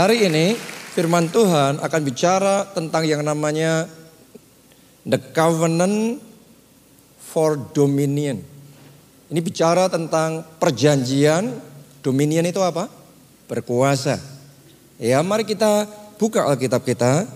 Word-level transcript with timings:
Hari 0.00 0.32
ini 0.32 0.56
firman 0.96 1.28
Tuhan 1.28 1.76
akan 1.76 2.00
bicara 2.00 2.64
tentang 2.72 3.04
yang 3.04 3.20
namanya 3.20 3.84
the 5.04 5.20
covenant 5.36 6.24
for 7.20 7.60
dominion. 7.76 8.40
Ini 9.28 9.40
bicara 9.44 9.92
tentang 9.92 10.40
perjanjian 10.56 11.52
dominion 12.00 12.48
itu 12.48 12.64
apa? 12.64 12.88
Berkuasa. 13.44 14.16
Ya, 14.96 15.20
mari 15.20 15.44
kita 15.44 15.84
buka 16.16 16.48
Alkitab 16.48 16.80
kita. 16.80 17.28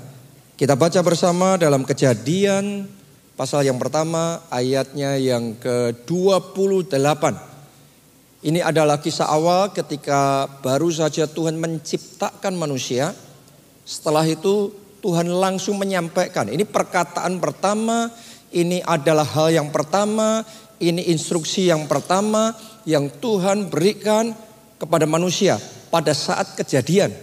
Kita 0.56 0.72
baca 0.72 1.04
bersama 1.04 1.60
dalam 1.60 1.84
Kejadian 1.84 2.88
pasal 3.36 3.68
yang 3.68 3.76
pertama 3.76 4.40
ayatnya 4.48 5.20
yang 5.20 5.52
ke-28. 5.60 7.53
Ini 8.44 8.60
adalah 8.60 9.00
kisah 9.00 9.24
awal 9.24 9.72
ketika 9.72 10.44
baru 10.60 10.92
saja 10.92 11.24
Tuhan 11.24 11.56
menciptakan 11.56 12.52
manusia. 12.52 13.16
Setelah 13.88 14.20
itu 14.28 14.68
Tuhan 15.00 15.32
langsung 15.32 15.80
menyampaikan. 15.80 16.52
Ini 16.52 16.68
perkataan 16.68 17.40
pertama, 17.40 18.12
ini 18.52 18.84
adalah 18.84 19.24
hal 19.24 19.48
yang 19.48 19.72
pertama, 19.72 20.44
ini 20.76 21.08
instruksi 21.08 21.72
yang 21.72 21.88
pertama 21.88 22.52
yang 22.84 23.08
Tuhan 23.08 23.72
berikan 23.72 24.36
kepada 24.76 25.08
manusia 25.08 25.56
pada 25.88 26.12
saat 26.12 26.52
kejadian. 26.52 27.16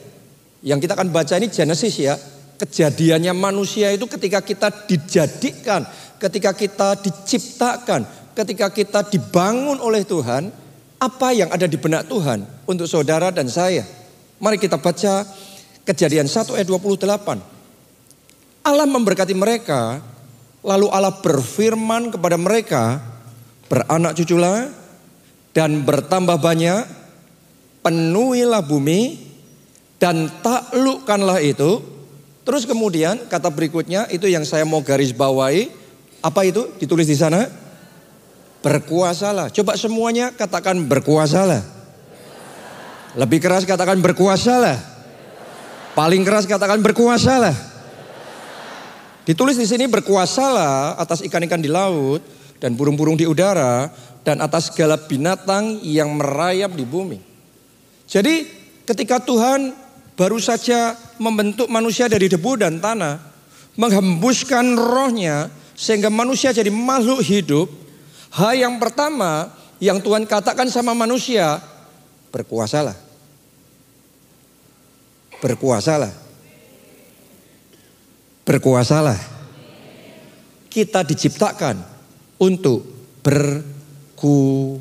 Yang 0.66 0.90
kita 0.90 0.98
akan 0.98 1.14
baca 1.14 1.38
ini 1.38 1.54
Genesis 1.54 2.02
ya. 2.02 2.18
Kejadiannya 2.58 3.34
manusia 3.38 3.94
itu 3.94 4.10
ketika 4.10 4.42
kita 4.42 4.70
dijadikan, 4.90 5.86
ketika 6.18 6.58
kita 6.58 6.98
diciptakan, 6.98 8.10
ketika 8.34 8.74
kita 8.74 9.06
dibangun 9.06 9.78
oleh 9.82 10.02
Tuhan, 10.06 10.61
apa 11.02 11.34
yang 11.34 11.50
ada 11.50 11.66
di 11.66 11.82
benak 11.82 12.06
Tuhan 12.06 12.46
untuk 12.70 12.86
saudara 12.86 13.34
dan 13.34 13.50
saya. 13.50 13.82
Mari 14.38 14.62
kita 14.62 14.78
baca 14.78 15.26
kejadian 15.82 16.30
1 16.30 16.54
ayat 16.54 16.70
28. 16.70 17.42
Allah 18.62 18.86
memberkati 18.86 19.34
mereka, 19.34 19.98
lalu 20.62 20.86
Allah 20.94 21.18
berfirman 21.18 22.14
kepada 22.14 22.38
mereka, 22.38 23.02
beranak 23.66 24.14
cuculah 24.14 24.70
dan 25.58 25.82
bertambah 25.82 26.38
banyak, 26.38 26.86
penuhilah 27.82 28.62
bumi 28.62 29.18
dan 29.98 30.30
taklukkanlah 30.46 31.42
itu. 31.42 31.82
Terus 32.46 32.70
kemudian 32.70 33.26
kata 33.26 33.50
berikutnya 33.50 34.06
itu 34.14 34.30
yang 34.30 34.46
saya 34.46 34.70
mau 34.70 34.86
garis 34.86 35.18
bawahi, 35.18 35.74
apa 36.22 36.46
itu? 36.46 36.70
Ditulis 36.78 37.10
di 37.10 37.18
sana 37.18 37.50
berkuasalah. 38.62 39.50
Coba 39.50 39.74
semuanya 39.78 40.30
katakan 40.34 40.78
berkuasalah. 40.86 41.62
Lebih 43.18 43.44
keras 43.44 43.68
katakan 43.68 44.00
berkuasalah. 44.00 44.78
Paling 45.92 46.24
keras 46.24 46.48
katakan 46.48 46.80
berkuasalah. 46.80 47.52
Ditulis 49.28 49.60
di 49.60 49.68
sini 49.68 49.86
berkuasalah 49.86 50.98
atas 50.98 51.22
ikan-ikan 51.22 51.62
di 51.62 51.70
laut 51.70 52.24
dan 52.58 52.74
burung-burung 52.74 53.20
di 53.20 53.28
udara 53.28 53.92
dan 54.26 54.40
atas 54.42 54.72
segala 54.72 54.98
binatang 54.98 55.82
yang 55.84 56.14
merayap 56.16 56.74
di 56.74 56.86
bumi. 56.88 57.20
Jadi 58.08 58.48
ketika 58.88 59.22
Tuhan 59.22 59.74
baru 60.16 60.38
saja 60.38 60.94
membentuk 61.18 61.70
manusia 61.70 62.06
dari 62.06 62.30
debu 62.30 62.62
dan 62.62 62.78
tanah, 62.78 63.18
menghembuskan 63.76 64.78
rohnya 64.78 65.50
sehingga 65.74 66.14
manusia 66.14 66.54
jadi 66.54 66.70
makhluk 66.70 67.26
hidup, 67.26 67.68
Hal 68.32 68.56
yang 68.56 68.80
pertama 68.80 69.52
yang 69.84 70.00
Tuhan 70.00 70.24
katakan 70.24 70.72
sama 70.72 70.96
manusia, 70.96 71.60
berkuasalah. 72.32 72.96
Berkuasalah. 75.44 76.14
Berkuasalah. 78.48 79.20
Kita 80.72 81.04
diciptakan 81.04 81.84
untuk 82.40 82.88
berkuasa. 83.20 84.80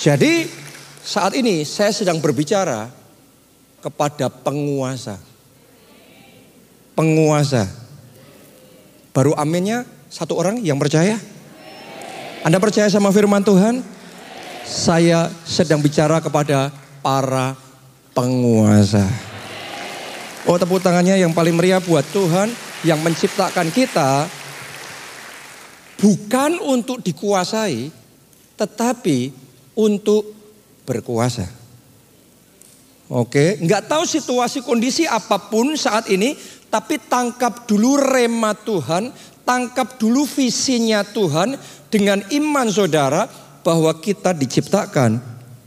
Jadi 0.00 0.48
saat 1.04 1.36
ini 1.36 1.62
saya 1.62 1.92
sedang 1.94 2.18
berbicara 2.18 2.90
kepada 3.84 4.26
penguasa. 4.32 5.20
Penguasa. 6.96 7.79
Baru 9.10 9.34
aminnya 9.34 9.82
satu 10.10 10.38
orang 10.38 10.62
yang 10.62 10.78
percaya. 10.78 11.18
Anda 12.46 12.56
percaya 12.56 12.88
sama 12.88 13.10
firman 13.10 13.44
Tuhan? 13.44 13.82
Saya 14.64 15.28
sedang 15.42 15.82
bicara 15.82 16.22
kepada 16.22 16.70
para 17.02 17.58
penguasa. 18.14 19.04
Oh 20.48 20.56
tepuk 20.56 20.80
tangannya 20.80 21.20
yang 21.20 21.36
paling 21.36 21.52
meriah 21.52 21.82
buat 21.82 22.06
Tuhan 22.14 22.48
yang 22.86 23.02
menciptakan 23.04 23.68
kita 23.68 24.24
bukan 26.00 26.56
untuk 26.64 27.04
dikuasai 27.04 27.92
tetapi 28.56 29.36
untuk 29.76 30.32
berkuasa. 30.88 31.59
Oke, 33.10 33.58
nggak 33.58 33.90
tahu 33.90 34.06
situasi 34.06 34.62
kondisi 34.62 35.02
apa 35.02 35.50
pun 35.50 35.74
saat 35.74 36.06
ini, 36.14 36.38
tapi 36.70 36.94
tangkap 37.10 37.66
dulu 37.66 37.98
rema 37.98 38.54
Tuhan, 38.54 39.10
tangkap 39.42 39.98
dulu 39.98 40.22
visinya 40.22 41.02
Tuhan 41.02 41.58
dengan 41.90 42.22
iman 42.30 42.70
saudara 42.70 43.26
bahwa 43.66 43.90
kita 43.98 44.30
diciptakan 44.30 45.18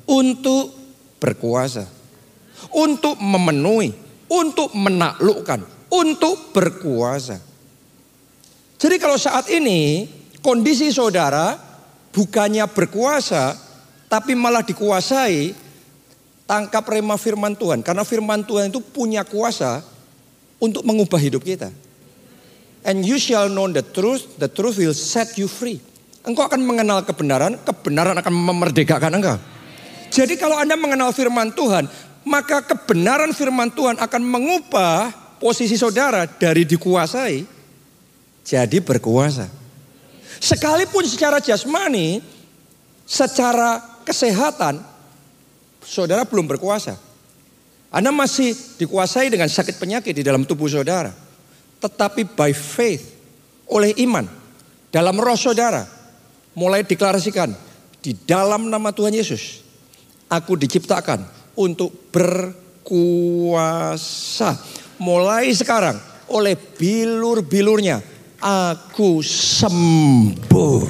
untuk 0.07 0.71
berkuasa, 1.19 1.83
untuk 2.71 3.19
memenuhi, 3.19 3.91
untuk 4.31 4.71
menaklukkan, 4.71 5.67
untuk 5.91 6.55
berkuasa. 6.55 7.43
Jadi 8.79 8.95
kalau 9.03 9.19
saat 9.19 9.51
ini 9.51 10.07
kondisi 10.39 10.95
saudara 10.95 11.59
bukannya 12.15 12.71
berkuasa 12.71 13.51
tapi 14.07 14.31
malah 14.31 14.63
dikuasai, 14.63 15.62
tangkap 16.53 16.85
rema 16.85 17.17
firman 17.17 17.57
Tuhan 17.57 17.81
karena 17.81 18.05
firman 18.05 18.45
Tuhan 18.45 18.69
itu 18.69 18.77
punya 18.77 19.25
kuasa 19.25 19.81
untuk 20.61 20.85
mengubah 20.85 21.17
hidup 21.17 21.41
kita. 21.41 21.73
And 22.85 23.01
you 23.01 23.17
shall 23.17 23.49
know 23.49 23.65
the 23.73 23.81
truth, 23.81 24.37
the 24.37 24.45
truth 24.45 24.77
will 24.77 24.93
set 24.93 25.33
you 25.41 25.49
free. 25.49 25.81
Engkau 26.21 26.45
akan 26.45 26.61
mengenal 26.61 27.01
kebenaran, 27.01 27.57
kebenaran 27.65 28.13
akan 28.21 28.29
memerdekakan 28.29 29.17
engkau. 29.17 29.37
Jadi 30.13 30.37
kalau 30.37 30.53
Anda 30.61 30.77
mengenal 30.77 31.09
firman 31.09 31.49
Tuhan, 31.57 31.89
maka 32.21 32.61
kebenaran 32.61 33.33
firman 33.33 33.73
Tuhan 33.73 33.97
akan 33.97 34.21
mengubah 34.21 35.09
posisi 35.41 35.73
saudara 35.73 36.29
dari 36.29 36.69
dikuasai 36.69 37.43
jadi 38.45 38.77
berkuasa. 38.77 39.49
Sekalipun 40.37 41.07
secara 41.07 41.39
jasmani, 41.39 42.19
secara 43.07 43.79
kesehatan, 44.03 44.92
saudara 45.85 46.25
belum 46.25 46.47
berkuasa. 46.47 46.95
Anda 47.93 48.09
masih 48.09 48.57
dikuasai 48.81 49.29
dengan 49.29 49.45
sakit 49.45 49.77
penyakit 49.77 50.17
di 50.17 50.25
dalam 50.25 50.49
tubuh 50.49 50.65
saudara. 50.65 51.13
Tetapi 51.77 52.25
by 52.33 52.49
faith, 52.55 53.13
oleh 53.69 53.93
iman, 54.01 54.25
dalam 54.89 55.13
roh 55.19 55.37
saudara, 55.37 55.85
mulai 56.57 56.81
deklarasikan, 56.81 57.53
di 58.01 58.17
dalam 58.25 58.73
nama 58.73 58.89
Tuhan 58.89 59.13
Yesus, 59.13 59.61
aku 60.25 60.57
diciptakan 60.57 61.21
untuk 61.53 62.09
berkuasa. 62.09 62.97
Mulai 64.97 65.53
sekarang, 65.53 66.01
oleh 66.33 66.57
bilur-bilurnya, 66.57 68.01
aku 68.41 69.21
sembuh, 69.21 70.81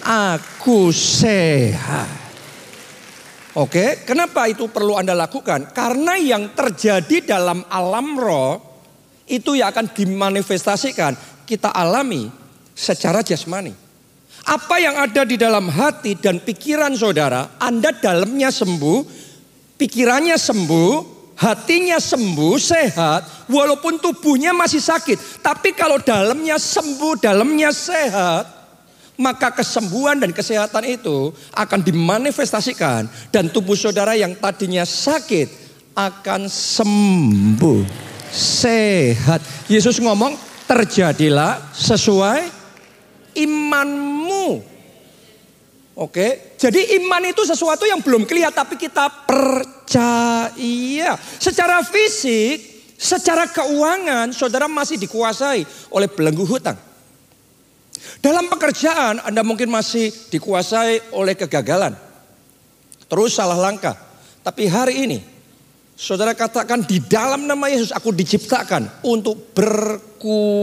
aku 0.00 0.88
sehat. 0.94 2.21
Oke, 3.52 4.00
kenapa 4.08 4.48
itu 4.48 4.72
perlu 4.72 4.96
Anda 4.96 5.12
lakukan? 5.12 5.76
Karena 5.76 6.16
yang 6.16 6.56
terjadi 6.56 7.36
dalam 7.36 7.60
alam 7.68 8.16
roh 8.16 8.56
itu 9.28 9.60
yang 9.60 9.68
akan 9.76 9.92
dimanifestasikan 9.92 11.12
kita 11.44 11.68
alami 11.68 12.32
secara 12.72 13.20
jasmani. 13.20 13.76
Apa 14.48 14.80
yang 14.80 14.96
ada 14.96 15.28
di 15.28 15.36
dalam 15.36 15.68
hati 15.68 16.16
dan 16.16 16.40
pikiran 16.40 16.96
saudara, 16.96 17.60
Anda 17.60 17.92
dalamnya 17.92 18.48
sembuh, 18.48 18.98
pikirannya 19.76 20.34
sembuh, 20.40 20.90
hatinya 21.36 22.00
sembuh, 22.00 22.56
sehat, 22.56 23.52
walaupun 23.52 24.00
tubuhnya 24.00 24.56
masih 24.56 24.80
sakit. 24.80 25.44
Tapi 25.44 25.76
kalau 25.76 26.00
dalamnya 26.00 26.56
sembuh, 26.56 27.20
dalamnya 27.20 27.68
sehat, 27.68 28.61
maka 29.20 29.52
kesembuhan 29.52 30.16
dan 30.16 30.32
kesehatan 30.32 30.88
itu 30.88 31.32
akan 31.52 31.80
dimanifestasikan 31.84 33.08
dan 33.28 33.52
tubuh 33.52 33.76
saudara 33.76 34.16
yang 34.16 34.32
tadinya 34.36 34.88
sakit 34.88 35.48
akan 35.92 36.48
sembuh, 36.48 37.84
sehat. 38.32 39.44
Yesus 39.68 40.00
ngomong, 40.00 40.32
"Terjadilah 40.64 41.60
sesuai 41.76 42.40
imanmu." 43.36 44.72
Oke, 45.92 46.56
Jadi 46.62 46.94
iman 47.02 47.26
itu 47.26 47.42
sesuatu 47.42 47.82
yang 47.82 47.98
belum 47.98 48.22
kelihatan 48.22 48.54
tapi 48.54 48.78
kita 48.78 49.26
percaya. 49.26 51.18
Secara 51.42 51.82
fisik, 51.82 52.62
secara 52.94 53.50
keuangan 53.50 54.30
saudara 54.30 54.70
masih 54.70 54.94
dikuasai 54.94 55.66
oleh 55.90 56.06
belenggu 56.06 56.46
hutang. 56.46 56.78
Dalam 58.22 58.46
pekerjaan 58.46 59.18
Anda 59.26 59.42
mungkin 59.42 59.66
masih 59.66 60.14
dikuasai 60.30 61.10
oleh 61.10 61.34
kegagalan. 61.34 61.98
Terus 63.10 63.34
salah 63.34 63.58
langkah. 63.58 63.98
Tapi 64.46 64.70
hari 64.70 65.02
ini 65.10 65.18
saudara 65.98 66.30
katakan 66.30 66.86
di 66.86 67.02
dalam 67.02 67.50
nama 67.50 67.66
Yesus 67.66 67.90
aku 67.90 68.14
diciptakan 68.14 69.02
untuk 69.02 69.50
berkuasa. 69.58 70.54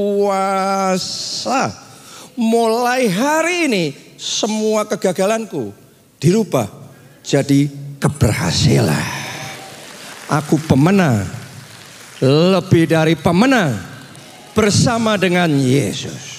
Mulai 2.39 3.11
hari 3.11 3.67
ini 3.67 3.91
semua 4.15 4.87
kegagalanku 4.87 5.75
dirubah 6.15 6.71
jadi 7.27 7.67
keberhasilan. 7.99 9.19
Aku 10.31 10.55
pemenang. 10.63 11.27
Lebih 12.23 12.87
dari 12.87 13.19
pemenang 13.19 13.75
bersama 14.55 15.19
dengan 15.19 15.51
Yesus. 15.59 16.38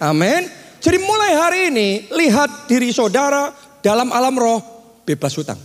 Amin. 0.00 0.48
Jadi 0.80 0.96
mulai 0.96 1.32
hari 1.36 1.60
ini 1.68 1.88
lihat 2.08 2.64
diri 2.64 2.88
saudara 2.88 3.52
dalam 3.84 4.08
alam 4.16 4.32
roh 4.32 4.60
bebas 5.04 5.36
hutang. 5.36 5.60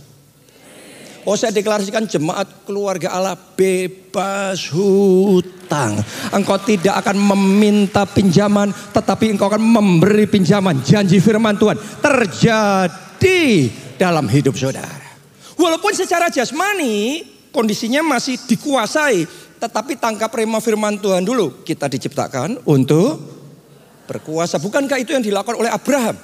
Oh 1.26 1.34
saya 1.34 1.50
deklarasikan 1.50 2.06
jemaat 2.06 2.68
keluarga 2.68 3.16
Allah 3.16 3.34
bebas 3.34 4.70
hutang. 4.70 5.98
Engkau 6.30 6.60
tidak 6.62 7.00
akan 7.02 7.16
meminta 7.18 8.04
pinjaman 8.04 8.70
tetapi 8.92 9.34
engkau 9.34 9.48
akan 9.48 9.58
memberi 9.58 10.28
pinjaman. 10.28 10.84
Janji 10.84 11.18
firman 11.18 11.56
Tuhan 11.56 11.80
terjadi 11.98 13.42
dalam 13.96 14.28
hidup 14.28 14.54
saudara. 14.54 15.16
Walaupun 15.56 15.96
secara 15.96 16.28
jasmani 16.28 17.24
kondisinya 17.50 18.04
masih 18.04 18.36
dikuasai. 18.44 19.48
Tetapi 19.56 19.96
tangkap 19.96 20.28
rema 20.28 20.60
firman 20.60 21.00
Tuhan 21.00 21.24
dulu. 21.24 21.64
Kita 21.64 21.88
diciptakan 21.88 22.68
untuk 22.68 23.35
berkuasa. 24.06 24.62
Bukankah 24.62 24.96
itu 25.02 25.12
yang 25.12 25.24
dilakukan 25.26 25.58
oleh 25.58 25.68
Abraham? 25.68 26.16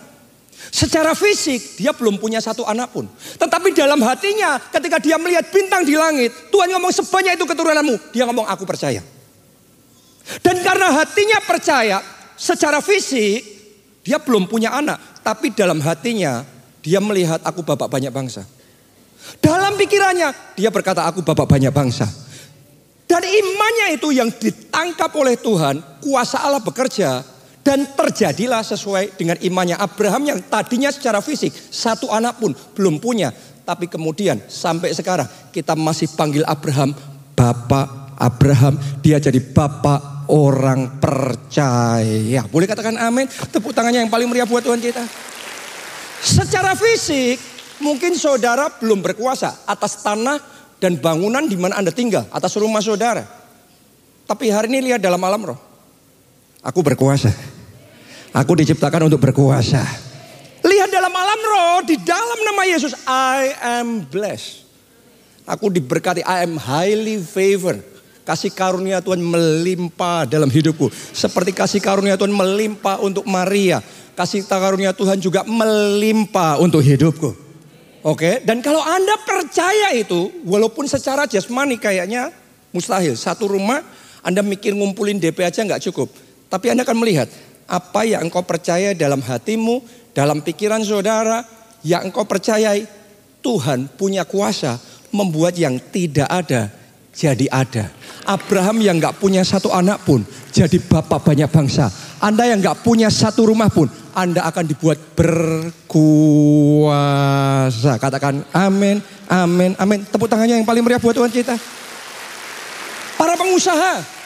Secara 0.70 1.18
fisik 1.18 1.82
dia 1.82 1.90
belum 1.90 2.22
punya 2.22 2.38
satu 2.38 2.62
anak 2.62 2.94
pun. 2.94 3.10
Tetapi 3.10 3.74
dalam 3.74 3.98
hatinya 4.06 4.62
ketika 4.70 5.02
dia 5.02 5.18
melihat 5.18 5.50
bintang 5.50 5.82
di 5.82 5.98
langit. 5.98 6.30
Tuhan 6.54 6.70
ngomong 6.70 6.94
sebanyak 6.94 7.34
itu 7.34 7.44
keturunanmu. 7.44 8.14
Dia 8.14 8.24
ngomong 8.30 8.46
aku 8.46 8.62
percaya. 8.62 9.02
Dan 10.38 10.62
karena 10.62 10.94
hatinya 11.02 11.42
percaya 11.42 11.98
secara 12.38 12.78
fisik 12.78 13.42
dia 14.06 14.22
belum 14.22 14.46
punya 14.46 14.70
anak. 14.70 15.02
Tapi 15.26 15.50
dalam 15.50 15.82
hatinya 15.82 16.46
dia 16.78 17.02
melihat 17.02 17.42
aku 17.42 17.66
bapak 17.66 17.90
banyak 17.90 18.14
bangsa. 18.14 18.46
Dalam 19.42 19.74
pikirannya 19.74 20.54
dia 20.54 20.70
berkata 20.70 21.06
aku 21.10 21.26
bapak 21.26 21.46
banyak 21.50 21.74
bangsa. 21.74 22.06
Dan 23.10 23.22
imannya 23.28 23.98
itu 23.98 24.08
yang 24.14 24.30
ditangkap 24.30 25.10
oleh 25.18 25.36
Tuhan. 25.36 25.82
Kuasa 26.00 26.42
Allah 26.42 26.62
bekerja 26.62 27.31
dan 27.62 27.86
terjadilah 27.94 28.66
sesuai 28.66 29.14
dengan 29.14 29.38
imannya 29.38 29.78
Abraham 29.78 30.22
yang 30.26 30.38
tadinya 30.50 30.90
secara 30.90 31.22
fisik 31.22 31.54
satu 31.54 32.10
anak 32.10 32.42
pun 32.42 32.52
belum 32.74 32.98
punya. 32.98 33.30
Tapi 33.62 33.86
kemudian 33.86 34.42
sampai 34.50 34.90
sekarang 34.90 35.26
kita 35.54 35.78
masih 35.78 36.10
panggil 36.18 36.42
Abraham 36.42 36.90
Bapak 37.38 38.18
Abraham. 38.18 38.74
Dia 38.98 39.22
jadi 39.22 39.38
Bapak 39.38 40.26
orang 40.30 40.98
percaya. 40.98 42.42
Boleh 42.50 42.66
katakan 42.66 42.98
amin? 42.98 43.30
Tepuk 43.30 43.70
tangannya 43.70 44.02
yang 44.02 44.10
paling 44.10 44.26
meriah 44.26 44.46
buat 44.46 44.66
Tuhan 44.66 44.82
kita. 44.82 45.06
Secara 46.22 46.74
fisik 46.74 47.38
mungkin 47.82 48.14
saudara 48.14 48.70
belum 48.78 49.02
berkuasa 49.02 49.66
atas 49.66 50.02
tanah 50.02 50.38
dan 50.82 50.98
bangunan 50.98 51.46
di 51.46 51.54
mana 51.54 51.78
Anda 51.78 51.94
tinggal. 51.94 52.26
Atas 52.34 52.58
rumah 52.58 52.82
saudara. 52.82 53.22
Tapi 54.26 54.50
hari 54.50 54.70
ini 54.70 54.90
lihat 54.90 55.02
dalam 55.02 55.22
alam 55.22 55.54
roh. 55.54 55.58
Aku 56.62 56.82
berkuasa. 56.82 57.51
Aku 58.32 58.56
diciptakan 58.56 59.12
untuk 59.12 59.20
berkuasa. 59.20 59.84
Lihat 60.64 60.88
dalam 60.88 61.12
alam 61.12 61.40
roh, 61.44 61.78
di 61.84 62.00
dalam 62.00 62.38
nama 62.48 62.64
Yesus, 62.64 62.96
I 63.04 63.52
am 63.60 64.08
blessed. 64.08 64.64
Aku 65.44 65.68
diberkati, 65.68 66.24
I 66.24 66.48
am 66.48 66.56
highly 66.56 67.20
favored. 67.20 67.84
Kasih 68.22 68.54
karunia 68.54 69.02
Tuhan 69.02 69.20
melimpah 69.20 70.24
dalam 70.24 70.48
hidupku. 70.48 70.88
Seperti 71.12 71.50
kasih 71.52 71.82
karunia 71.82 72.14
Tuhan 72.16 72.32
melimpah 72.32 73.02
untuk 73.02 73.26
Maria. 73.28 73.82
Kasih 74.14 74.46
karunia 74.46 74.94
Tuhan 74.94 75.18
juga 75.20 75.42
melimpah 75.44 76.62
untuk 76.62 76.80
hidupku. 76.80 77.34
Oke, 78.02 78.40
dan 78.46 78.64
kalau 78.64 78.80
Anda 78.82 79.14
percaya 79.22 79.92
itu, 79.94 80.30
walaupun 80.46 80.88
secara 80.88 81.28
jasmani 81.28 81.76
kayaknya 81.76 82.32
mustahil. 82.72 83.12
Satu 83.18 83.50
rumah, 83.50 83.84
Anda 84.24 84.40
mikir 84.40 84.72
ngumpulin 84.72 85.20
DP 85.20 85.42
aja 85.42 85.60
nggak 85.66 85.84
cukup. 85.90 86.08
Tapi 86.48 86.72
Anda 86.72 86.86
akan 86.86 86.98
melihat 86.98 87.28
apa 87.72 88.04
yang 88.04 88.28
engkau 88.28 88.44
percaya 88.44 88.92
dalam 88.92 89.24
hatimu, 89.24 89.80
dalam 90.12 90.44
pikiran 90.44 90.84
saudara, 90.84 91.40
yang 91.80 92.12
engkau 92.12 92.28
percayai. 92.28 93.00
Tuhan 93.42 93.90
punya 93.98 94.22
kuasa 94.22 94.78
membuat 95.10 95.58
yang 95.58 95.74
tidak 95.90 96.30
ada 96.30 96.70
jadi 97.10 97.50
ada. 97.50 97.90
Abraham 98.22 98.78
yang 98.78 99.02
nggak 99.02 99.18
punya 99.18 99.42
satu 99.42 99.74
anak 99.74 100.06
pun 100.06 100.22
jadi 100.54 100.78
bapak 100.78 101.26
banyak 101.26 101.50
bangsa. 101.50 101.90
Anda 102.22 102.46
yang 102.46 102.62
nggak 102.62 102.86
punya 102.86 103.10
satu 103.10 103.50
rumah 103.50 103.66
pun 103.66 103.90
Anda 104.14 104.46
akan 104.46 104.62
dibuat 104.62 105.18
berkuasa. 105.18 105.98
Katakan 107.98 108.46
amin, 108.54 109.02
amin, 109.26 109.74
amin. 109.74 110.06
Tepuk 110.06 110.30
tangannya 110.30 110.62
yang 110.62 110.68
paling 110.68 110.86
meriah 110.86 111.02
buat 111.02 111.18
Tuhan 111.18 111.34
kita. 111.34 111.58
Para 113.18 113.34
pengusaha, 113.34 114.22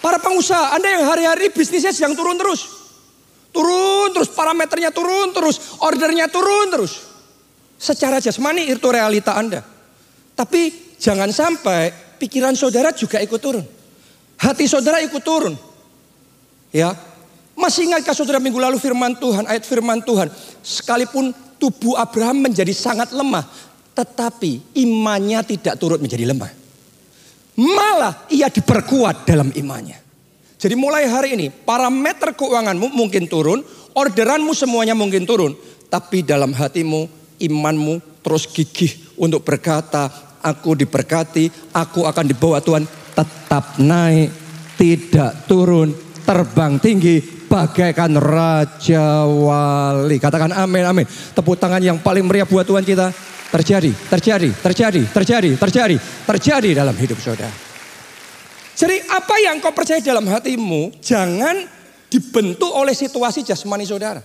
Para 0.00 0.16
pengusaha, 0.16 0.80
Anda 0.80 0.88
yang 0.96 1.04
hari-hari 1.04 1.52
bisnisnya 1.52 1.92
sedang 1.92 2.16
turun 2.16 2.40
terus. 2.40 2.79
Turun 3.50 4.14
terus, 4.14 4.30
parameternya 4.30 4.94
turun 4.94 5.34
terus, 5.34 5.78
ordernya 5.82 6.30
turun 6.30 6.70
terus. 6.70 7.10
Secara 7.80 8.22
jasmani 8.22 8.70
itu 8.70 8.86
realita 8.86 9.34
Anda. 9.34 9.64
Tapi 10.38 10.94
jangan 11.00 11.28
sampai 11.34 11.90
pikiran 12.20 12.54
saudara 12.54 12.94
juga 12.94 13.18
ikut 13.18 13.40
turun. 13.42 13.64
Hati 14.40 14.64
saudara 14.70 15.02
ikut 15.02 15.22
turun. 15.24 15.54
Ya, 16.70 16.94
masih 17.58 17.90
ingatkah 17.90 18.14
saudara 18.14 18.38
minggu 18.38 18.56
lalu 18.56 18.78
firman 18.78 19.18
Tuhan, 19.18 19.44
ayat 19.50 19.66
firman 19.66 20.00
Tuhan. 20.00 20.30
Sekalipun 20.62 21.34
tubuh 21.60 21.98
Abraham 21.98 22.48
menjadi 22.48 22.72
sangat 22.72 23.12
lemah. 23.12 23.44
Tetapi 23.92 24.80
imannya 24.80 25.44
tidak 25.44 25.76
turut 25.76 26.00
menjadi 26.00 26.24
lemah. 26.24 26.48
Malah 27.60 28.24
ia 28.32 28.48
diperkuat 28.48 29.28
dalam 29.28 29.52
imannya. 29.52 30.09
Jadi 30.60 30.76
mulai 30.76 31.08
hari 31.08 31.40
ini 31.40 31.46
parameter 31.48 32.36
keuanganmu 32.36 32.92
mungkin 32.92 33.24
turun, 33.24 33.64
orderanmu 33.96 34.52
semuanya 34.52 34.92
mungkin 34.92 35.24
turun. 35.24 35.56
Tapi 35.88 36.20
dalam 36.20 36.52
hatimu, 36.52 37.08
imanmu 37.40 38.20
terus 38.20 38.44
gigih 38.44 38.92
untuk 39.16 39.40
berkata, 39.40 40.12
aku 40.44 40.76
diberkati, 40.76 41.72
aku 41.72 42.04
akan 42.04 42.24
dibawa 42.28 42.60
Tuhan 42.60 42.84
tetap 43.16 43.80
naik, 43.80 44.28
tidak 44.76 45.48
turun, 45.48 45.96
terbang 46.28 46.76
tinggi, 46.76 47.24
bagaikan 47.48 48.20
Raja 48.20 49.24
Wali. 49.24 50.20
Katakan 50.20 50.52
amin, 50.52 50.84
amin. 50.84 51.06
Tepuk 51.08 51.56
tangan 51.56 51.80
yang 51.80 51.96
paling 52.04 52.28
meriah 52.28 52.44
buat 52.44 52.68
Tuhan 52.68 52.84
kita. 52.84 53.08
Terjadi, 53.50 53.90
terjadi, 54.12 54.50
terjadi, 54.62 55.02
terjadi, 55.10 55.50
terjadi, 55.58 55.96
terjadi 56.28 56.70
dalam 56.70 56.94
hidup 56.94 57.18
saudara. 57.18 57.69
Jadi 58.80 58.96
apa 59.12 59.36
yang 59.44 59.60
kau 59.60 59.76
percaya 59.76 60.00
dalam 60.00 60.24
hatimu 60.24 61.04
jangan 61.04 61.68
dibentuk 62.08 62.72
oleh 62.72 62.96
situasi 62.96 63.44
jasmani 63.44 63.84
saudara. 63.84 64.24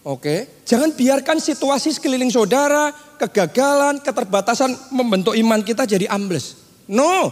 Oke, 0.00 0.64
jangan 0.64 0.96
biarkan 0.96 1.36
situasi 1.36 1.92
sekeliling 1.92 2.32
saudara, 2.32 2.88
kegagalan, 3.20 4.00
keterbatasan 4.00 4.72
membentuk 4.96 5.36
iman 5.36 5.60
kita 5.60 5.84
jadi 5.84 6.08
ambles. 6.08 6.56
No, 6.88 7.28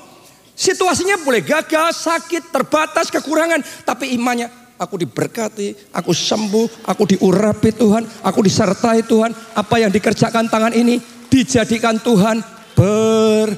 situasinya 0.53 1.17
boleh 1.25 1.41
gagal, 1.41 1.97
sakit, 1.97 2.53
terbatas, 2.53 3.09
kekurangan, 3.09 3.65
tapi 3.89 4.13
imannya 4.13 4.53
aku 4.77 5.01
diberkati, 5.01 5.97
aku 5.97 6.13
sembuh, 6.13 6.85
aku 6.85 7.17
diurapi 7.17 7.73
Tuhan, 7.73 8.05
aku 8.21 8.45
disertai 8.45 9.09
Tuhan. 9.09 9.33
Apa 9.57 9.81
yang 9.81 9.89
dikerjakan 9.89 10.53
tangan 10.53 10.77
ini 10.77 11.01
dijadikan 11.33 11.97
Tuhan 11.97 12.45
berhasil. 12.77 13.57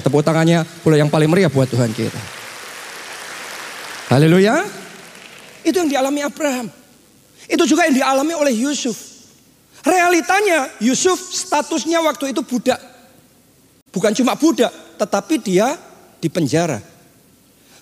Tepuk 0.00 0.22
tangannya 0.22 0.62
boleh 0.82 1.02
yang 1.02 1.10
paling 1.10 1.26
meriah 1.26 1.50
buat 1.50 1.66
Tuhan 1.66 1.90
kita. 1.90 2.20
Haleluya. 4.10 4.66
Itu 5.62 5.76
yang 5.76 5.90
dialami 5.90 6.20
Abraham. 6.24 6.66
Itu 7.46 7.66
juga 7.66 7.86
yang 7.86 7.94
dialami 7.98 8.34
oleh 8.34 8.54
Yusuf. 8.54 9.10
Realitanya 9.80 10.70
Yusuf 10.82 11.18
statusnya 11.18 12.02
waktu 12.04 12.34
itu 12.34 12.42
budak. 12.44 12.78
Bukan 13.90 14.14
cuma 14.14 14.38
budak, 14.38 14.70
tetapi 14.98 15.34
dia 15.42 15.74
di 16.20 16.28
penjara. 16.30 16.78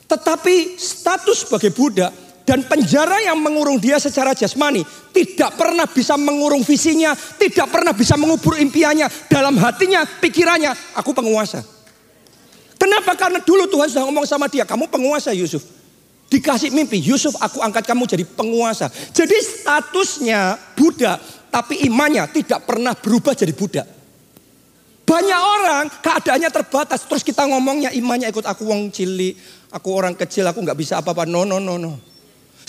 Tetapi 0.08 0.80
status 0.80 1.44
sebagai 1.44 1.68
budak 1.74 2.27
Dan 2.48 2.64
penjara 2.64 3.20
yang 3.20 3.36
mengurung 3.44 3.76
dia 3.76 4.00
secara 4.00 4.32
jasmani 4.32 4.80
tidak 5.12 5.52
pernah 5.60 5.84
bisa 5.84 6.16
mengurung 6.16 6.64
visinya, 6.64 7.12
tidak 7.36 7.68
pernah 7.68 7.92
bisa 7.92 8.16
mengubur 8.16 8.56
impiannya. 8.56 9.04
Dalam 9.28 9.60
hatinya, 9.60 10.00
pikirannya, 10.08 10.72
aku 10.96 11.12
penguasa. 11.12 11.60
Kenapa? 12.80 13.12
Karena 13.20 13.44
dulu 13.44 13.68
Tuhan 13.68 13.92
sudah 13.92 14.08
ngomong 14.08 14.24
sama 14.24 14.48
dia, 14.48 14.64
kamu 14.64 14.88
penguasa 14.88 15.28
Yusuf. 15.36 15.60
Dikasih 16.32 16.72
mimpi, 16.72 16.96
Yusuf 17.04 17.36
aku 17.36 17.60
angkat 17.60 17.84
kamu 17.84 18.08
jadi 18.08 18.24
penguasa. 18.24 18.88
Jadi 19.12 19.36
statusnya 19.44 20.56
budak, 20.72 21.20
tapi 21.52 21.84
imannya 21.84 22.32
tidak 22.32 22.64
pernah 22.64 22.96
berubah 22.96 23.36
jadi 23.36 23.52
budak. 23.52 23.84
Banyak 25.04 25.40
orang 25.40 25.84
keadaannya 26.00 26.48
terbatas, 26.48 27.04
terus 27.04 27.20
kita 27.20 27.44
ngomongnya 27.44 27.92
imannya 27.92 28.32
ikut 28.32 28.48
aku 28.48 28.64
wong 28.64 28.88
cilik, 28.88 29.36
aku 29.68 29.88
orang 29.92 30.16
kecil, 30.16 30.48
aku 30.48 30.64
nggak 30.64 30.80
bisa 30.80 31.04
apa-apa. 31.04 31.28
No, 31.28 31.44
no, 31.44 31.60
no, 31.60 31.76
no. 31.76 32.08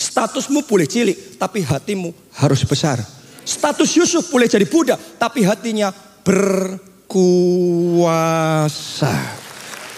Statusmu 0.00 0.64
boleh 0.64 0.88
cilik, 0.88 1.36
tapi 1.36 1.60
hatimu 1.60 2.08
harus 2.40 2.64
besar. 2.64 3.04
Status 3.44 3.92
Yusuf 4.00 4.32
boleh 4.32 4.48
jadi 4.48 4.64
budak, 4.64 4.96
tapi 5.20 5.44
hatinya 5.44 5.92
berkuasa. 6.24 7.12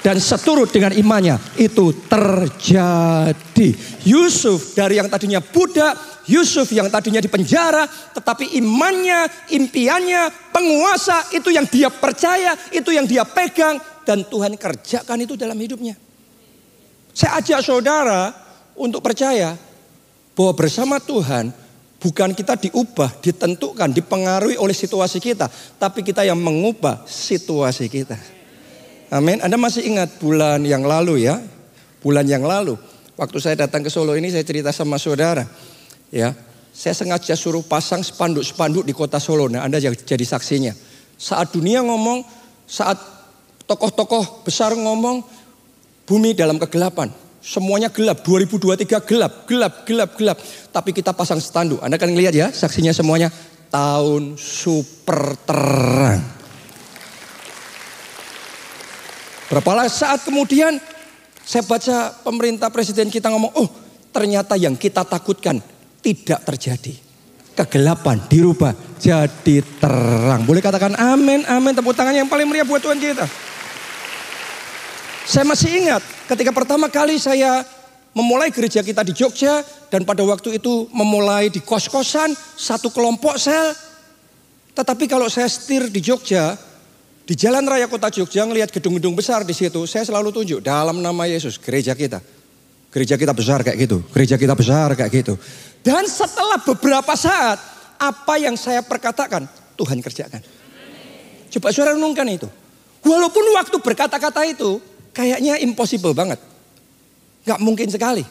Dan 0.02 0.18
seturut 0.18 0.74
dengan 0.74 0.90
imannya 0.90 1.38
itu 1.54 1.94
terjadi. 2.10 3.68
Yusuf 4.02 4.74
dari 4.74 4.98
yang 4.98 5.06
tadinya 5.06 5.38
budak, 5.38 5.94
Yusuf 6.26 6.66
yang 6.74 6.90
tadinya 6.90 7.22
di 7.22 7.30
penjara, 7.30 7.86
tetapi 7.86 8.58
imannya, 8.58 9.30
impiannya, 9.54 10.50
penguasa 10.50 11.30
itu 11.30 11.54
yang 11.54 11.70
dia 11.70 11.94
percaya, 11.94 12.58
itu 12.74 12.90
yang 12.90 13.06
dia 13.06 13.22
pegang 13.22 13.78
dan 14.02 14.26
Tuhan 14.26 14.58
kerjakan 14.58 15.22
itu 15.22 15.38
dalam 15.38 15.54
hidupnya. 15.54 15.94
Saya 17.14 17.38
ajak 17.38 17.62
saudara 17.62 18.34
untuk 18.74 18.98
percaya 18.98 19.54
bahwa 20.32 20.52
bersama 20.56 20.96
Tuhan 20.98 21.52
bukan 22.02 22.34
kita 22.34 22.58
diubah, 22.58 23.22
ditentukan, 23.22 23.94
dipengaruhi 23.94 24.58
oleh 24.58 24.74
situasi 24.74 25.22
kita, 25.22 25.46
tapi 25.78 26.02
kita 26.02 26.26
yang 26.26 26.40
mengubah 26.40 27.06
situasi 27.06 27.86
kita. 27.86 28.18
Amin. 29.12 29.38
Anda 29.44 29.60
masih 29.60 29.86
ingat 29.86 30.18
bulan 30.18 30.64
yang 30.64 30.82
lalu 30.82 31.28
ya? 31.28 31.38
Bulan 32.02 32.26
yang 32.26 32.42
lalu, 32.42 32.74
waktu 33.14 33.38
saya 33.38 33.54
datang 33.54 33.86
ke 33.86 33.90
Solo 33.92 34.18
ini 34.18 34.26
saya 34.32 34.42
cerita 34.42 34.74
sama 34.74 34.98
saudara, 34.98 35.46
ya. 36.10 36.34
Saya 36.72 36.96
sengaja 36.96 37.36
suruh 37.36 37.60
pasang 37.62 38.00
spanduk-spanduk 38.00 38.82
di 38.82 38.96
kota 38.96 39.20
Solo. 39.20 39.46
Nah, 39.46 39.62
Anda 39.62 39.78
jadi 39.78 40.24
saksinya. 40.24 40.72
Saat 41.20 41.54
dunia 41.54 41.84
ngomong, 41.84 42.24
saat 42.64 42.96
tokoh-tokoh 43.68 44.42
besar 44.42 44.72
ngomong, 44.72 45.22
bumi 46.08 46.32
dalam 46.32 46.56
kegelapan. 46.56 47.12
Semuanya 47.42 47.90
gelap, 47.90 48.22
2023 48.22 49.02
gelap, 49.02 49.32
gelap, 49.50 49.74
gelap, 49.82 50.10
gelap. 50.14 50.38
Tapi 50.70 50.94
kita 50.94 51.10
pasang 51.10 51.42
standu. 51.42 51.74
Anda 51.82 51.98
kan 51.98 52.14
lihat 52.14 52.30
ya, 52.38 52.54
saksinya 52.54 52.94
semuanya 52.94 53.34
tahun 53.66 54.38
super 54.38 55.34
terang. 55.42 56.22
Berapa 59.50 59.90
saat 59.90 60.22
kemudian 60.22 60.78
saya 61.42 61.66
baca 61.66 62.14
pemerintah 62.22 62.70
presiden 62.70 63.10
kita 63.10 63.26
ngomong, 63.34 63.52
oh 63.58 63.68
ternyata 64.14 64.54
yang 64.54 64.78
kita 64.78 65.02
takutkan 65.02 65.58
tidak 65.98 66.46
terjadi. 66.46 66.94
Kegelapan 67.52 68.22
dirubah 68.30 68.72
jadi 68.96 69.60
terang. 69.82 70.46
Boleh 70.46 70.62
katakan 70.62 70.94
amin, 70.94 71.44
amin. 71.50 71.74
Tepuk 71.74 71.92
tangan 71.92 72.16
yang 72.16 72.30
paling 72.30 72.46
meriah 72.48 72.64
buat 72.64 72.80
Tuhan 72.80 72.96
kita. 72.96 73.51
Saya 75.22 75.46
masih 75.46 75.70
ingat 75.86 76.02
ketika 76.26 76.50
pertama 76.50 76.90
kali 76.90 77.14
saya 77.16 77.62
memulai 78.12 78.52
gereja 78.52 78.84
kita 78.84 79.06
di 79.06 79.16
Jogja 79.16 79.64
dan 79.88 80.04
pada 80.04 80.20
waktu 80.26 80.60
itu 80.60 80.90
memulai 80.92 81.48
di 81.48 81.62
kos-kosan 81.62 82.34
satu 82.58 82.92
kelompok 82.92 83.38
sel. 83.40 83.72
Tetapi 84.72 85.04
kalau 85.04 85.28
saya 85.28 85.48
setir 85.48 85.88
di 85.92 86.00
Jogja, 86.00 86.56
di 87.22 87.34
jalan 87.36 87.64
raya 87.68 87.86
kota 87.86 88.08
Jogja 88.10 88.44
ngelihat 88.48 88.72
gedung-gedung 88.72 89.14
besar 89.14 89.44
di 89.44 89.52
situ, 89.54 89.84
saya 89.86 90.04
selalu 90.04 90.32
tunjuk 90.32 90.58
dalam 90.64 90.98
nama 91.00 91.28
Yesus 91.28 91.60
gereja 91.60 91.92
kita. 91.94 92.20
Gereja 92.92 93.16
kita 93.16 93.32
besar 93.32 93.64
kayak 93.64 93.88
gitu, 93.88 94.04
gereja 94.12 94.36
kita 94.36 94.52
besar 94.52 94.92
kayak 94.92 95.12
gitu. 95.12 95.34
Dan 95.80 96.04
setelah 96.04 96.60
beberapa 96.60 97.16
saat, 97.16 97.56
apa 97.96 98.34
yang 98.36 98.52
saya 98.58 98.84
perkatakan, 98.84 99.48
Tuhan 99.80 100.02
kerjakan. 100.04 100.44
Coba 101.52 101.68
suara 101.72 101.96
renungkan 101.96 102.28
itu. 102.28 102.48
Walaupun 103.00 103.44
waktu 103.56 103.76
berkata-kata 103.80 104.44
itu, 104.44 104.76
Kayaknya 105.12 105.60
impossible 105.60 106.16
banget. 106.16 106.40
Gak 107.44 107.60
mungkin 107.60 107.88
sekali. 107.88 108.24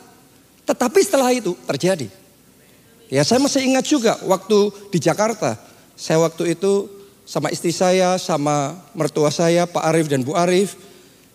Tetapi 0.66 1.00
setelah 1.02 1.30
itu 1.34 1.54
terjadi. 1.66 2.10
Ya 3.12 3.22
saya 3.28 3.44
masih 3.44 3.68
ingat 3.68 3.86
juga 3.86 4.18
waktu 4.24 4.72
di 4.90 5.00
Jakarta. 5.02 5.60
Saya 6.00 6.24
waktu 6.24 6.56
itu 6.56 6.90
sama 7.28 7.52
istri 7.52 7.72
saya, 7.72 8.16
sama 8.18 8.80
mertua 8.96 9.32
saya, 9.32 9.68
Pak 9.68 9.84
Arif 9.84 10.08
dan 10.08 10.24
Bu 10.24 10.36
Arif. 10.36 10.76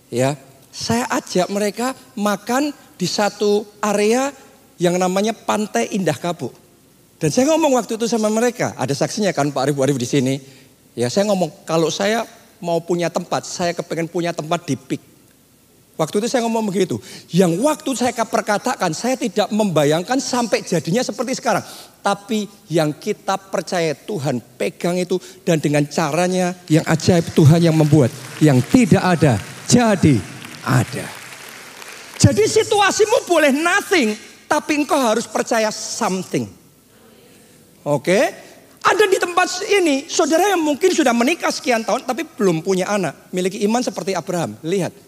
Ya, 0.08 0.36
saya 0.72 1.08
ajak 1.08 1.48
mereka 1.48 1.96
makan 2.12 2.72
di 3.00 3.08
satu 3.08 3.64
area 3.80 4.32
yang 4.76 5.00
namanya 5.00 5.32
Pantai 5.32 5.88
Indah 5.96 6.16
Kapuk. 6.16 6.52
Dan 7.16 7.32
saya 7.32 7.48
ngomong 7.48 7.80
waktu 7.80 7.96
itu 7.96 8.04
sama 8.04 8.28
mereka, 8.28 8.76
ada 8.76 8.92
saksinya 8.92 9.32
kan 9.32 9.48
Pak 9.48 9.68
Arif 9.68 9.74
Bu 9.76 9.84
Arif 9.84 9.96
di 9.96 10.08
sini. 10.08 10.36
Ya 10.92 11.08
saya 11.08 11.28
ngomong 11.32 11.48
kalau 11.64 11.88
saya 11.88 12.28
mau 12.60 12.80
punya 12.80 13.08
tempat, 13.08 13.48
saya 13.48 13.72
kepengen 13.72 14.08
punya 14.08 14.36
tempat 14.36 14.64
di 14.68 14.76
PIK. 14.76 15.15
Waktu 15.96 16.20
itu 16.20 16.28
saya 16.28 16.44
ngomong 16.44 16.68
begitu. 16.68 17.00
Yang 17.32 17.56
waktu 17.64 17.90
saya 17.96 18.12
perkatakan, 18.12 18.92
saya 18.92 19.16
tidak 19.16 19.48
membayangkan 19.48 20.20
sampai 20.20 20.60
jadinya 20.60 21.00
seperti 21.00 21.40
sekarang. 21.40 21.64
Tapi 22.04 22.44
yang 22.68 22.92
kita 22.92 23.40
percaya 23.40 23.96
Tuhan 23.96 24.44
pegang 24.60 25.00
itu 25.00 25.16
dan 25.40 25.56
dengan 25.56 25.88
caranya 25.88 26.52
yang 26.68 26.84
ajaib 26.84 27.32
Tuhan 27.32 27.64
yang 27.64 27.72
membuat. 27.72 28.12
Yang 28.44 28.68
tidak 28.68 29.02
ada, 29.02 29.40
jadi 29.64 30.20
ada. 30.68 31.06
Jadi 32.20 32.44
situasimu 32.44 33.24
boleh 33.24 33.56
nothing, 33.56 34.12
tapi 34.44 34.76
engkau 34.84 35.00
harus 35.00 35.24
percaya 35.24 35.72
something. 35.72 36.44
Oke? 37.88 38.44
Ada 38.86 39.04
di 39.10 39.18
tempat 39.18 39.66
ini, 39.66 40.06
saudara 40.06 40.46
yang 40.52 40.62
mungkin 40.62 40.94
sudah 40.94 41.10
menikah 41.10 41.50
sekian 41.50 41.82
tahun 41.82 42.06
tapi 42.06 42.22
belum 42.22 42.62
punya 42.62 42.86
anak. 42.86 43.32
Miliki 43.34 43.64
iman 43.66 43.82
seperti 43.82 44.14
Abraham. 44.14 44.54
Lihat, 44.62 45.05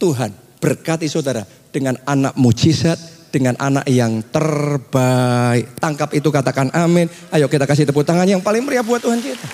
Tuhan 0.00 0.32
berkati 0.56 1.04
saudara 1.04 1.44
dengan 1.68 2.00
anak 2.08 2.32
mujizat, 2.40 2.96
dengan 3.28 3.54
anak 3.60 3.86
yang 3.86 4.24
terbaik. 4.32 5.76
Tangkap 5.78 6.10
itu 6.16 6.28
katakan 6.32 6.72
amin. 6.72 7.06
Ayo 7.30 7.46
kita 7.46 7.68
kasih 7.68 7.84
tepuk 7.84 8.02
tangan 8.02 8.26
yang 8.26 8.40
paling 8.40 8.64
meriah 8.64 8.82
buat 8.82 9.04
Tuhan 9.04 9.20
kita. 9.20 9.48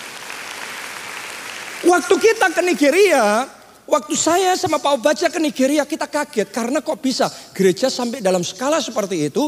Waktu 1.86 2.14
kita 2.18 2.46
ke 2.50 2.62
Nigeria, 2.64 3.46
waktu 3.86 4.14
saya 4.18 4.56
sama 4.58 4.82
Pak 4.82 4.92
Obaca 4.98 5.26
ke 5.28 5.38
Nigeria 5.38 5.86
kita 5.86 6.08
kaget 6.08 6.48
karena 6.50 6.82
kok 6.82 6.98
bisa 6.98 7.30
gereja 7.54 7.86
sampai 7.92 8.24
dalam 8.24 8.42
skala 8.42 8.82
seperti 8.82 9.28
itu. 9.28 9.46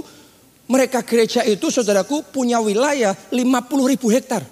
Mereka 0.69 1.01
gereja 1.09 1.41
itu 1.49 1.73
saudaraku 1.73 2.29
punya 2.29 2.61
wilayah 2.61 3.17
50 3.33 3.89
ribu 3.89 4.13
hektar. 4.13 4.45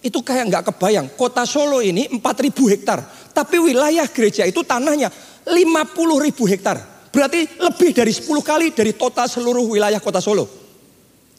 Itu 0.00 0.24
kayak 0.24 0.48
nggak 0.48 0.64
kebayang. 0.72 1.12
Kota 1.12 1.44
Solo 1.44 1.84
ini 1.84 2.08
4 2.08 2.24
ribu 2.40 2.72
hektar. 2.72 3.04
Tapi 3.36 3.60
wilayah 3.60 4.08
gereja 4.08 4.48
itu 4.48 4.64
tanahnya 4.64 5.12
50 5.50 6.24
ribu 6.24 6.46
hektar. 6.46 6.78
Berarti 7.10 7.42
lebih 7.58 7.90
dari 7.90 8.14
10 8.14 8.30
kali 8.40 8.70
dari 8.70 8.94
total 8.94 9.26
seluruh 9.26 9.66
wilayah 9.66 9.98
kota 9.98 10.22
Solo. 10.22 10.46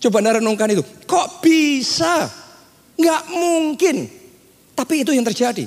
Coba 0.01 0.18
anda 0.20 0.44
renungkan 0.44 0.68
itu. 0.74 0.84
Kok 1.08 1.39
bisa? 1.39 2.27
Nggak 3.00 3.22
mungkin. 3.32 4.10
Tapi 4.75 5.08
itu 5.08 5.15
yang 5.15 5.24
terjadi. 5.24 5.63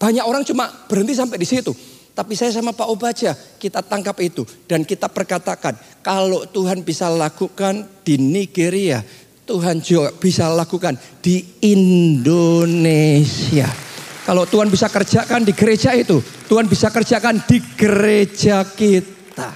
Banyak 0.00 0.24
orang 0.24 0.46
cuma 0.46 0.70
berhenti 0.86 1.18
sampai 1.18 1.38
di 1.40 1.48
situ. 1.48 1.74
Tapi 2.14 2.36
saya 2.36 2.52
sama 2.52 2.76
Pak 2.76 2.88
Obaja, 2.90 3.32
kita 3.32 3.80
tangkap 3.80 4.20
itu. 4.20 4.44
Dan 4.68 4.84
kita 4.84 5.08
perkatakan, 5.08 5.72
kalau 6.04 6.44
Tuhan 6.48 6.84
bisa 6.84 7.08
lakukan 7.08 7.88
di 8.04 8.18
Nigeria, 8.20 9.00
Tuhan 9.48 9.80
juga 9.80 10.12
bisa 10.14 10.52
lakukan 10.52 11.00
di 11.24 11.40
Indonesia. 11.64 13.89
Kalau 14.24 14.44
Tuhan 14.44 14.68
bisa 14.68 14.86
kerjakan 14.92 15.42
di 15.42 15.52
gereja 15.56 15.96
itu, 15.96 16.20
Tuhan 16.46 16.68
bisa 16.68 16.92
kerjakan 16.92 17.40
di 17.48 17.58
gereja 17.74 18.62
kita. 18.68 19.50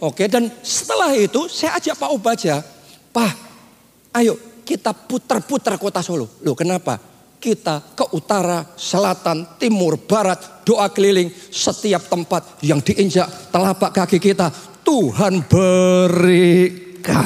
Oke, 0.00 0.28
dan 0.28 0.50
setelah 0.60 1.16
itu 1.16 1.48
saya 1.48 1.80
ajak 1.80 1.96
Pak 1.96 2.10
Obaja, 2.12 2.60
Pak, 3.12 3.32
ayo 4.20 4.36
kita 4.64 4.96
putar-putar 4.96 5.76
kota 5.76 6.00
Solo. 6.00 6.40
Loh 6.40 6.56
kenapa? 6.56 6.98
Kita 7.36 7.92
ke 7.92 8.08
utara, 8.16 8.64
selatan, 8.72 9.60
timur, 9.60 10.00
barat, 10.00 10.64
doa 10.64 10.88
keliling 10.88 11.28
setiap 11.52 12.08
tempat 12.08 12.64
yang 12.64 12.80
diinjak 12.80 13.28
telapak 13.52 13.92
kaki 13.92 14.16
kita. 14.16 14.48
Tuhan 14.84 15.44
berikan. 15.44 17.24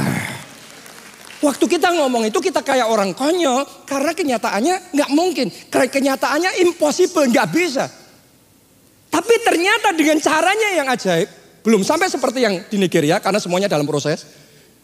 Waktu 1.39 1.65
kita 1.71 1.95
ngomong 1.95 2.27
itu 2.27 2.43
kita 2.43 2.67
kayak 2.67 2.91
orang 2.91 3.15
konyol 3.15 3.63
karena 3.87 4.11
kenyataannya 4.11 4.75
nggak 4.95 5.11
mungkin. 5.15 5.47
Karena 5.71 5.87
kenyataannya 5.87 6.51
impossible, 6.67 7.31
nggak 7.31 7.49
bisa. 7.55 7.87
Tapi 9.09 9.35
ternyata 9.47 9.95
dengan 9.95 10.19
caranya 10.19 10.69
yang 10.75 10.91
ajaib, 10.91 11.39
Belum 11.69 11.85
sampai 11.85 12.09
seperti 12.09 12.41
yang 12.41 12.65
di 12.65 12.81
Nigeria 12.81 13.21
karena 13.21 13.37
semuanya 13.37 13.69
dalam 13.69 13.85
proses. 13.85 14.25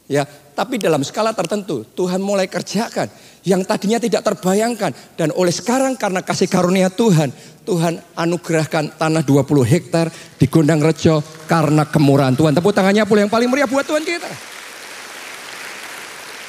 Ya, 0.04 0.28
tapi 0.28 0.76
dalam 0.76 1.00
skala 1.00 1.32
tertentu 1.32 1.80
Tuhan 1.96 2.20
mulai 2.20 2.44
kerjakan 2.44 3.08
yang 3.40 3.64
tadinya 3.64 3.96
tidak 3.96 4.20
terbayangkan 4.20 4.92
dan 5.16 5.32
oleh 5.32 5.48
sekarang 5.48 5.96
karena 5.96 6.20
kasih 6.20 6.44
karunia 6.44 6.92
Tuhan, 6.92 7.32
Tuhan 7.64 8.04
anugerahkan 8.12 9.00
tanah 9.00 9.24
20 9.24 9.64
hektar 9.64 10.12
di 10.36 10.44
Gondang 10.44 10.84
Rejo 10.84 11.24
karena 11.48 11.88
kemurahan 11.88 12.36
Tuhan. 12.36 12.52
Tepuk 12.52 12.76
tangannya 12.76 13.08
pula 13.08 13.24
yang 13.24 13.32
paling 13.32 13.48
meriah 13.48 13.64
buat 13.64 13.88
Tuhan 13.88 14.04
kita. 14.04 14.53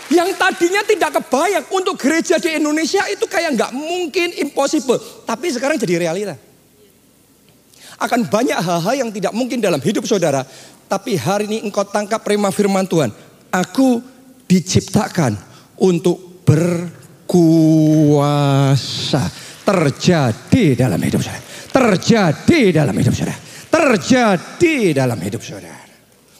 Yang 0.05 0.37
tadinya 0.37 0.85
tidak 0.85 1.17
kebayang 1.17 1.65
untuk 1.73 1.97
gereja 1.97 2.37
di 2.37 2.53
Indonesia 2.61 3.01
itu 3.09 3.25
kayak 3.25 3.57
nggak 3.57 3.71
mungkin, 3.73 4.37
impossible. 4.37 5.01
Tapi 5.25 5.49
sekarang 5.49 5.81
jadi 5.81 6.05
realita. 6.05 6.37
Akan 7.97 8.27
banyak 8.29 8.59
hal-hal 8.59 8.95
yang 9.01 9.09
tidak 9.09 9.33
mungkin 9.33 9.57
dalam 9.57 9.81
hidup 9.81 10.05
saudara. 10.05 10.45
Tapi 10.85 11.17
hari 11.17 11.49
ini 11.49 11.65
engkau 11.65 11.81
tangkap 11.89 12.21
prima 12.21 12.53
firman 12.53 12.85
Tuhan. 12.85 13.09
Aku 13.49 13.97
diciptakan 14.45 15.33
untuk 15.81 16.45
berkuasa. 16.45 17.33
Terjadi 19.65 20.85
dalam 20.85 21.01
hidup 21.01 21.25
saudara. 21.25 21.41
Terjadi 21.73 22.61
dalam 22.69 22.93
hidup 22.93 23.17
saudara. 23.17 23.41
Terjadi 23.73 24.93
dalam 24.93 25.17
hidup 25.17 25.41
saudara. 25.41 25.81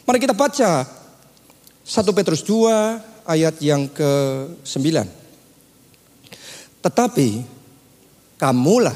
Mari 0.05 0.21
kita 0.21 0.37
baca 0.37 0.85
1 0.85 1.89
Petrus 2.13 2.45
2 2.45 3.14
ayat 3.25 3.57
yang 3.59 3.89
ke-9. 3.89 4.85
Tetapi 6.85 7.29
kamulah. 8.37 8.95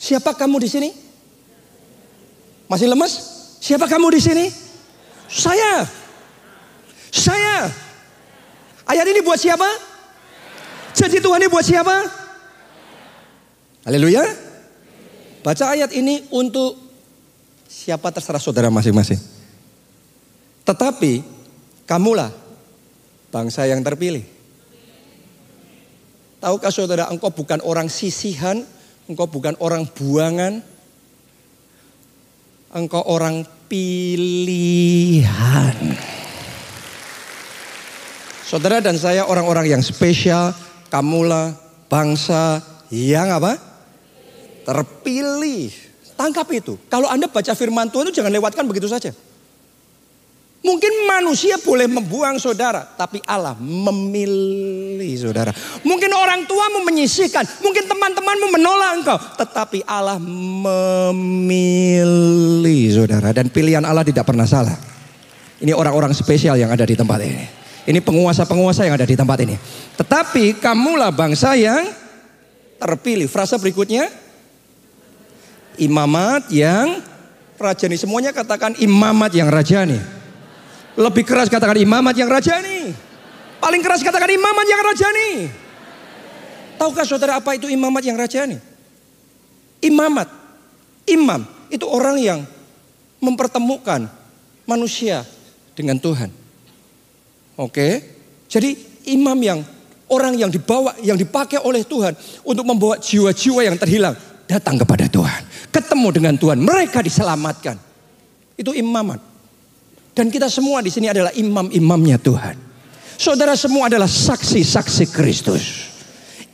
Siapa 0.00 0.32
kamu 0.32 0.56
di 0.64 0.68
sini? 0.68 0.90
Masih 2.68 2.88
lemes? 2.88 3.12
Siapa 3.60 3.84
kamu 3.84 4.08
di 4.16 4.20
sini? 4.20 4.46
Saya. 5.28 5.84
Saya. 7.12 7.68
Ayat 8.88 9.04
ini 9.04 9.20
buat 9.20 9.36
siapa? 9.36 9.68
Janji 10.96 11.20
Tuhan 11.20 11.44
ini 11.44 11.52
buat 11.52 11.64
siapa? 11.64 11.96
Haleluya. 13.84 14.24
Baca 15.44 15.64
ayat 15.76 15.92
ini 15.92 16.24
untuk 16.32 16.76
siapa 17.68 18.08
terserah 18.08 18.40
saudara 18.40 18.72
masing-masing. 18.72 19.20
Tetapi 20.64 21.24
kamulah 21.84 22.47
bangsa 23.28 23.64
yang 23.68 23.84
terpilih. 23.84 24.24
Tahukah 26.38 26.70
saudara 26.70 27.10
engkau 27.10 27.34
bukan 27.34 27.58
orang 27.66 27.90
sisihan, 27.90 28.62
engkau 29.10 29.26
bukan 29.26 29.58
orang 29.58 29.90
buangan, 29.90 30.62
engkau 32.70 33.02
orang 33.10 33.42
pilihan. 33.66 35.26
Saudara 38.48 38.80
dan 38.80 38.96
saya 38.96 39.28
orang-orang 39.28 39.76
yang 39.76 39.82
spesial, 39.84 40.56
kamulah 40.88 41.52
bangsa 41.90 42.64
yang 42.88 43.28
apa? 43.28 43.60
Terpilih. 44.64 45.68
Tangkap 46.16 46.48
itu. 46.56 46.80
Kalau 46.88 47.12
Anda 47.12 47.28
baca 47.28 47.52
firman 47.52 47.92
Tuhan 47.92 48.08
itu 48.08 48.24
jangan 48.24 48.32
lewatkan 48.32 48.64
begitu 48.64 48.88
saja. 48.88 49.12
Mungkin 50.58 51.06
manusia 51.06 51.54
boleh 51.62 51.86
membuang 51.86 52.34
saudara, 52.42 52.82
tapi 52.82 53.22
Allah 53.30 53.54
memilih 53.62 55.14
saudara. 55.14 55.54
Mungkin 55.86 56.10
orang 56.10 56.50
tua 56.50 56.66
mau 56.74 56.82
menyisihkan, 56.82 57.46
mungkin 57.62 57.86
teman-temanmu 57.86 58.50
menolak 58.58 58.90
engkau, 58.98 59.14
tetapi 59.38 59.86
Allah 59.86 60.18
memilih 60.18 62.10
saudara. 62.90 63.30
Dan 63.30 63.54
pilihan 63.54 63.86
Allah 63.86 64.02
tidak 64.02 64.26
pernah 64.26 64.50
salah. 64.50 64.74
Ini 65.62 65.70
orang-orang 65.78 66.10
spesial 66.10 66.58
yang 66.58 66.74
ada 66.74 66.82
di 66.82 66.98
tempat 66.98 67.22
ini. 67.22 67.46
Ini 67.86 68.02
penguasa-penguasa 68.02 68.82
yang 68.82 68.98
ada 68.98 69.06
di 69.06 69.14
tempat 69.14 69.38
ini. 69.46 69.54
Tetapi 69.94 70.58
kamulah 70.58 71.14
bangsa 71.14 71.54
yang 71.54 71.86
terpilih. 72.82 73.30
Frasa 73.30 73.62
berikutnya, 73.62 74.10
imamat 75.78 76.50
yang 76.50 76.98
rajani. 77.62 77.94
Semuanya 77.94 78.34
katakan 78.34 78.74
imamat 78.82 79.30
yang 79.38 79.46
rajani. 79.46 80.17
Lebih 80.98 81.22
keras 81.22 81.46
katakan 81.46 81.78
imamat 81.78 82.18
yang 82.18 82.26
rajani. 82.26 82.90
Paling 83.62 83.82
keras 83.86 84.02
katakan 84.02 84.26
imamat 84.34 84.66
yang 84.66 84.82
rajani. 84.82 85.30
Tahukah 86.74 87.06
saudara 87.06 87.38
apa 87.38 87.54
itu 87.54 87.70
imamat 87.70 88.02
yang 88.02 88.18
rajani? 88.18 88.58
Imamat, 89.78 90.26
imam 91.06 91.46
itu 91.70 91.86
orang 91.86 92.18
yang 92.18 92.40
mempertemukan 93.22 94.10
manusia 94.66 95.22
dengan 95.78 96.02
Tuhan. 96.02 96.34
Oke, 97.58 98.02
jadi 98.50 98.74
imam 99.10 99.38
yang 99.38 99.62
orang 100.10 100.34
yang 100.34 100.50
dibawa, 100.50 100.98
yang 100.98 101.14
dipakai 101.14 101.62
oleh 101.62 101.86
Tuhan 101.86 102.14
untuk 102.42 102.66
membawa 102.66 102.98
jiwa-jiwa 102.98 103.70
yang 103.70 103.78
terhilang 103.78 104.18
datang 104.50 104.78
kepada 104.78 105.06
Tuhan, 105.06 105.70
ketemu 105.70 106.08
dengan 106.10 106.34
Tuhan, 106.34 106.58
mereka 106.58 107.06
diselamatkan. 107.06 107.78
Itu 108.58 108.74
imamat. 108.74 109.37
Dan 110.18 110.34
kita 110.34 110.50
semua 110.50 110.82
di 110.82 110.90
sini 110.90 111.06
adalah 111.06 111.30
imam-imamnya 111.30 112.18
Tuhan. 112.18 112.58
Saudara 113.14 113.54
semua 113.54 113.86
adalah 113.86 114.10
saksi-saksi 114.10 115.14
Kristus. 115.14 115.94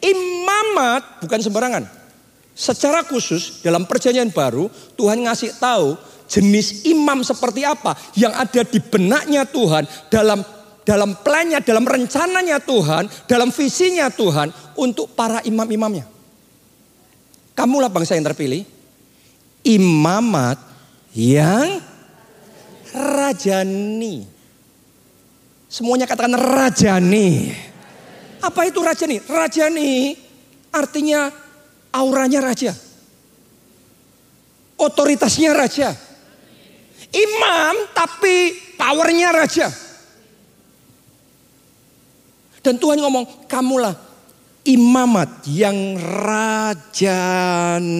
Imamat 0.04 1.24
bukan 1.24 1.40
sembarangan. 1.40 1.88
Secara 2.52 3.08
khusus 3.08 3.64
dalam 3.64 3.88
perjanjian 3.88 4.28
baru 4.28 4.68
Tuhan 5.00 5.24
ngasih 5.24 5.56
tahu 5.56 5.96
jenis 6.28 6.84
imam 6.84 7.24
seperti 7.24 7.64
apa 7.64 7.96
yang 8.20 8.36
ada 8.36 8.68
di 8.68 8.84
benaknya 8.84 9.48
Tuhan 9.48 9.88
dalam 10.12 10.44
dalam 10.84 11.16
plannya, 11.24 11.64
dalam 11.64 11.88
rencananya 11.88 12.60
Tuhan, 12.60 13.08
dalam 13.24 13.48
visinya 13.48 14.12
Tuhan 14.12 14.52
untuk 14.76 15.16
para 15.16 15.40
imam-imamnya. 15.40 16.04
Kamulah 17.56 17.88
bangsa 17.88 18.12
yang 18.12 18.28
terpilih, 18.28 18.68
imamat 19.64 20.60
yang 21.16 21.93
rajani. 22.94 24.22
Semuanya 25.66 26.06
katakan 26.06 26.38
rajani. 26.38 27.50
Apa 28.38 28.70
itu 28.70 28.78
rajani? 28.78 29.18
Rajani 29.26 30.14
artinya 30.70 31.34
auranya 31.90 32.38
raja. 32.46 32.70
Otoritasnya 34.78 35.50
raja. 35.50 35.90
Imam 37.10 37.74
tapi 37.90 38.54
powernya 38.78 39.30
raja. 39.34 39.70
Dan 42.64 42.80
Tuhan 42.80 42.96
ngomong, 42.96 43.44
kamulah 43.44 43.92
imamat 44.64 45.44
yang 45.44 46.00
rajani. 46.24 47.92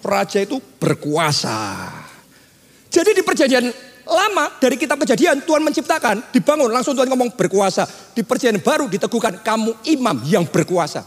Raja 0.00 0.40
itu 0.40 0.56
berkuasa. 0.80 2.05
Jadi 2.96 3.12
di 3.12 3.20
perjanjian 3.20 3.68
lama 4.08 4.56
dari 4.56 4.80
kitab 4.80 4.96
kejadian 5.04 5.44
Tuhan 5.44 5.60
menciptakan, 5.60 6.32
dibangun, 6.32 6.72
langsung 6.72 6.96
Tuhan 6.96 7.12
ngomong 7.12 7.36
berkuasa. 7.36 7.84
Di 8.16 8.24
perjanjian 8.24 8.64
baru 8.64 8.88
diteguhkan 8.88 9.44
kamu 9.44 9.84
imam 9.92 10.24
yang 10.24 10.48
berkuasa. 10.48 11.04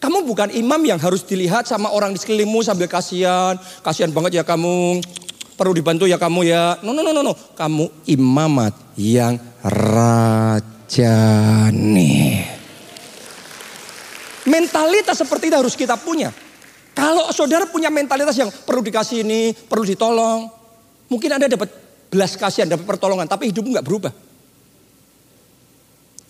Kamu 0.00 0.24
bukan 0.24 0.48
imam 0.56 0.80
yang 0.80 0.96
harus 0.96 1.20
dilihat 1.20 1.68
sama 1.68 1.92
orang 1.92 2.16
di 2.16 2.20
sekelilingmu 2.20 2.64
sambil 2.64 2.88
kasihan, 2.88 3.60
kasihan 3.84 4.08
banget 4.08 4.40
ya 4.40 4.44
kamu, 4.44 5.04
perlu 5.52 5.76
dibantu 5.76 6.08
ya 6.08 6.16
kamu 6.16 6.48
ya. 6.48 6.80
No 6.80 6.96
no 6.96 7.04
no 7.04 7.12
no 7.12 7.20
no, 7.20 7.36
kamu 7.36 8.08
imamat 8.08 8.72
yang 8.96 9.36
rajani. 9.60 10.96
Mentalitas 14.48 15.20
seperti 15.20 15.52
itu 15.52 15.56
harus 15.60 15.76
kita 15.76 16.00
punya. 16.00 16.32
Kalau 16.94 17.26
saudara 17.34 17.66
punya 17.66 17.90
mentalitas 17.90 18.38
yang 18.38 18.54
perlu 18.54 18.78
dikasih 18.78 19.26
ini, 19.26 19.50
perlu 19.50 19.82
ditolong. 19.82 20.46
Mungkin 21.10 21.30
Anda 21.34 21.50
dapat 21.50 21.66
belas 22.06 22.38
kasihan, 22.38 22.70
dapat 22.70 22.86
pertolongan. 22.86 23.26
Tapi 23.26 23.50
hidupmu 23.50 23.74
nggak 23.74 23.86
berubah. 23.86 24.14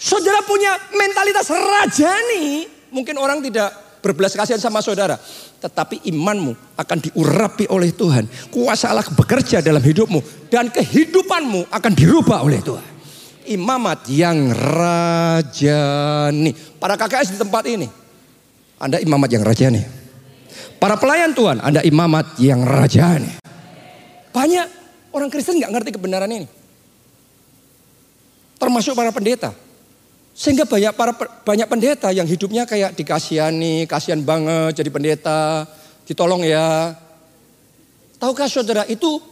Saudara 0.00 0.40
punya 0.44 0.72
mentalitas 0.96 1.52
rajani. 1.52 2.68
Mungkin 2.88 3.16
orang 3.20 3.44
tidak 3.44 4.00
berbelas 4.00 4.32
kasihan 4.32 4.60
sama 4.60 4.80
saudara. 4.80 5.20
Tetapi 5.60 6.08
imanmu 6.08 6.76
akan 6.80 6.98
diurapi 7.08 7.68
oleh 7.68 7.92
Tuhan. 7.92 8.24
Kuasa 8.48 8.92
Allah 8.92 9.04
bekerja 9.04 9.60
dalam 9.60 9.84
hidupmu. 9.84 10.48
Dan 10.48 10.72
kehidupanmu 10.72 11.72
akan 11.72 11.92
dirubah 11.92 12.44
oleh 12.44 12.60
Tuhan. 12.64 12.84
Imamat 13.44 14.08
yang 14.08 14.52
rajani. 14.56 16.56
Para 16.80 16.96
KKS 16.96 17.36
di 17.36 17.38
tempat 17.40 17.64
ini. 17.68 17.88
Anda 18.80 19.00
imamat 19.00 19.30
yang 19.32 19.44
rajani. 19.44 20.03
Para 20.78 21.00
pelayan 21.00 21.32
Tuhan, 21.32 21.62
Anda 21.62 21.80
imamat 21.80 22.36
yang 22.42 22.62
rajani. 22.64 23.40
Banyak 24.34 24.66
orang 25.14 25.30
Kristen 25.30 25.56
nggak 25.62 25.72
ngerti 25.72 25.90
kebenaran 25.94 26.28
ini. 26.28 26.46
Termasuk 28.58 28.98
para 28.98 29.14
pendeta. 29.14 29.54
Sehingga 30.34 30.66
banyak 30.66 30.92
para 30.98 31.14
banyak 31.46 31.68
pendeta 31.70 32.10
yang 32.10 32.26
hidupnya 32.26 32.66
kayak 32.66 32.98
dikasihani, 32.98 33.86
kasihan 33.86 34.18
banget 34.18 34.82
jadi 34.82 34.90
pendeta, 34.90 35.62
ditolong 36.10 36.42
ya. 36.42 36.98
Tahukah 38.18 38.50
saudara 38.50 38.82
itu 38.90 39.22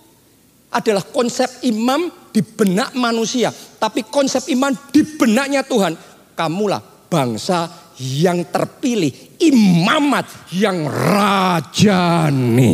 adalah 0.70 1.02
konsep 1.02 1.50
imam 1.66 2.06
di 2.30 2.40
benak 2.40 2.94
manusia. 2.94 3.50
Tapi 3.52 4.06
konsep 4.06 4.46
iman 4.54 4.72
di 4.94 5.02
benaknya 5.18 5.66
Tuhan. 5.66 5.98
Kamulah 6.38 6.80
bangsa 7.10 7.81
yang 8.00 8.46
terpilih. 8.48 9.40
Imamat 9.42 10.52
yang 10.54 10.86
rajani. 10.88 12.72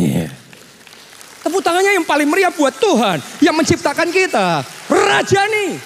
Tepuk 1.39 1.63
tangannya 1.63 1.97
yang 1.97 2.05
paling 2.05 2.27
meriah 2.29 2.53
buat 2.53 2.75
Tuhan. 2.77 3.17
Yang 3.41 3.55
menciptakan 3.55 4.09
kita. 4.13 4.61
Rajani. 4.91 5.79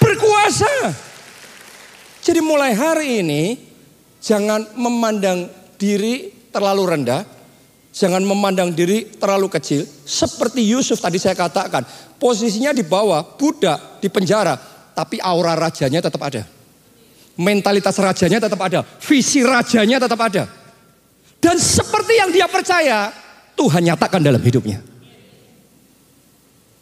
Berkuasa. 0.00 0.94
Jadi 2.26 2.40
mulai 2.42 2.74
hari 2.74 3.22
ini 3.22 3.54
jangan 4.18 4.74
memandang 4.74 5.46
diri 5.78 6.34
terlalu 6.50 6.82
rendah, 6.88 7.22
jangan 7.94 8.24
memandang 8.24 8.74
diri 8.74 9.06
terlalu 9.14 9.46
kecil. 9.46 9.86
Seperti 9.86 10.64
Yusuf 10.66 10.98
tadi 10.98 11.22
saya 11.22 11.38
katakan, 11.38 11.86
posisinya 12.18 12.74
di 12.74 12.82
bawah, 12.82 13.22
budak 13.38 14.02
di 14.02 14.10
penjara, 14.10 14.58
tapi 14.96 15.22
aura 15.22 15.54
rajanya 15.54 16.02
tetap 16.02 16.18
ada. 16.26 16.55
Mentalitas 17.36 17.96
rajanya 18.00 18.40
tetap 18.40 18.60
ada, 18.64 18.80
visi 19.04 19.44
rajanya 19.44 20.00
tetap 20.00 20.20
ada. 20.24 20.48
Dan 21.36 21.60
seperti 21.60 22.16
yang 22.16 22.32
dia 22.32 22.48
percaya, 22.48 23.12
Tuhan 23.52 23.84
nyatakan 23.84 24.24
dalam 24.24 24.40
hidupnya. 24.40 24.80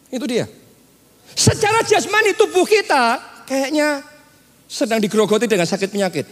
Itu 0.07 0.23
dia. 0.23 0.47
Secara 1.35 1.83
jasmani 1.83 2.31
tubuh 2.39 2.63
kita 2.63 3.19
kayaknya 3.43 3.99
sedang 4.71 5.03
digerogoti 5.03 5.43
dengan 5.43 5.67
sakit 5.67 5.91
penyakit. 5.91 6.25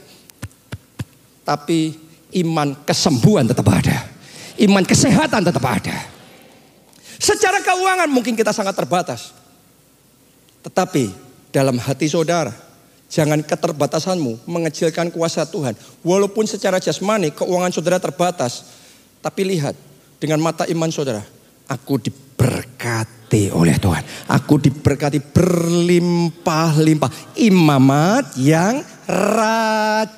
Tapi 1.44 1.92
iman 2.40 2.72
kesembuhan 2.88 3.44
tetap 3.44 3.68
ada. 3.68 4.08
Iman 4.56 4.88
kesehatan 4.88 5.44
tetap 5.44 5.68
ada. 5.68 5.98
Secara 7.20 7.60
keuangan 7.60 8.08
mungkin 8.08 8.40
kita 8.40 8.56
sangat 8.56 8.76
terbatas. 8.76 9.36
Tetapi 10.64 11.12
dalam 11.52 11.76
hati 11.76 12.08
saudara, 12.08 12.56
jangan 13.14 13.46
keterbatasanmu 13.46 14.50
mengecilkan 14.50 15.14
kuasa 15.14 15.46
Tuhan. 15.46 15.78
Walaupun 16.02 16.50
secara 16.50 16.82
jasmani 16.82 17.30
keuangan 17.30 17.70
saudara 17.70 18.02
terbatas, 18.02 18.74
tapi 19.22 19.46
lihat 19.46 19.78
dengan 20.18 20.42
mata 20.42 20.66
iman 20.66 20.90
saudara, 20.90 21.22
aku 21.70 22.02
diberkati 22.02 23.54
oleh 23.54 23.78
Tuhan. 23.78 24.02
Aku 24.34 24.58
diberkati 24.58 25.22
berlimpah-limpah. 25.22 27.38
Imamat 27.38 28.34
yang 28.42 28.82
rajani. 29.06 30.18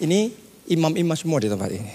Ini 0.00 0.20
imam-imam 0.72 1.16
semua 1.20 1.44
di 1.44 1.52
tempat 1.52 1.68
ini. 1.68 1.92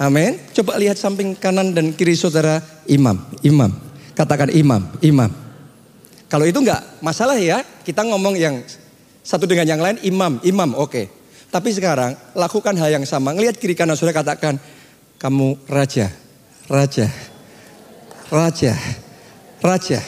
Amin. 0.00 0.40
Coba 0.52 0.76
lihat 0.80 0.96
samping 0.96 1.36
kanan 1.36 1.76
dan 1.76 1.92
kiri 1.92 2.16
saudara 2.16 2.64
imam, 2.88 3.20
imam. 3.40 3.72
Katakan 4.16 4.48
imam, 4.52 4.80
imam. 5.04 5.45
Kalau 6.26 6.42
itu 6.42 6.58
enggak 6.58 6.82
masalah 6.98 7.38
ya, 7.38 7.62
kita 7.86 8.02
ngomong 8.02 8.34
yang 8.34 8.58
satu 9.22 9.46
dengan 9.46 9.66
yang 9.66 9.78
lain 9.82 10.02
imam, 10.02 10.42
imam, 10.42 10.70
oke. 10.74 10.90
Okay. 10.90 11.06
Tapi 11.46 11.70
sekarang 11.70 12.18
lakukan 12.34 12.74
hal 12.74 12.98
yang 12.98 13.06
sama. 13.06 13.30
Ngelihat 13.30 13.56
kiri 13.62 13.78
kanan 13.78 13.94
saudara 13.94 14.22
katakan, 14.22 14.58
kamu 15.16 15.54
raja, 15.70 16.10
raja, 16.66 17.06
raja, 18.28 18.74
raja. 19.62 20.00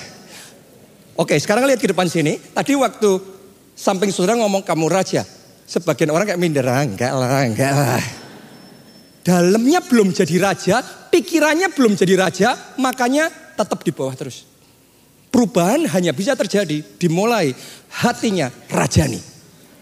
Oke 1.18 1.34
sekarang 1.38 1.66
lihat 1.66 1.82
ke 1.82 1.90
depan 1.90 2.06
sini. 2.10 2.38
Tadi 2.38 2.78
waktu 2.78 3.10
samping 3.78 4.10
saudara 4.10 4.38
ngomong 4.38 4.66
kamu 4.66 4.86
raja. 4.90 5.22
Sebagian 5.68 6.10
orang 6.10 6.24
kayak 6.24 6.40
minder, 6.40 6.64
ah, 6.64 6.80
enggak 6.80 7.12
lah, 7.12 7.44
enggak 7.44 7.74
lah. 7.74 8.04
Dalamnya 9.20 9.84
belum 9.84 10.16
jadi 10.16 10.36
raja, 10.40 10.80
pikirannya 11.12 11.68
belum 11.76 11.92
jadi 11.92 12.14
raja, 12.16 12.48
makanya 12.80 13.28
tetap 13.52 13.84
di 13.84 13.92
bawah 13.92 14.16
terus. 14.16 14.48
Perubahan 15.28 15.84
hanya 15.92 16.16
bisa 16.16 16.32
terjadi 16.32 16.80
dimulai 16.96 17.52
hatinya 18.00 18.48
rajani. 18.72 19.20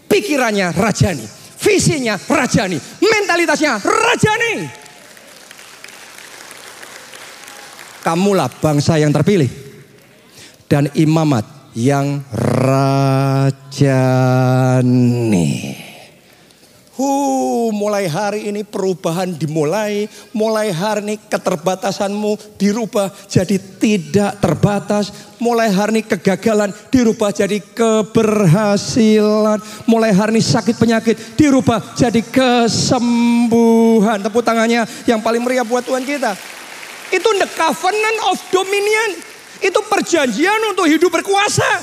Pikirannya 0.07 0.71
rajani. 0.75 1.23
Visinya 1.57 2.13
rajani, 2.21 2.77
mentalitasnya 3.01 3.81
rajani. 3.81 4.69
Kamulah 8.05 8.47
bangsa 8.61 9.01
yang 9.01 9.09
terpilih 9.09 9.49
dan 10.69 10.87
imamat 10.93 11.73
yang 11.73 12.21
rajani. 12.31 13.97
Hu, 16.97 17.69
mulai 17.77 18.09
hari 18.09 18.49
ini 18.49 18.65
perubahan 18.65 19.29
dimulai, 19.29 20.09
mulai 20.33 20.73
hari 20.73 21.05
ini 21.05 21.21
keterbatasanmu 21.29 22.57
dirubah 22.57 23.13
jadi 23.29 23.53
tidak 23.77 24.41
terbatas, 24.41 25.13
mulai 25.37 25.69
hari 25.69 26.01
ini 26.01 26.09
kegagalan 26.09 26.73
dirubah 26.89 27.29
jadi 27.29 27.61
keberhasilan, 27.61 29.61
mulai 29.85 30.09
hari 30.09 30.41
ini 30.41 30.43
sakit 30.43 30.73
penyakit 30.73 31.37
dirubah 31.37 31.93
jadi 31.93 32.17
kesembuhan. 32.33 34.17
Tepuk 34.17 34.41
tangannya 34.41 34.81
yang 35.05 35.21
paling 35.21 35.45
meriah 35.45 35.61
buat 35.61 35.85
Tuhan 35.85 36.01
kita. 36.01 36.33
Itu 37.13 37.29
the 37.37 37.45
covenant 37.53 38.33
of 38.33 38.41
dominion. 38.49 39.21
Itu 39.61 39.85
perjanjian 39.85 40.73
untuk 40.73 40.89
hidup 40.89 41.13
berkuasa. 41.13 41.77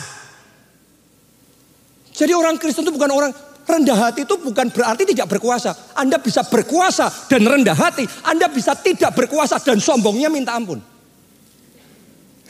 Jadi 2.10 2.34
orang 2.34 2.58
Kristen 2.58 2.82
itu 2.82 2.90
bukan 2.90 3.14
orang 3.14 3.53
Rendah 3.64 3.96
hati 3.96 4.28
itu 4.28 4.36
bukan 4.36 4.68
berarti 4.68 5.08
tidak 5.08 5.24
berkuasa. 5.32 5.96
Anda 5.96 6.20
bisa 6.20 6.44
berkuasa 6.44 7.08
dan 7.32 7.48
rendah 7.48 7.72
hati. 7.72 8.04
Anda 8.28 8.52
bisa 8.52 8.76
tidak 8.76 9.16
berkuasa 9.16 9.56
dan 9.64 9.80
sombongnya 9.80 10.28
minta 10.28 10.52
ampun. 10.52 10.84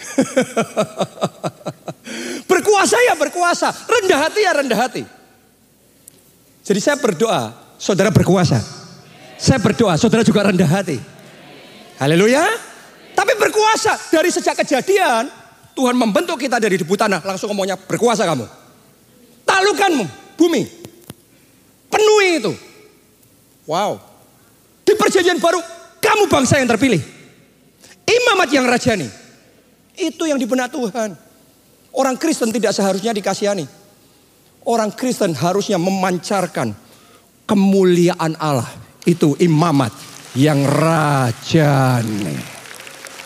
berkuasa 2.51 2.99
ya 2.99 3.15
berkuasa. 3.15 3.71
Rendah 3.71 4.19
hati 4.27 4.41
ya 4.43 4.53
rendah 4.59 4.79
hati. 4.79 5.03
Jadi 6.67 6.81
saya 6.83 6.99
berdoa, 6.99 7.55
saudara 7.79 8.11
berkuasa. 8.11 8.59
Saya 9.39 9.63
berdoa, 9.63 9.95
saudara 9.95 10.27
juga 10.27 10.51
rendah 10.51 10.67
hati. 10.67 10.99
Haleluya. 12.03 12.43
Tapi 13.15 13.39
berkuasa 13.39 14.11
dari 14.11 14.35
sejak 14.35 14.67
kejadian 14.67 15.31
Tuhan 15.79 15.95
membentuk 15.95 16.43
kita 16.43 16.59
dari 16.59 16.75
debu 16.75 16.99
tanah 16.99 17.23
langsung 17.23 17.55
ngomongnya 17.55 17.79
berkuasa 17.79 18.27
kamu. 18.27 18.51
Talukanmu 19.47 20.35
bumi 20.35 20.84
Penuhi 21.95 22.43
itu. 22.43 22.53
Wow. 23.71 24.03
Di 24.83 24.99
perjanjian 24.99 25.39
baru 25.39 25.63
kamu 26.03 26.27
bangsa 26.27 26.59
yang 26.59 26.67
terpilih. 26.67 26.99
Imamat 28.03 28.49
yang 28.51 28.67
rajani. 28.67 29.07
Itu 29.95 30.27
yang 30.27 30.43
dibenak 30.43 30.75
Tuhan. 30.75 31.15
Orang 31.95 32.19
Kristen 32.19 32.51
tidak 32.51 32.75
seharusnya 32.75 33.15
dikasihani. 33.15 33.71
Orang 34.67 34.91
Kristen 34.91 35.31
harusnya 35.39 35.79
memancarkan 35.79 36.75
kemuliaan 37.47 38.35
Allah. 38.43 38.67
Itu 39.07 39.39
imamat 39.39 39.95
yang 40.35 40.67
rajani. 40.67 42.35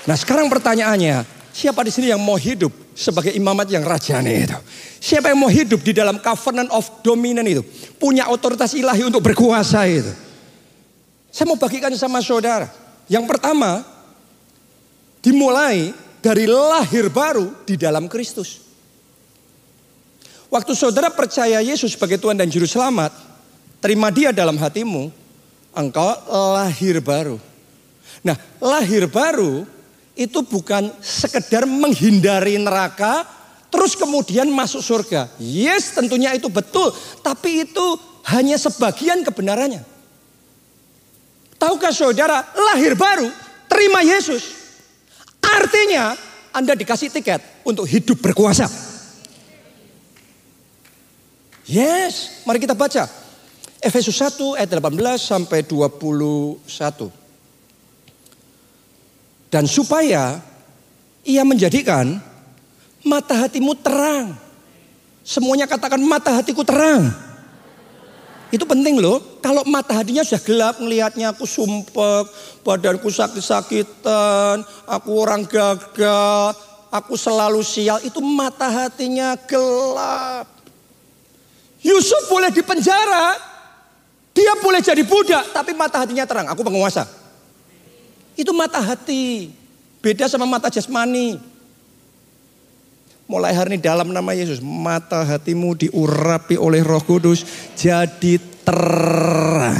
Nah 0.04 0.16
sekarang 0.18 0.52
pertanyaannya, 0.52 1.24
siapa 1.56 1.80
di 1.80 1.90
sini 1.94 2.12
yang 2.12 2.20
mau 2.20 2.36
hidup 2.36 2.70
sebagai 2.98 3.30
imamat 3.30 3.70
yang 3.70 3.86
rajani 3.86 4.42
itu? 4.42 4.58
Siapa 4.98 5.30
yang 5.30 5.38
mau 5.38 5.46
hidup 5.46 5.78
di 5.86 5.94
dalam 5.94 6.18
covenant 6.18 6.74
of 6.74 6.82
dominant 7.06 7.46
itu? 7.46 7.62
Punya 7.94 8.26
otoritas 8.26 8.74
ilahi 8.74 9.06
untuk 9.06 9.22
berkuasa 9.22 9.86
itu. 9.86 10.10
Saya 11.30 11.46
mau 11.46 11.54
bagikan 11.54 11.94
sama 11.94 12.18
saudara. 12.18 12.66
Yang 13.06 13.30
pertama, 13.30 13.86
dimulai 15.22 15.94
dari 16.18 16.50
lahir 16.50 17.06
baru 17.06 17.54
di 17.62 17.78
dalam 17.78 18.10
Kristus. 18.10 18.66
Waktu 20.50 20.72
saudara 20.74 21.12
percaya 21.12 21.60
Yesus 21.62 21.94
sebagai 21.94 22.18
Tuhan 22.18 22.34
dan 22.34 22.48
Juru 22.50 22.66
Selamat, 22.66 23.12
terima 23.78 24.08
dia 24.08 24.32
dalam 24.32 24.56
hatimu, 24.56 25.12
engkau 25.76 26.08
lahir 26.56 26.98
baru. 27.04 27.36
Nah, 28.24 28.34
lahir 28.58 29.06
baru 29.06 29.68
itu 30.18 30.42
bukan 30.42 30.90
sekedar 30.98 31.62
menghindari 31.62 32.58
neraka, 32.58 33.22
terus 33.70 33.94
kemudian 33.94 34.50
masuk 34.50 34.82
surga. 34.82 35.30
Yes, 35.38 35.94
tentunya 35.94 36.34
itu 36.34 36.50
betul, 36.50 36.90
tapi 37.22 37.62
itu 37.62 37.86
hanya 38.26 38.58
sebagian 38.58 39.22
kebenarannya. 39.22 39.86
Tahukah 41.54 41.94
saudara, 41.94 42.42
lahir 42.74 42.98
baru, 42.98 43.30
terima 43.70 44.02
Yesus. 44.02 44.58
Artinya 45.38 46.18
Anda 46.50 46.74
dikasih 46.74 47.14
tiket 47.14 47.38
untuk 47.62 47.86
hidup 47.86 48.18
berkuasa. 48.18 48.66
Yes, 51.62 52.42
mari 52.42 52.58
kita 52.58 52.74
baca. 52.74 53.06
Efesus 53.78 54.18
1 54.18 54.58
ayat 54.58 54.70
18 54.74 55.22
sampai 55.22 55.62
21. 55.62 57.17
Dan 59.48 59.64
supaya 59.64 60.44
ia 61.24 61.42
menjadikan 61.44 62.20
mata 63.04 63.48
hatimu 63.48 63.72
terang. 63.80 64.36
Semuanya 65.24 65.68
katakan 65.68 66.00
mata 66.00 66.40
hatiku 66.40 66.64
terang. 66.64 67.08
Itu 68.48 68.64
penting 68.64 68.96
loh. 68.96 69.20
Kalau 69.44 69.60
mata 69.68 69.92
hatinya 70.00 70.24
sudah 70.24 70.40
gelap 70.40 70.74
melihatnya 70.80 71.36
aku 71.36 71.44
sumpek, 71.44 72.24
badanku 72.64 73.12
sakit-sakitan, 73.12 74.64
aku 74.88 75.10
orang 75.20 75.44
gagal, 75.44 76.56
aku 76.88 77.12
selalu 77.16 77.60
sial. 77.60 78.00
Itu 78.00 78.24
mata 78.24 78.68
hatinya 78.68 79.36
gelap. 79.44 80.48
Yusuf 81.84 82.24
boleh 82.32 82.48
dipenjara, 82.48 83.36
dia 84.32 84.52
boleh 84.64 84.80
jadi 84.80 85.04
budak, 85.04 85.52
tapi 85.52 85.76
mata 85.76 86.00
hatinya 86.02 86.24
terang. 86.24 86.48
Aku 86.48 86.64
penguasa. 86.64 87.17
Itu 88.38 88.54
mata 88.54 88.78
hati. 88.78 89.50
Beda 89.98 90.30
sama 90.30 90.46
mata 90.46 90.70
jasmani. 90.70 91.42
Mulai 93.26 93.52
hari 93.52 93.76
ini 93.76 93.78
dalam 93.82 94.08
nama 94.08 94.32
Yesus, 94.32 94.62
mata 94.62 95.20
hatimu 95.20 95.76
diurapi 95.76 96.56
oleh 96.56 96.80
Roh 96.80 97.02
Kudus 97.02 97.44
jadi 97.76 98.40
terang. 98.64 99.76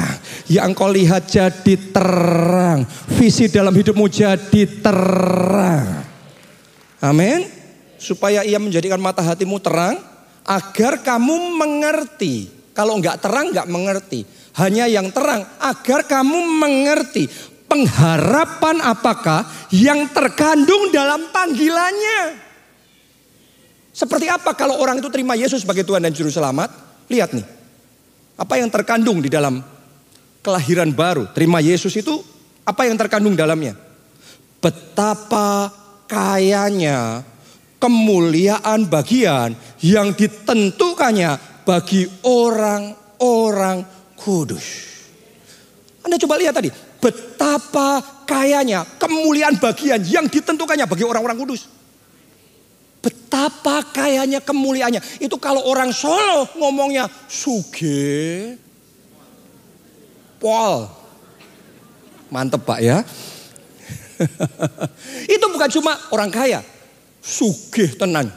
Yang 0.51 0.65
engkau 0.69 0.91
lihat 0.91 1.23
jadi 1.31 1.75
terang. 1.95 2.85
Visi 3.17 3.49
dalam 3.49 3.73
hidupmu 3.73 4.05
jadi 4.11 4.63
terang. 4.85 6.05
Amin. 6.99 7.47
Supaya 7.97 8.45
ia 8.45 8.61
menjadikan 8.61 9.01
mata 9.01 9.23
hatimu 9.25 9.63
terang 9.65 9.97
agar 10.45 11.01
kamu 11.01 11.57
mengerti. 11.57 12.53
Kalau 12.77 13.01
enggak 13.01 13.23
terang 13.23 13.55
enggak 13.55 13.71
mengerti. 13.71 14.29
Hanya 14.61 14.91
yang 14.91 15.09
terang 15.15 15.47
agar 15.63 16.05
kamu 16.05 16.37
mengerti 16.59 17.31
pengharapan 17.69 18.81
apakah 18.83 19.45
yang 19.71 20.09
terkandung 20.11 20.89
dalam 20.91 21.29
panggilannya. 21.31 22.49
Seperti 23.93 24.27
apa 24.27 24.57
kalau 24.57 24.81
orang 24.81 24.99
itu 24.99 25.13
terima 25.13 25.37
Yesus 25.37 25.63
sebagai 25.63 25.85
Tuhan 25.85 26.03
dan 26.03 26.15
Juru 26.17 26.33
Selamat? 26.33 26.73
Lihat 27.13 27.37
nih. 27.37 27.47
Apa 28.39 28.57
yang 28.57 28.73
terkandung 28.73 29.21
di 29.21 29.29
dalam 29.29 29.61
kelahiran 30.41 30.91
baru. 30.95 31.29
Terima 31.35 31.59
Yesus 31.61 31.93
itu 31.99 32.23
apa 32.65 32.87
yang 32.87 32.97
terkandung 32.97 33.35
dalamnya? 33.35 33.75
Betapa 34.63 35.71
kayanya 36.09 37.23
kemuliaan 37.79 38.87
bagian 38.87 39.55
yang 39.83 40.15
ditentukannya 40.15 41.63
bagi 41.67 42.07
orang-orang 42.25 43.83
kudus. 44.19 44.67
Anda 46.03 46.17
coba 46.17 46.41
lihat 46.41 46.55
tadi, 46.57 46.71
betapa 46.99 48.03
kayanya 48.27 48.85
kemuliaan 48.99 49.57
bagian 49.57 50.03
yang 50.03 50.27
ditentukannya 50.27 50.85
bagi 50.85 51.07
orang-orang 51.07 51.39
kudus. 51.39 51.71
Betapa 52.99 53.87
kayanya 53.95 54.43
kemuliaannya. 54.43 55.23
Itu 55.23 55.39
kalau 55.39 55.63
orang 55.71 55.95
Solo 55.95 56.51
ngomongnya 56.59 57.07
suge. 57.31 58.59
Pol. 60.43 60.91
Mantep 62.29 62.63
Pak 62.67 62.81
ya. 62.83 63.07
itu 65.35 65.47
bukan 65.47 65.71
cuma 65.79 65.95
orang 66.11 66.31
kaya. 66.35 66.61
Sugih 67.23 67.95
tenan. 67.95 68.35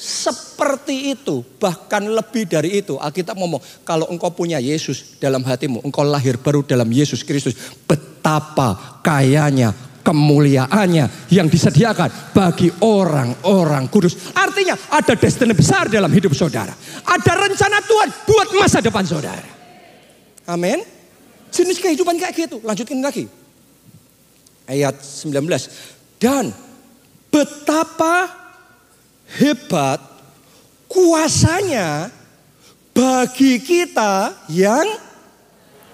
Seperti 0.00 1.12
itu, 1.12 1.44
bahkan 1.60 2.00
lebih 2.00 2.48
dari 2.48 2.80
itu. 2.80 2.96
Alkitab 2.96 3.36
ngomong, 3.36 3.60
kalau 3.84 4.08
engkau 4.08 4.32
punya 4.32 4.56
Yesus 4.56 5.20
dalam 5.20 5.44
hatimu, 5.44 5.84
engkau 5.84 6.08
lahir 6.08 6.40
baru 6.40 6.64
dalam 6.64 6.88
Yesus 6.88 7.20
Kristus. 7.20 7.52
Betapa 7.84 9.04
kayanya 9.04 9.76
kemuliaannya 10.00 11.28
yang 11.28 11.52
disediakan 11.52 12.32
bagi 12.32 12.72
orang-orang 12.80 13.92
kudus. 13.92 14.32
Artinya 14.32 14.72
ada 14.88 15.12
destiny 15.12 15.52
besar 15.52 15.92
dalam 15.92 16.08
hidup 16.08 16.32
saudara. 16.32 16.72
Ada 17.04 17.32
rencana 17.36 17.84
Tuhan 17.84 18.08
buat 18.24 18.48
masa 18.56 18.80
depan 18.80 19.04
saudara. 19.04 19.44
Amin. 20.48 20.80
Jenis 21.52 21.76
kehidupan 21.76 22.16
kayak 22.16 22.48
gitu. 22.48 22.56
Lanjutkan 22.64 23.04
lagi. 23.04 23.28
Ayat 24.64 24.96
19. 24.96 25.28
Dan 26.16 26.56
betapa 27.28 28.39
hebat 29.38 30.00
kuasanya 30.90 32.10
bagi 32.90 33.62
kita 33.62 34.34
yang 34.50 34.86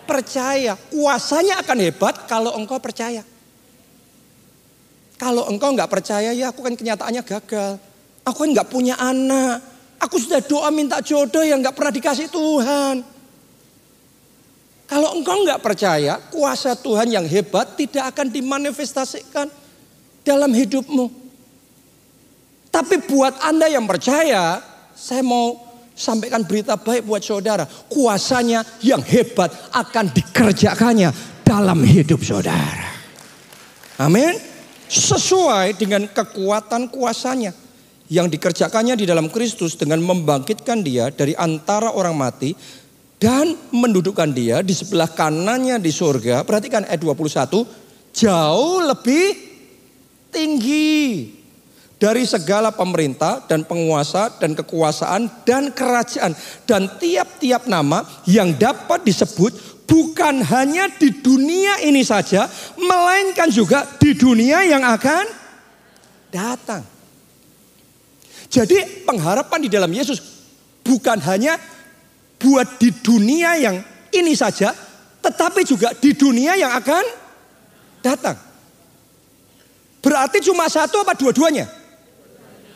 percaya. 0.09 0.79
Kuasanya 0.89 1.61
akan 1.61 1.79
hebat 1.85 2.15
kalau 2.25 2.57
engkau 2.57 2.81
percaya. 2.81 3.21
Kalau 5.17 5.49
engkau 5.49 5.73
nggak 5.73 5.89
percaya 5.89 6.33
ya 6.33 6.53
aku 6.53 6.65
kan 6.65 6.77
kenyataannya 6.77 7.23
gagal. 7.25 7.73
Aku 8.25 8.37
kan 8.47 8.51
nggak 8.53 8.69
punya 8.69 8.95
anak. 8.97 9.61
Aku 9.97 10.21
sudah 10.21 10.45
doa 10.45 10.69
minta 10.69 11.01
jodoh 11.01 11.45
yang 11.45 11.61
nggak 11.61 11.77
pernah 11.77 11.93
dikasih 11.93 12.29
Tuhan. 12.29 13.01
Kalau 14.87 15.19
engkau 15.19 15.43
nggak 15.43 15.65
percaya, 15.65 16.21
kuasa 16.31 16.79
Tuhan 16.79 17.11
yang 17.11 17.27
hebat 17.27 17.75
tidak 17.75 18.15
akan 18.15 18.31
dimanifestasikan 18.31 19.51
dalam 20.23 20.55
hidupmu. 20.55 21.26
Tapi 22.77 23.01
buat 23.09 23.41
Anda 23.41 23.73
yang 23.73 23.89
percaya, 23.89 24.61
saya 24.93 25.25
mau 25.25 25.57
sampaikan 25.97 26.45
berita 26.45 26.77
baik 26.77 27.09
buat 27.09 27.25
saudara. 27.25 27.65
Kuasanya 27.65 28.61
yang 28.85 29.01
hebat 29.01 29.49
akan 29.73 30.13
dikerjakannya 30.13 31.09
dalam 31.41 31.81
hidup 31.81 32.21
saudara. 32.21 32.93
Amin 33.97 34.37
sesuai 34.87 35.75
dengan 35.75 36.07
kekuatan 36.07 36.93
kuasanya 36.93 37.51
yang 38.07 38.31
dikerjakannya 38.31 38.95
di 38.95 39.09
dalam 39.09 39.27
Kristus 39.27 39.75
dengan 39.75 39.99
membangkitkan 39.99 40.79
dia 40.85 41.11
dari 41.11 41.35
antara 41.35 41.91
orang 41.91 42.15
mati 42.15 42.55
dan 43.19 43.57
mendudukkan 43.73 44.31
dia 44.31 44.63
di 44.63 44.77
sebelah 44.77 45.11
kanannya 45.11 45.83
di 45.83 45.91
surga. 45.91 46.45
Perhatikan 46.45 46.87
ayat 46.87 47.01
21, 47.01 47.67
jauh 48.15 48.79
lebih 48.85 49.27
tinggi 50.31 51.35
dari 51.97 52.29
segala 52.29 52.69
pemerintah 52.73 53.41
dan 53.49 53.65
penguasa 53.65 54.29
dan 54.37 54.53
kekuasaan 54.53 55.49
dan 55.49 55.73
kerajaan 55.73 56.37
dan 56.69 56.93
tiap-tiap 57.01 57.65
nama 57.65 58.05
yang 58.29 58.53
dapat 58.53 59.01
disebut 59.01 59.77
bukan 59.89 60.43
hanya 60.45 60.91
di 60.93 61.09
dunia 61.23 61.81
ini 61.87 62.03
saja, 62.03 62.51
melainkan 62.77 63.49
juga 63.49 63.87
di 63.97 64.13
dunia 64.13 64.67
yang 64.67 64.83
akan 64.83 65.25
datang. 66.29 66.83
Jadi 68.51 69.07
pengharapan 69.07 69.61
di 69.65 69.71
dalam 69.71 69.91
Yesus 69.91 70.21
bukan 70.83 71.19
hanya 71.25 71.57
buat 72.37 72.77
di 72.77 72.93
dunia 72.93 73.57
yang 73.57 73.81
ini 74.13 74.37
saja, 74.37 74.75
tetapi 75.25 75.65
juga 75.65 75.95
di 75.97 76.13
dunia 76.13 76.55
yang 76.59 76.77
akan 76.77 77.05
datang. 78.05 78.37
Berarti 80.05 80.39
cuma 80.45 80.71
satu 80.71 81.03
apa 81.03 81.19
dua-duanya? 81.19 81.86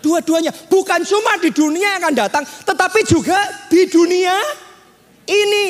Dua-duanya. 0.00 0.52
Bukan 0.68 1.04
cuma 1.04 1.36
di 1.40 1.52
dunia 1.52 1.96
yang 1.96 2.02
akan 2.04 2.14
datang, 2.16 2.44
tetapi 2.44 3.04
juga 3.04 3.36
di 3.68 3.84
dunia 3.88 4.36
ini. 5.28 5.66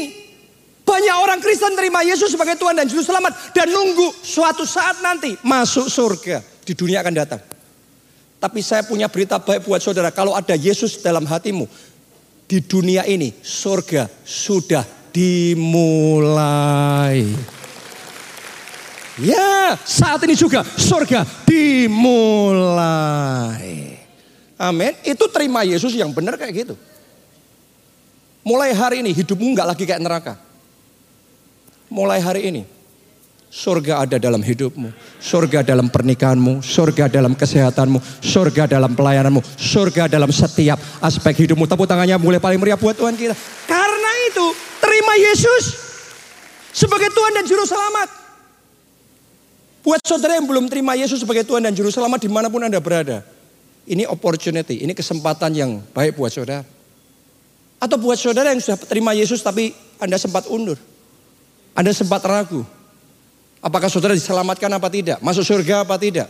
Banyak 0.90 1.16
orang 1.22 1.38
Kristen 1.38 1.78
terima 1.78 2.02
Yesus 2.02 2.34
sebagai 2.34 2.58
Tuhan 2.58 2.74
dan 2.74 2.90
Juru 2.90 3.06
Selamat. 3.06 3.54
Dan 3.54 3.70
nunggu 3.70 4.10
suatu 4.26 4.66
saat 4.66 4.98
nanti 4.98 5.38
masuk 5.46 5.86
surga. 5.86 6.42
Di 6.66 6.74
dunia 6.74 6.98
akan 7.06 7.14
datang. 7.14 7.38
Tapi 8.40 8.58
saya 8.58 8.82
punya 8.82 9.06
berita 9.06 9.38
baik 9.38 9.70
buat 9.70 9.78
saudara. 9.78 10.10
Kalau 10.10 10.34
ada 10.34 10.58
Yesus 10.58 10.98
dalam 10.98 11.22
hatimu. 11.30 11.68
Di 12.50 12.58
dunia 12.58 13.06
ini 13.06 13.30
surga 13.38 14.10
sudah 14.26 14.82
dimulai. 15.14 16.42
Ya 19.20 19.78
saat 19.86 20.18
ini 20.26 20.34
juga 20.34 20.64
surga 20.64 21.22
dimulai. 21.46 22.50
Amin. 24.60 24.92
Itu 25.08 25.24
terima 25.32 25.64
Yesus 25.64 25.96
yang 25.96 26.12
benar 26.12 26.36
kayak 26.36 26.52
gitu. 26.52 26.74
Mulai 28.44 28.76
hari 28.76 29.00
ini 29.00 29.16
hidupmu 29.16 29.56
nggak 29.56 29.68
lagi 29.72 29.84
kayak 29.88 30.04
neraka. 30.04 30.34
Mulai 31.88 32.20
hari 32.20 32.40
ini, 32.52 32.62
surga 33.50 34.06
ada 34.06 34.16
dalam 34.20 34.38
hidupmu, 34.38 34.92
surga 35.18 35.64
dalam 35.64 35.88
pernikahanmu, 35.88 36.62
surga 36.62 37.08
dalam 37.08 37.34
kesehatanmu, 37.34 37.98
surga 38.22 38.68
dalam 38.68 38.92
pelayananmu, 38.94 39.40
surga 39.58 40.06
dalam 40.06 40.28
setiap 40.30 40.78
aspek 41.02 41.48
hidupmu. 41.48 41.64
Tepuk 41.64 41.88
tangannya 41.88 42.20
mulai 42.20 42.38
paling 42.38 42.60
meriah 42.60 42.78
buat 42.78 42.94
Tuhan 42.94 43.16
kita. 43.16 43.34
Karena 43.64 44.12
itu, 44.28 44.46
terima 44.78 45.14
Yesus 45.18 45.64
sebagai 46.70 47.10
Tuhan 47.10 47.32
dan 47.32 47.44
Juru 47.48 47.64
Selamat. 47.64 48.08
Buat 49.80 50.04
saudara 50.04 50.36
yang 50.36 50.44
belum 50.44 50.68
terima 50.68 50.92
Yesus 50.94 51.24
sebagai 51.24 51.48
Tuhan 51.48 51.64
dan 51.64 51.72
Juru 51.72 51.88
Selamat 51.88 52.20
di 52.20 52.28
mana 52.28 52.52
pun 52.52 52.60
Anda 52.60 52.76
berada. 52.78 53.39
Ini 53.88 54.06
opportunity, 54.06 54.84
ini 54.84 54.92
kesempatan 54.92 55.50
yang 55.56 55.70
baik 55.96 56.16
buat 56.18 56.30
saudara. 56.30 56.62
Atau 57.80 57.96
buat 57.96 58.20
saudara 58.20 58.52
yang 58.52 58.60
sudah 58.60 58.76
terima 58.84 59.16
Yesus 59.16 59.40
tapi 59.40 59.72
Anda 59.96 60.20
sempat 60.20 60.46
undur. 60.52 60.76
Anda 61.72 61.96
sempat 61.96 62.20
ragu. 62.28 62.60
Apakah 63.60 63.88
saudara 63.88 64.12
diselamatkan 64.12 64.68
apa 64.72 64.88
tidak? 64.92 65.20
Masuk 65.24 65.44
surga 65.44 65.84
apa 65.84 65.96
tidak? 65.96 66.28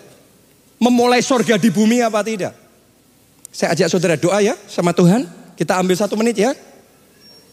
Memulai 0.79 1.23
surga 1.23 1.59
di 1.59 1.71
bumi 1.75 2.03
apa 2.03 2.23
tidak? 2.23 2.55
Saya 3.51 3.75
ajak 3.75 3.89
saudara 3.91 4.15
doa 4.15 4.39
ya 4.39 4.55
sama 4.71 4.95
Tuhan. 4.95 5.27
Kita 5.59 5.77
ambil 5.77 5.99
satu 5.99 6.15
menit 6.15 6.39
ya. 6.39 6.55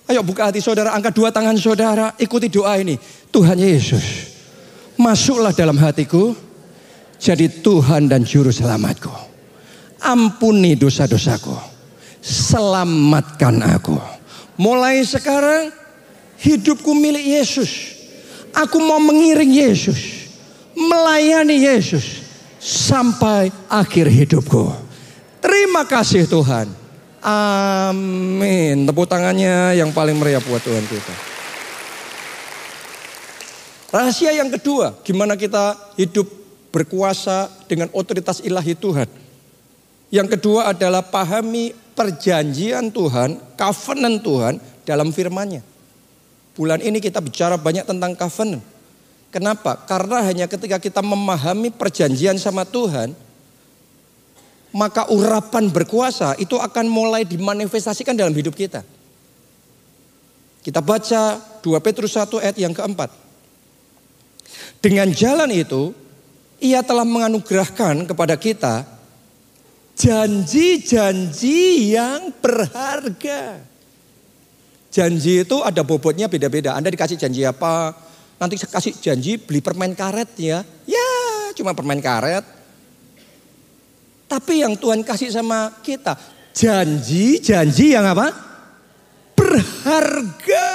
Ayo 0.08 0.24
buka 0.24 0.48
hati 0.48 0.64
saudara, 0.64 0.96
angkat 0.96 1.12
dua 1.12 1.36
tangan 1.36 1.60
saudara, 1.60 2.16
ikuti 2.16 2.48
doa 2.48 2.80
ini. 2.80 2.96
Tuhan 3.28 3.60
Yesus, 3.60 4.32
masuklah 4.96 5.52
dalam 5.52 5.76
hatiku, 5.76 6.32
jadi 7.20 7.52
Tuhan 7.60 8.08
dan 8.08 8.24
Juru 8.24 8.48
Selamatku. 8.48 9.27
Ampuni 9.98 10.78
dosa-dosaku, 10.78 11.58
selamatkan 12.22 13.60
aku. 13.66 13.98
Mulai 14.58 15.02
sekarang, 15.06 15.74
hidupku 16.42 16.94
milik 16.94 17.26
Yesus. 17.26 17.98
Aku 18.54 18.82
mau 18.82 19.02
mengiring 19.02 19.50
Yesus, 19.50 20.30
melayani 20.74 21.66
Yesus 21.66 22.26
sampai 22.62 23.54
akhir 23.70 24.10
hidupku. 24.10 24.74
Terima 25.42 25.86
kasih 25.86 26.26
Tuhan. 26.26 26.70
Amin. 27.22 28.86
Tepuk 28.86 29.06
tangannya 29.10 29.78
yang 29.78 29.94
paling 29.94 30.18
meriah 30.18 30.42
buat 30.42 30.62
Tuhan 30.62 30.86
kita. 30.86 31.16
Rahasia 33.88 34.36
yang 34.36 34.52
kedua, 34.52 35.00
gimana 35.06 35.40
kita 35.40 35.78
hidup 35.96 36.28
berkuasa 36.76 37.48
dengan 37.72 37.88
otoritas 37.96 38.44
ilahi 38.44 38.76
Tuhan. 38.76 39.27
Yang 40.08 40.40
kedua 40.40 40.72
adalah 40.72 41.04
pahami 41.04 41.76
perjanjian 41.92 42.94
Tuhan, 42.94 43.58
covenant 43.60 44.18
Tuhan 44.24 44.54
dalam 44.88 45.12
firman-Nya. 45.12 45.60
Bulan 46.56 46.80
ini 46.80 47.04
kita 47.04 47.20
bicara 47.20 47.60
banyak 47.60 47.84
tentang 47.84 48.16
covenant. 48.16 48.64
Kenapa? 49.28 49.76
Karena 49.84 50.24
hanya 50.24 50.46
ketika 50.48 50.80
kita 50.80 51.04
memahami 51.04 51.70
perjanjian 51.76 52.40
sama 52.40 52.64
Tuhan, 52.64 53.12
maka 54.72 55.12
urapan 55.12 55.68
berkuasa 55.68 56.40
itu 56.40 56.56
akan 56.56 56.88
mulai 56.88 57.28
dimanifestasikan 57.28 58.16
dalam 58.16 58.32
hidup 58.32 58.56
kita. 58.56 58.88
Kita 60.64 60.80
baca 60.80 61.40
2 61.64 61.84
Petrus 61.84 62.16
1 62.16 62.44
ayat 62.44 62.58
yang 62.60 62.72
keempat. 62.72 63.12
Dengan 64.80 65.12
jalan 65.12 65.52
itu, 65.52 65.92
ia 66.64 66.80
telah 66.80 67.04
menganugerahkan 67.04 68.08
kepada 68.08 68.36
kita 68.40 68.97
janji-janji 69.98 71.92
yang 71.98 72.30
berharga. 72.38 73.58
Janji 74.94 75.44
itu 75.44 75.58
ada 75.66 75.82
bobotnya 75.82 76.30
beda-beda. 76.30 76.78
Anda 76.78 76.94
dikasih 76.94 77.18
janji 77.18 77.44
apa? 77.44 77.98
Nanti 78.38 78.62
kasih 78.62 78.94
janji 79.02 79.42
beli 79.42 79.60
permen 79.60 79.98
karet 79.98 80.30
ya. 80.38 80.62
Ya 80.86 81.10
cuma 81.58 81.74
permen 81.74 81.98
karet. 81.98 82.46
Tapi 84.30 84.62
yang 84.62 84.78
Tuhan 84.78 85.02
kasih 85.02 85.34
sama 85.34 85.74
kita. 85.82 86.14
Janji-janji 86.54 87.98
yang 87.98 88.06
apa? 88.06 88.30
Berharga. 89.34 90.70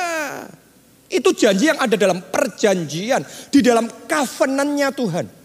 Itu 1.12 1.36
janji 1.36 1.68
yang 1.68 1.78
ada 1.78 1.94
dalam 1.94 2.22
perjanjian. 2.22 3.22
Di 3.52 3.60
dalam 3.60 3.86
covenantnya 4.06 4.90
Tuhan. 4.94 5.41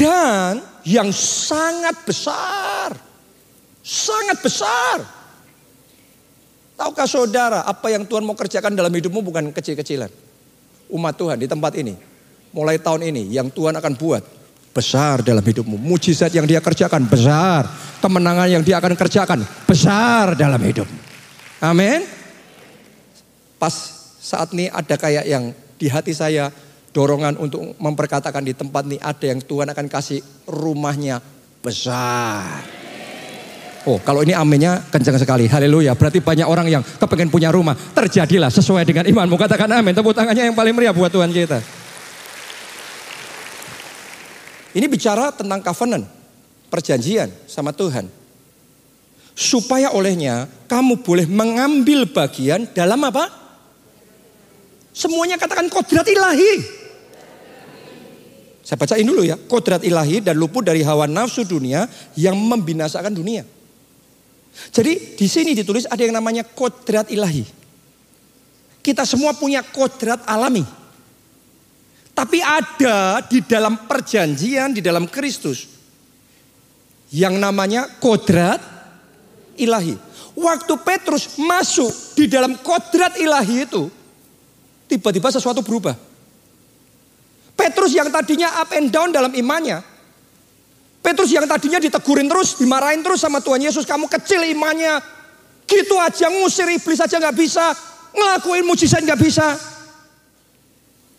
Dan 0.00 0.64
yang 0.88 1.12
sangat 1.12 2.00
besar. 2.08 2.96
Sangat 3.84 4.40
besar 4.40 5.20
Tahukah 6.80 7.04
saudara 7.04 7.60
apa 7.68 7.92
yang 7.92 8.08
Tuhan 8.08 8.24
mau 8.24 8.32
kerjakan 8.32 8.72
dalam 8.72 8.88
hidupmu 8.88 9.20
bukan 9.20 9.52
kecil-kecilan. 9.52 10.08
Umat 10.88 11.12
Tuhan 11.12 11.36
di 11.36 11.44
tempat 11.44 11.76
ini. 11.76 11.92
Mulai 12.56 12.80
tahun 12.80 13.04
ini 13.12 13.28
yang 13.36 13.52
Tuhan 13.52 13.76
akan 13.76 14.00
buat 14.00 14.24
besar 14.72 15.20
dalam 15.20 15.44
hidupmu. 15.44 15.76
Mujizat 15.76 16.32
yang 16.32 16.48
dia 16.48 16.64
kerjakan 16.64 17.04
besar. 17.04 17.68
Kemenangan 18.00 18.48
yang 18.48 18.64
dia 18.64 18.80
akan 18.80 18.96
kerjakan 18.96 19.44
besar 19.68 20.32
dalam 20.40 20.56
hidup. 20.64 20.88
Amin. 21.60 22.00
Pas 23.60 23.76
saat 24.16 24.48
ini 24.56 24.72
ada 24.72 24.96
kayak 24.96 25.28
yang 25.28 25.52
di 25.76 25.84
hati 25.84 26.16
saya 26.16 26.48
dorongan 26.90 27.38
untuk 27.38 27.74
memperkatakan 27.78 28.42
di 28.42 28.54
tempat 28.54 28.86
ini 28.86 28.98
ada 28.98 29.24
yang 29.26 29.40
Tuhan 29.42 29.70
akan 29.70 29.86
kasih 29.86 30.20
rumahnya 30.50 31.22
besar. 31.62 32.80
Oh 33.88 33.96
kalau 33.96 34.20
ini 34.20 34.36
aminnya 34.36 34.76
kencang 34.92 35.16
sekali. 35.16 35.48
Haleluya. 35.48 35.96
Berarti 35.96 36.20
banyak 36.20 36.44
orang 36.44 36.68
yang 36.68 36.82
kepengen 36.84 37.32
punya 37.32 37.48
rumah. 37.48 37.72
Terjadilah 37.72 38.52
sesuai 38.52 38.84
dengan 38.84 39.08
imanmu. 39.08 39.40
Katakan 39.40 39.72
amin. 39.72 39.96
Tepuk 39.96 40.12
tangannya 40.12 40.52
yang 40.52 40.56
paling 40.56 40.76
meriah 40.76 40.92
buat 40.92 41.08
Tuhan 41.08 41.32
kita. 41.32 41.64
Ini 44.76 44.86
bicara 44.86 45.32
tentang 45.32 45.64
covenant. 45.64 46.04
Perjanjian 46.68 47.32
sama 47.48 47.72
Tuhan. 47.72 48.06
Supaya 49.32 49.96
olehnya 49.96 50.44
kamu 50.68 51.00
boleh 51.00 51.24
mengambil 51.24 52.04
bagian 52.04 52.68
dalam 52.76 53.00
apa? 53.08 53.32
Semuanya 54.92 55.40
katakan 55.40 55.72
kodrat 55.72 56.04
ilahi. 56.04 56.79
Saya 58.70 58.78
bacain 58.78 59.02
dulu 59.02 59.26
ya. 59.26 59.34
Kodrat 59.34 59.82
ilahi 59.82 60.22
dan 60.22 60.38
luput 60.38 60.62
dari 60.62 60.86
hawa 60.86 61.10
nafsu 61.10 61.42
dunia 61.42 61.90
yang 62.14 62.38
membinasakan 62.38 63.10
dunia. 63.10 63.42
Jadi 64.70 65.18
di 65.18 65.26
sini 65.26 65.58
ditulis 65.58 65.90
ada 65.90 65.98
yang 65.98 66.14
namanya 66.14 66.46
kodrat 66.46 67.10
ilahi. 67.10 67.42
Kita 68.78 69.02
semua 69.02 69.34
punya 69.34 69.66
kodrat 69.66 70.22
alami. 70.22 70.62
Tapi 72.14 72.38
ada 72.38 73.18
di 73.26 73.42
dalam 73.42 73.90
perjanjian, 73.90 74.70
di 74.70 74.78
dalam 74.78 75.10
Kristus. 75.10 75.66
Yang 77.10 77.42
namanya 77.42 77.90
kodrat 77.98 78.62
ilahi. 79.58 79.98
Waktu 80.38 80.74
Petrus 80.86 81.42
masuk 81.42 81.90
di 82.14 82.30
dalam 82.30 82.54
kodrat 82.62 83.18
ilahi 83.18 83.66
itu. 83.66 83.90
Tiba-tiba 84.86 85.34
sesuatu 85.34 85.58
berubah. 85.58 86.09
Petrus 87.60 87.92
yang 87.92 88.08
tadinya 88.08 88.48
up 88.64 88.72
and 88.72 88.88
down 88.88 89.12
dalam 89.12 89.28
imannya. 89.36 89.84
Petrus 91.04 91.28
yang 91.28 91.44
tadinya 91.44 91.76
ditegurin 91.76 92.24
terus, 92.24 92.56
dimarahin 92.56 93.04
terus 93.04 93.20
sama 93.20 93.44
Tuhan 93.44 93.60
Yesus. 93.60 93.84
Kamu 93.84 94.08
kecil 94.08 94.48
imannya. 94.48 94.96
Gitu 95.68 95.92
aja 96.00 96.32
ngusir 96.32 96.72
iblis 96.72 97.04
aja 97.04 97.20
nggak 97.20 97.36
bisa. 97.36 97.76
Ngelakuin 98.16 98.64
mujizat 98.64 99.04
nggak 99.04 99.20
bisa. 99.20 99.60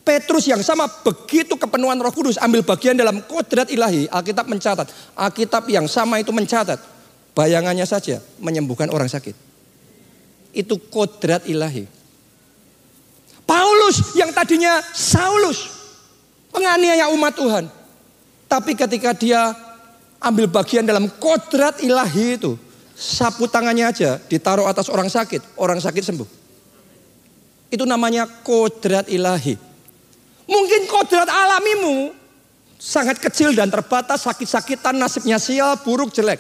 Petrus 0.02 0.50
yang 0.50 0.66
sama 0.66 0.90
begitu 0.90 1.54
kepenuhan 1.62 2.02
roh 2.02 2.10
kudus. 2.10 2.42
Ambil 2.42 2.66
bagian 2.66 2.98
dalam 2.98 3.22
kodrat 3.30 3.70
ilahi. 3.70 4.10
Alkitab 4.10 4.50
mencatat. 4.50 4.90
Alkitab 5.14 5.70
yang 5.70 5.86
sama 5.86 6.18
itu 6.18 6.34
mencatat. 6.34 6.82
Bayangannya 7.38 7.86
saja 7.86 8.18
menyembuhkan 8.42 8.90
orang 8.90 9.06
sakit. 9.06 9.38
Itu 10.58 10.82
kodrat 10.90 11.46
ilahi. 11.46 11.86
Paulus 13.46 14.18
yang 14.18 14.34
tadinya 14.34 14.82
Saulus. 14.90 15.81
Penganiaya 16.52 17.08
umat 17.16 17.34
Tuhan. 17.36 17.66
Tapi 18.52 18.76
ketika 18.76 19.16
dia 19.16 19.56
ambil 20.22 20.46
bagian 20.46 20.86
dalam 20.86 21.10
kodrat 21.18 21.82
ilahi 21.82 22.38
itu. 22.38 22.54
Sapu 22.94 23.50
tangannya 23.50 23.90
aja 23.90 24.22
ditaruh 24.30 24.70
atas 24.70 24.86
orang 24.86 25.10
sakit, 25.10 25.58
orang 25.58 25.82
sakit 25.82 26.06
sembuh. 26.06 26.30
Itu 27.74 27.82
namanya 27.90 28.30
kodrat 28.46 29.10
ilahi. 29.10 29.58
Mungkin 30.46 30.86
kodrat 30.86 31.26
alamimu 31.26 32.14
sangat 32.78 33.18
kecil 33.18 33.58
dan 33.58 33.74
terbatas, 33.74 34.30
sakit-sakitan, 34.30 34.94
nasibnya 35.02 35.42
sial, 35.42 35.82
buruk, 35.82 36.14
jelek. 36.14 36.38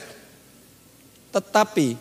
Tetapi 1.33 1.97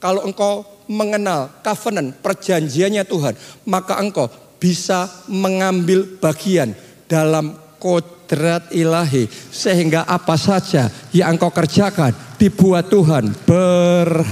kalau 0.00 0.24
engkau 0.24 0.64
mengenal 0.88 1.52
covenant, 1.60 2.16
perjanjiannya 2.24 3.04
Tuhan, 3.04 3.34
maka 3.68 4.00
engkau 4.00 4.32
bisa 4.56 5.12
mengambil 5.28 6.08
bagian 6.16 6.72
dalam 7.10 7.58
kodrat 7.82 8.70
ilahi. 8.70 9.26
Sehingga 9.50 10.06
apa 10.06 10.38
saja 10.38 10.86
yang 11.10 11.34
engkau 11.34 11.50
kerjakan 11.50 12.14
dibuat 12.38 12.86
Tuhan 12.86 13.34
berhasil. 13.42 14.30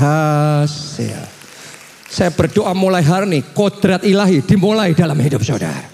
Saya 2.08 2.30
berdoa 2.32 2.72
mulai 2.72 3.02
hari 3.04 3.26
ini 3.28 3.42
kodrat 3.52 4.06
ilahi 4.06 4.40
dimulai 4.46 4.94
dalam 4.94 5.18
hidup 5.18 5.42
saudara. 5.42 5.84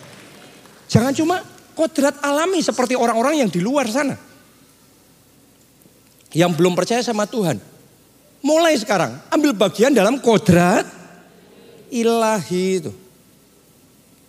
Jangan 0.86 1.10
cuma 1.16 1.42
kodrat 1.74 2.20
alami 2.22 2.62
seperti 2.62 2.94
orang-orang 2.94 3.42
yang 3.42 3.50
di 3.50 3.58
luar 3.58 3.88
sana. 3.90 4.14
Yang 6.30 6.50
belum 6.54 6.78
percaya 6.78 7.02
sama 7.02 7.26
Tuhan. 7.26 7.58
Mulai 8.44 8.78
sekarang 8.78 9.16
ambil 9.32 9.56
bagian 9.56 9.90
dalam 9.90 10.20
kodrat 10.22 10.86
ilahi 11.90 12.66
itu. 12.78 12.92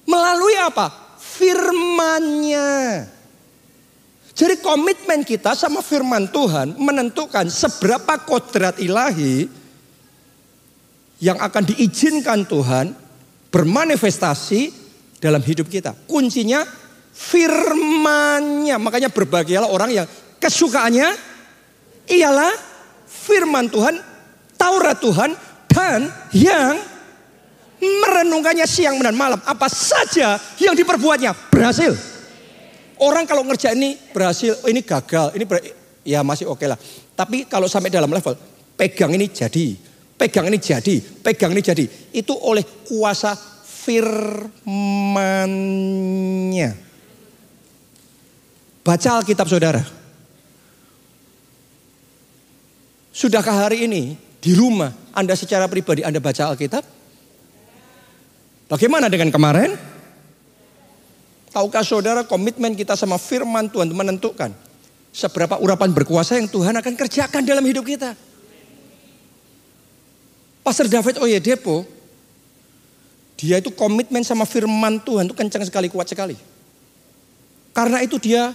Melalui 0.09 0.57
apa? 0.61 1.04
Firmannya. 1.35 2.71
Jadi 4.35 4.59
komitmen 4.59 5.23
kita 5.23 5.55
sama 5.55 5.79
firman 5.79 6.27
Tuhan 6.27 6.75
menentukan 6.75 7.47
seberapa 7.47 8.19
kodrat 8.27 8.75
ilahi 8.83 9.47
yang 11.23 11.39
akan 11.39 11.63
diizinkan 11.71 12.43
Tuhan 12.43 12.91
bermanifestasi 13.47 14.61
dalam 15.23 15.39
hidup 15.39 15.71
kita. 15.71 15.95
Kuncinya 16.03 16.67
firmannya. 17.15 18.75
Makanya 18.75 19.07
berbahagialah 19.07 19.71
orang 19.71 19.95
yang 19.95 20.07
kesukaannya 20.43 21.15
ialah 22.11 22.51
firman 23.07 23.71
Tuhan, 23.71 23.95
Taurat 24.59 24.99
Tuhan, 24.99 25.31
Tuhan 25.71 26.01
yang 26.35 26.94
merenungkannya 27.81 28.67
siang 28.67 28.99
dan 29.01 29.15
malam. 29.15 29.39
Apa 29.43 29.67
saja 29.71 30.39
yang 30.61 30.75
diperbuatnya 30.75 31.33
berhasil. 31.51 31.95
Orang 32.95 33.27
kalau 33.27 33.43
ngerjain 33.43 33.75
ini 33.75 33.99
berhasil, 34.15 34.55
oh 34.63 34.71
ini 34.71 34.79
gagal, 34.79 35.35
ini 35.35 35.43
ber, 35.43 35.59
ya 36.07 36.23
masih 36.23 36.47
oke 36.47 36.63
okay 36.63 36.71
lah. 36.71 36.79
Tapi 37.15 37.43
kalau 37.43 37.67
sampai 37.67 37.91
dalam 37.91 38.07
level, 38.07 38.39
pegang 38.79 39.11
ini 39.11 39.27
jadi, 39.27 39.75
pegang 40.15 40.47
ini 40.47 40.55
jadi, 40.59 41.03
pegang 41.19 41.51
ini 41.51 41.59
jadi. 41.59 41.83
Itu 42.15 42.39
oleh 42.39 42.63
kuasa 42.87 43.35
firmannya. 43.85 44.87
Baca 48.85 49.09
Alkitab 49.19 49.49
saudara. 49.51 49.83
Sudahkah 53.15 53.67
hari 53.67 53.87
ini 53.87 54.15
di 54.43 54.51
rumah 54.53 54.91
Anda 55.15 55.35
secara 55.39 55.71
pribadi 55.71 56.03
Anda 56.03 56.19
baca 56.19 56.51
Alkitab? 56.51 56.83
Bagaimana 58.65 59.11
dengan 59.11 59.29
kemarin? 59.29 59.77
Tahukah 61.53 61.85
saudara 61.85 62.21
komitmen 62.27 62.75
kita 62.75 62.97
sama 62.99 63.15
firman 63.15 63.71
Tuhan 63.71 63.87
menentukan 63.93 64.51
seberapa 65.15 65.55
urapan 65.63 65.95
berkuasa 65.95 66.35
yang 66.35 66.51
Tuhan 66.51 66.75
akan 66.75 66.93
kerjakan 66.99 67.47
dalam 67.47 67.63
hidup 67.63 67.87
kita. 67.87 68.11
Pastor 70.65 70.91
David 70.91 71.21
Oyedepo, 71.21 71.87
dia 73.39 73.61
itu 73.61 73.71
komitmen 73.71 74.25
sama 74.25 74.43
firman 74.43 74.99
Tuhan 74.99 75.29
itu 75.29 75.35
kencang 75.37 75.63
sekali, 75.63 75.87
kuat 75.87 76.09
sekali. 76.09 76.35
Karena 77.71 78.03
itu 78.03 78.19
dia 78.19 78.51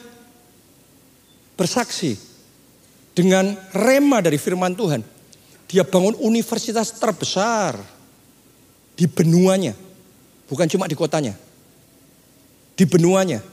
bersaksi 1.56 2.18
dengan 3.16 3.56
rema 3.72 4.20
dari 4.20 4.36
firman 4.36 4.74
Tuhan. 4.74 5.00
Dia 5.70 5.86
bangun 5.86 6.18
universitas 6.18 6.98
terbesar 6.98 7.78
di 8.98 9.06
benuanya, 9.06 9.72
bukan 10.50 10.66
cuma 10.66 10.90
di 10.90 10.98
kotanya 10.98 11.38
di 12.80 12.88
benuanya. 12.88 13.44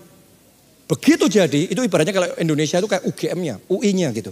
Begitu 0.87 1.27
jadi, 1.27 1.67
itu 1.67 1.83
ibaratnya 1.83 2.15
kalau 2.15 2.31
Indonesia 2.39 2.79
itu 2.79 2.87
kayak 2.87 3.03
UGM-nya, 3.03 3.59
UI-nya 3.67 4.07
gitu. 4.15 4.31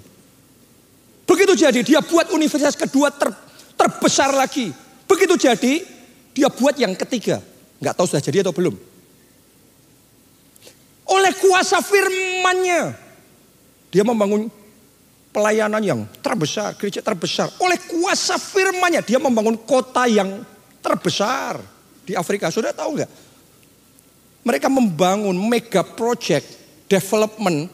Begitu 1.28 1.52
jadi, 1.52 1.84
dia 1.84 2.00
buat 2.00 2.32
universitas 2.32 2.80
kedua 2.80 3.12
ter, 3.12 3.28
terbesar 3.76 4.32
lagi. 4.32 4.72
Begitu 5.04 5.36
jadi, 5.36 5.84
dia 6.32 6.48
buat 6.48 6.80
yang 6.80 6.96
ketiga. 6.96 7.44
Nggak 7.84 8.00
tahu 8.00 8.08
sudah 8.08 8.24
jadi 8.24 8.40
atau 8.48 8.56
belum. 8.56 8.72
Oleh 11.12 11.34
kuasa 11.44 11.84
firmannya, 11.84 12.96
dia 13.92 14.04
membangun 14.08 14.48
pelayanan 15.36 15.84
yang 15.84 16.00
terbesar, 16.24 16.80
gereja 16.80 17.04
terbesar. 17.04 17.52
Oleh 17.60 17.84
kuasa 17.84 18.40
firmannya, 18.40 19.04
dia 19.04 19.20
membangun 19.20 19.60
kota 19.60 20.08
yang 20.08 20.40
terbesar 20.80 21.75
di 22.06 22.14
Afrika. 22.14 22.54
Sudah 22.54 22.72
tahu 22.72 23.02
nggak? 23.02 23.12
Mereka 24.46 24.70
membangun 24.70 25.34
mega 25.34 25.82
project 25.82 26.46
development 26.86 27.66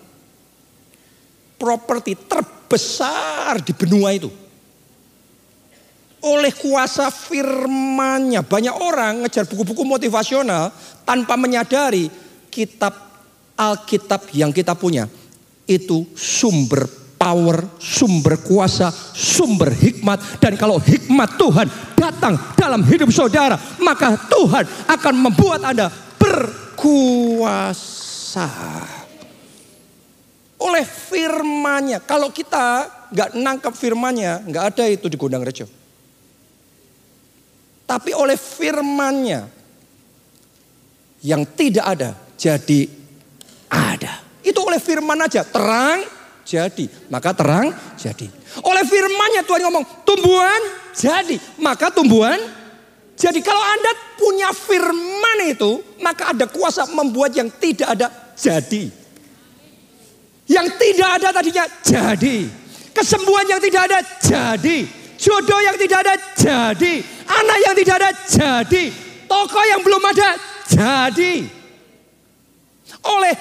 properti 1.60 2.16
terbesar 2.16 3.60
di 3.60 3.76
benua 3.76 4.16
itu. 4.16 4.32
Oleh 6.24 6.54
kuasa 6.56 7.12
firmannya. 7.12 8.40
Banyak 8.46 8.76
orang 8.80 9.28
ngejar 9.28 9.44
buku-buku 9.52 9.84
motivasional 9.84 10.72
tanpa 11.04 11.36
menyadari 11.36 12.08
kitab 12.48 12.94
Alkitab 13.60 14.32
yang 14.32 14.56
kita 14.56 14.74
punya. 14.74 15.12
Itu 15.68 16.08
sumber 16.16 17.01
power, 17.22 17.78
sumber 17.78 18.42
kuasa, 18.42 18.90
sumber 19.14 19.70
hikmat. 19.70 20.42
Dan 20.42 20.58
kalau 20.58 20.82
hikmat 20.82 21.38
Tuhan 21.38 21.70
datang 21.94 22.34
dalam 22.58 22.82
hidup 22.82 23.14
saudara, 23.14 23.54
maka 23.78 24.18
Tuhan 24.26 24.66
akan 24.90 25.14
membuat 25.22 25.62
Anda 25.62 25.94
ber 26.18 26.50
kuasa. 26.74 28.50
Oleh 30.58 30.86
firmannya. 30.86 32.02
Kalau 32.02 32.34
kita 32.34 32.90
nggak 33.14 33.38
nangkap 33.38 33.74
firmannya, 33.78 34.50
nggak 34.50 34.66
ada 34.74 34.84
itu 34.90 35.06
di 35.06 35.18
Gondang 35.18 35.46
Rejo. 35.46 35.70
Tapi 37.86 38.18
oleh 38.18 38.40
firmannya 38.40 39.42
yang 41.22 41.46
tidak 41.54 41.86
ada 41.86 42.18
jadi 42.34 42.90
ada. 43.70 44.26
Itu 44.42 44.66
oleh 44.66 44.82
firman 44.82 45.22
aja 45.22 45.46
terang 45.46 46.21
jadi, 46.44 46.86
maka 47.08 47.32
terang 47.32 47.72
jadi. 47.96 48.28
Oleh 48.66 48.84
firmannya 48.84 49.42
Tuhan 49.48 49.62
ngomong 49.68 49.86
tumbuhan 50.04 50.62
jadi, 50.92 51.36
maka 51.62 51.94
tumbuhan 51.94 52.40
jadi 53.22 53.38
kalau 53.46 53.62
Anda 53.62 53.92
punya 54.18 54.50
firman 54.50 55.38
itu, 55.46 55.78
maka 56.02 56.34
ada 56.34 56.50
kuasa 56.50 56.90
membuat 56.90 57.38
yang 57.38 57.54
tidak 57.54 57.94
ada 57.94 58.10
jadi. 58.34 58.90
Yang 60.50 60.68
tidak 60.82 61.10
ada 61.22 61.28
tadinya 61.30 61.66
jadi. 61.86 62.50
Kesembuhan 62.92 63.46
yang 63.46 63.62
tidak 63.62 63.82
ada 63.88 64.00
jadi. 64.26 64.78
Jodoh 65.22 65.62
yang 65.62 65.78
tidak 65.78 66.02
ada 66.02 66.14
jadi. 66.34 66.94
Anak 67.30 67.58
yang 67.62 67.76
tidak 67.78 67.96
ada 68.02 68.10
jadi. 68.26 68.84
Toko 69.30 69.62
yang 69.70 69.86
belum 69.86 70.02
ada 70.02 70.30
jadi. 70.66 71.46
Oleh 73.06 73.38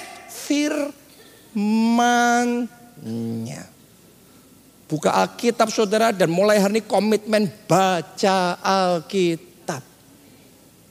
Buka 4.91 5.15
Alkitab 5.15 5.71
saudara 5.71 6.11
dan 6.11 6.27
mulai 6.27 6.59
hari 6.59 6.79
ini 6.79 6.81
komitmen 6.83 7.47
baca 7.63 8.59
Alkitab. 8.59 9.79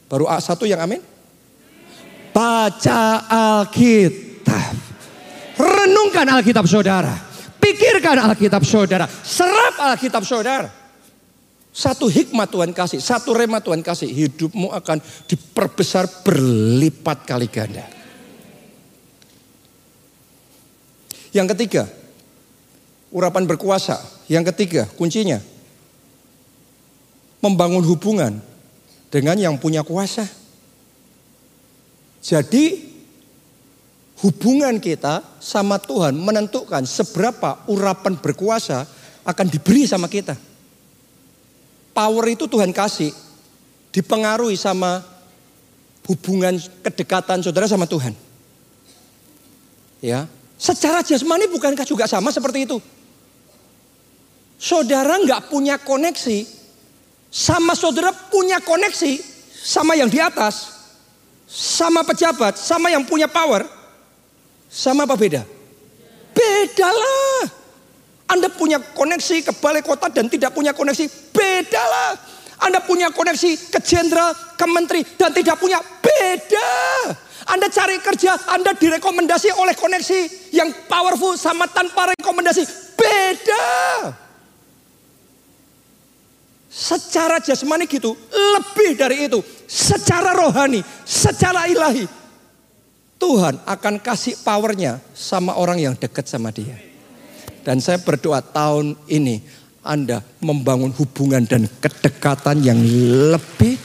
Baru 0.09 0.25
A 0.25 0.41
satu 0.41 0.65
yang 0.65 0.81
amin? 0.81 1.05
Baca 2.33 3.03
Alkitab. 3.29 4.75
Renungkan 5.61 6.27
Alkitab 6.33 6.65
saudara. 6.65 7.13
Pikirkan 7.61 8.25
Alkitab 8.33 8.65
saudara. 8.65 9.05
Serap 9.07 9.77
Alkitab 9.77 10.25
saudara. 10.25 10.73
Satu 11.71 12.11
hikmat 12.11 12.51
Tuhan 12.51 12.75
kasih, 12.75 12.99
satu 12.99 13.31
rema 13.31 13.63
Tuhan 13.63 13.85
kasih. 13.85 14.11
Hidupmu 14.11 14.75
akan 14.75 14.99
diperbesar 15.31 16.27
berlipat 16.27 17.23
kali 17.29 17.47
ganda. 17.47 17.87
Yang 21.31 21.55
ketiga, 21.55 21.87
urapan 23.11 23.47
berkuasa. 23.47 23.99
Yang 24.31 24.55
ketiga, 24.55 24.87
kuncinya. 24.95 25.39
Membangun 27.43 27.83
hubungan 27.87 28.39
dengan 29.11 29.37
yang 29.37 29.59
punya 29.59 29.83
kuasa. 29.83 30.25
Jadi 32.21 32.91
hubungan 34.21 34.77
kita 34.77 35.25
sama 35.41 35.81
Tuhan 35.81 36.15
menentukan 36.15 36.85
seberapa 36.85 37.65
urapan 37.67 38.21
berkuasa 38.21 38.85
akan 39.25 39.47
diberi 39.49 39.89
sama 39.89 40.07
kita. 40.07 40.37
Power 41.97 42.25
itu 42.29 42.47
Tuhan 42.47 42.71
kasih 42.71 43.11
dipengaruhi 43.91 44.55
sama 44.55 45.03
hubungan 46.07 46.61
kedekatan 46.85 47.43
saudara 47.43 47.67
sama 47.67 47.89
Tuhan. 47.89 48.15
Ya, 50.01 50.29
secara 50.57 51.05
jasmani 51.05 51.49
bukankah 51.49 51.85
juga 51.85 52.09
sama 52.09 52.33
seperti 52.33 52.65
itu? 52.69 52.81
Saudara 54.61 55.17
nggak 55.17 55.49
punya 55.49 55.81
koneksi 55.81 56.61
sama 57.33 57.73
saudara 57.73 58.13
punya 58.13 58.61
koneksi 58.61 59.23
sama 59.57 59.95
yang 59.95 60.11
di 60.11 60.19
atas, 60.19 60.83
sama 61.49 62.03
pejabat, 62.03 62.59
sama 62.59 62.91
yang 62.93 63.07
punya 63.07 63.31
power, 63.31 63.65
sama 64.67 65.07
apa 65.07 65.17
beda? 65.17 65.47
Beda 66.35 66.89
lah. 66.91 67.43
Anda 68.31 68.51
punya 68.51 68.83
koneksi 68.83 69.47
ke 69.47 69.53
balai 69.59 69.81
kota 69.81 70.13
dan 70.13 70.29
tidak 70.29 70.53
punya 70.53 70.77
koneksi, 70.77 71.07
beda 71.33 71.83
lah. 71.83 72.11
Anda 72.61 72.85
punya 72.85 73.09
koneksi 73.15 73.73
ke 73.73 73.79
jenderal, 73.81 74.37
ke 74.61 74.67
menteri 74.69 75.01
dan 75.17 75.33
tidak 75.33 75.57
punya, 75.57 75.81
beda. 75.81 76.71
Anda 77.49 77.73
cari 77.73 77.99
kerja, 77.99 78.37
Anda 78.53 78.77
direkomendasi 78.77 79.57
oleh 79.57 79.73
koneksi 79.73 80.53
yang 80.55 80.69
powerful 80.87 81.35
sama 81.35 81.67
tanpa 81.67 82.13
rekomendasi, 82.15 82.95
beda. 82.95 83.67
Secara 86.71 87.43
jasmani 87.43 87.91
gitu, 87.91 88.15
lebih 88.31 88.95
dari 88.95 89.27
itu. 89.27 89.43
Secara 89.67 90.31
rohani, 90.39 90.79
secara 91.03 91.67
ilahi. 91.67 92.07
Tuhan 93.19 93.59
akan 93.67 93.99
kasih 93.99 94.39
powernya 94.41 95.03
sama 95.13 95.59
orang 95.59 95.83
yang 95.83 95.95
dekat 95.99 96.31
sama 96.31 96.55
dia. 96.55 96.79
Dan 97.67 97.83
saya 97.83 97.99
berdoa 98.01 98.41
tahun 98.41 98.97
ini 99.11 99.43
Anda 99.83 100.25
membangun 100.41 100.95
hubungan 100.95 101.45
dan 101.45 101.67
kedekatan 101.69 102.65
yang 102.65 102.81
lebih 103.35 103.77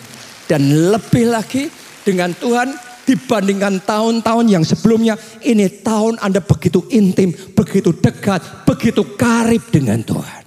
dan 0.45 0.93
lebih 0.93 1.25
lagi 1.27 1.67
dengan 2.05 2.31
Tuhan 2.37 2.71
dibandingkan 3.03 3.81
tahun-tahun 3.81 4.45
yang 4.45 4.63
sebelumnya. 4.63 5.17
Ini 5.41 5.81
tahun 5.81 6.21
Anda 6.21 6.39
begitu 6.39 6.85
intim, 6.93 7.33
begitu 7.33 7.91
dekat, 7.97 8.63
begitu 8.63 9.03
karib 9.17 9.67
dengan 9.73 9.99
Tuhan. 10.05 10.44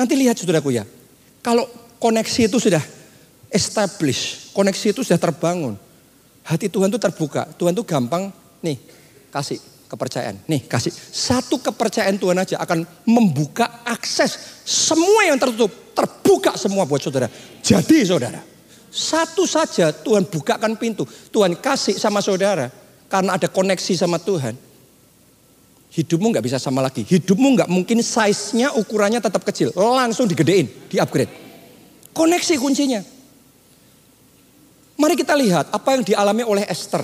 Nanti 0.00 0.16
lihat 0.16 0.40
saudaraku 0.40 0.72
ya. 0.72 0.88
Kalau 1.44 1.68
koneksi 2.00 2.48
itu 2.48 2.56
sudah 2.56 2.80
establish, 3.52 4.48
koneksi 4.56 4.96
itu 4.96 5.04
sudah 5.04 5.20
terbangun. 5.20 5.76
Hati 6.40 6.72
Tuhan 6.72 6.88
itu 6.88 6.96
terbuka. 6.96 7.44
Tuhan 7.60 7.76
itu 7.76 7.84
gampang 7.84 8.32
nih 8.64 8.80
kasih 9.28 9.60
kepercayaan. 9.92 10.40
Nih 10.48 10.64
kasih 10.64 10.88
satu 10.96 11.60
kepercayaan 11.60 12.16
Tuhan 12.16 12.40
aja 12.40 12.56
akan 12.64 12.88
membuka 13.04 13.84
akses 13.84 14.64
semua 14.64 15.28
yang 15.28 15.36
tertutup 15.36 15.68
terbuka 15.92 16.56
semua 16.56 16.88
buat 16.88 17.04
saudara. 17.04 17.28
Jadi 17.60 18.00
saudara 18.08 18.40
satu 18.88 19.44
saja 19.44 19.92
Tuhan 19.92 20.24
bukakan 20.24 20.80
pintu. 20.80 21.04
Tuhan 21.28 21.60
kasih 21.60 22.00
sama 22.00 22.24
saudara 22.24 22.72
karena 23.12 23.36
ada 23.36 23.52
koneksi 23.52 23.94
sama 24.00 24.16
Tuhan. 24.16 24.69
Hidupmu 25.90 26.30
nggak 26.30 26.46
bisa 26.46 26.62
sama 26.62 26.78
lagi. 26.78 27.02
Hidupmu 27.02 27.58
nggak 27.58 27.68
mungkin 27.70 27.98
size-nya 27.98 28.78
ukurannya 28.78 29.18
tetap 29.18 29.42
kecil. 29.42 29.74
Langsung 29.74 30.30
digedein, 30.30 30.70
di 30.86 31.02
upgrade. 31.02 31.30
Koneksi 32.14 32.54
kuncinya. 32.62 33.02
Mari 34.94 35.14
kita 35.18 35.34
lihat 35.34 35.72
apa 35.74 35.98
yang 35.98 36.06
dialami 36.06 36.46
oleh 36.46 36.64
Esther. 36.70 37.02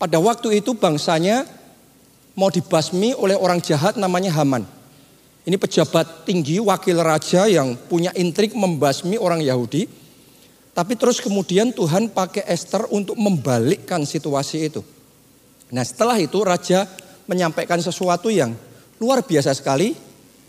Pada 0.00 0.16
waktu 0.16 0.62
itu 0.64 0.72
bangsanya 0.78 1.44
mau 2.38 2.48
dibasmi 2.48 3.18
oleh 3.18 3.34
orang 3.34 3.58
jahat 3.58 3.98
namanya 3.98 4.30
Haman. 4.30 4.62
Ini 5.42 5.56
pejabat 5.58 6.28
tinggi, 6.28 6.62
wakil 6.62 7.00
raja 7.02 7.50
yang 7.50 7.74
punya 7.88 8.14
intrik 8.14 8.54
membasmi 8.54 9.18
orang 9.18 9.42
Yahudi. 9.42 9.90
Tapi 10.72 10.94
terus 10.94 11.18
kemudian 11.18 11.74
Tuhan 11.74 12.14
pakai 12.14 12.46
Esther 12.46 12.86
untuk 12.94 13.18
membalikkan 13.18 14.06
situasi 14.06 14.70
itu. 14.70 14.80
Nah 15.74 15.82
setelah 15.82 16.14
itu 16.16 16.38
raja 16.40 16.86
menyampaikan 17.28 17.78
sesuatu 17.78 18.32
yang 18.32 18.56
luar 18.98 19.22
biasa 19.22 19.52
sekali. 19.52 19.94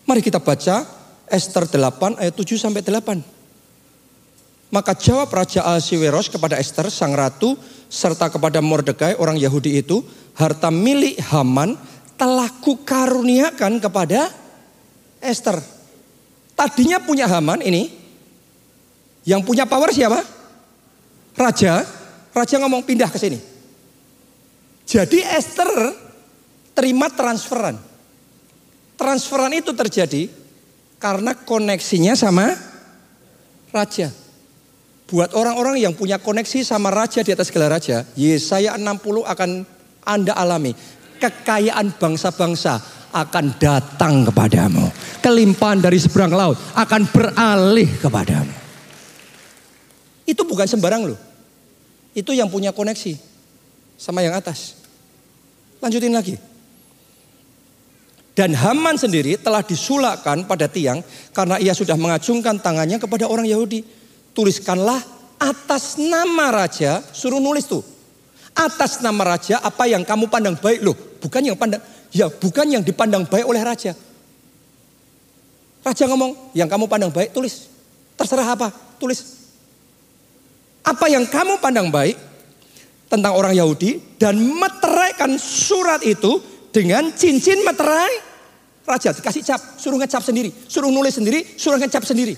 Mari 0.07 0.23
kita 0.23 0.39
baca 0.41 0.87
Esther 1.29 1.69
8 1.69 2.17
ayat 2.17 2.33
7 2.33 2.57
sampai 2.57 2.81
8. 2.81 4.73
Maka 4.73 4.93
jawab 4.97 5.29
Raja 5.29 5.65
Ahasiweros 5.65 6.31
kepada 6.31 6.57
Esther 6.57 6.89
sang 6.89 7.13
ratu 7.13 7.57
serta 7.89 8.29
kepada 8.29 8.61
Mordekai 8.61 9.17
orang 9.17 9.37
Yahudi 9.37 9.81
itu, 9.81 10.01
harta 10.37 10.69
milik 10.69 11.17
Haman 11.29 11.73
telah 12.15 12.49
kukaruniakan 12.61 13.81
kepada 13.81 14.29
Esther. 15.19 15.57
Tadinya 16.53 17.01
punya 17.01 17.25
Haman 17.25 17.65
ini, 17.65 17.89
yang 19.25 19.41
punya 19.41 19.65
power 19.65 19.89
siapa? 19.89 20.21
Raja. 21.33 21.85
Raja 22.29 22.55
ngomong 22.61 22.85
pindah 22.85 23.09
ke 23.09 23.17
sini. 23.17 23.39
Jadi 24.85 25.21
Esther 25.21 25.69
terima 26.79 27.11
transferan. 27.11 27.75
Transferan 28.95 29.51
itu 29.51 29.75
terjadi 29.75 30.31
karena 30.95 31.35
koneksinya 31.35 32.15
sama 32.15 32.55
raja. 33.75 34.07
Buat 35.11 35.35
orang-orang 35.35 35.83
yang 35.83 35.91
punya 35.91 36.23
koneksi 36.23 36.63
sama 36.63 36.87
raja 36.87 37.19
di 37.19 37.35
atas 37.35 37.51
segala 37.51 37.75
raja, 37.75 38.07
Yesaya 38.15 38.79
60 38.79 39.27
akan 39.27 39.49
Anda 40.07 40.39
alami. 40.39 40.71
Kekayaan 41.19 41.99
bangsa-bangsa 41.99 42.79
akan 43.11 43.59
datang 43.59 44.23
kepadamu. 44.31 44.87
Kelimpahan 45.19 45.83
dari 45.83 45.99
seberang 45.99 46.31
laut 46.31 46.55
akan 46.79 47.01
beralih 47.11 47.89
kepadamu. 47.99 48.55
Itu 50.23 50.47
bukan 50.47 50.69
sembarang 50.69 51.11
loh. 51.11 51.19
Itu 52.15 52.31
yang 52.31 52.47
punya 52.47 52.71
koneksi 52.71 53.19
sama 53.99 54.23
yang 54.23 54.37
atas. 54.37 54.79
Lanjutin 55.83 56.15
lagi. 56.15 56.48
Dan 58.39 58.55
Haman 58.55 58.95
sendiri 58.95 59.35
telah 59.35 59.59
disulakkan 59.59 60.47
pada 60.47 60.71
tiang 60.71 61.03
karena 61.35 61.59
ia 61.59 61.75
sudah 61.75 61.99
mengacungkan 61.99 62.55
tangannya 62.55 62.95
kepada 62.95 63.27
orang 63.27 63.43
Yahudi 63.43 63.83
tuliskanlah 64.31 65.03
atas 65.35 65.99
nama 65.99 66.47
raja, 66.47 67.03
suruh 67.11 67.43
nulis 67.43 67.67
tuh. 67.67 67.83
Atas 68.55 69.03
nama 69.03 69.35
raja 69.35 69.59
apa 69.59 69.91
yang 69.91 70.07
kamu 70.07 70.31
pandang 70.31 70.55
baik 70.55 70.79
loh, 70.79 70.95
bukan 71.19 71.51
yang 71.51 71.59
pandang 71.59 71.83
ya 72.15 72.31
bukan 72.31 72.63
yang 72.71 72.79
dipandang 72.79 73.27
baik 73.27 73.43
oleh 73.43 73.59
raja. 73.59 73.91
Raja 75.83 76.03
ngomong, 76.07 76.55
yang 76.55 76.71
kamu 76.71 76.87
pandang 76.87 77.11
baik 77.11 77.35
tulis. 77.35 77.67
Terserah 78.15 78.55
apa, 78.55 78.71
tulis. 79.03 79.51
Apa 80.87 81.11
yang 81.11 81.27
kamu 81.27 81.59
pandang 81.59 81.91
baik 81.91 82.15
tentang 83.11 83.35
orang 83.35 83.51
Yahudi 83.51 83.99
dan 84.15 84.39
meteraikan 84.39 85.35
surat 85.35 85.99
itu 86.07 86.39
dengan 86.71 87.11
cincin 87.11 87.67
meterai 87.67 88.28
raja. 88.89 89.13
Dikasih 89.13 89.45
cap, 89.45 89.61
suruh 89.77 90.01
ngecap 90.01 90.25
sendiri, 90.25 90.49
suruh 90.65 90.89
nulis 90.89 91.13
sendiri, 91.13 91.45
suruh 91.53 91.77
ngecap 91.77 92.01
sendiri. 92.01 92.33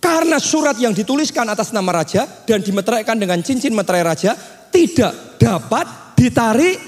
Karena 0.00 0.40
surat 0.40 0.78
yang 0.80 0.96
dituliskan 0.96 1.44
atas 1.50 1.76
nama 1.76 1.92
raja 1.92 2.24
dan 2.48 2.64
dimeteraikan 2.64 3.20
dengan 3.20 3.42
cincin 3.44 3.76
meterai 3.76 4.00
raja 4.00 4.32
tidak 4.72 5.36
dapat 5.36 6.16
ditarik 6.16 6.78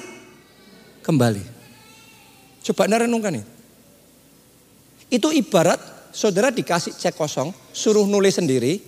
kembali. 1.04 1.44
Coba 2.62 2.88
anda 2.88 3.04
renungkan 3.04 3.36
ini. 3.36 3.44
Itu 5.12 5.28
ibarat 5.28 6.08
saudara 6.14 6.48
dikasih 6.48 6.96
cek 6.96 7.12
kosong, 7.12 7.52
suruh 7.74 8.08
nulis 8.08 8.40
sendiri, 8.40 8.80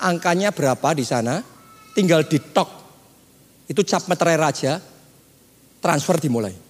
angkanya 0.00 0.52
berapa 0.52 0.92
di 0.92 1.04
sana, 1.06 1.40
tinggal 1.96 2.28
ditok. 2.28 2.68
Itu 3.64 3.80
cap 3.88 4.04
meterai 4.04 4.36
raja, 4.36 4.76
transfer 5.80 6.20
dimulai. 6.20 6.63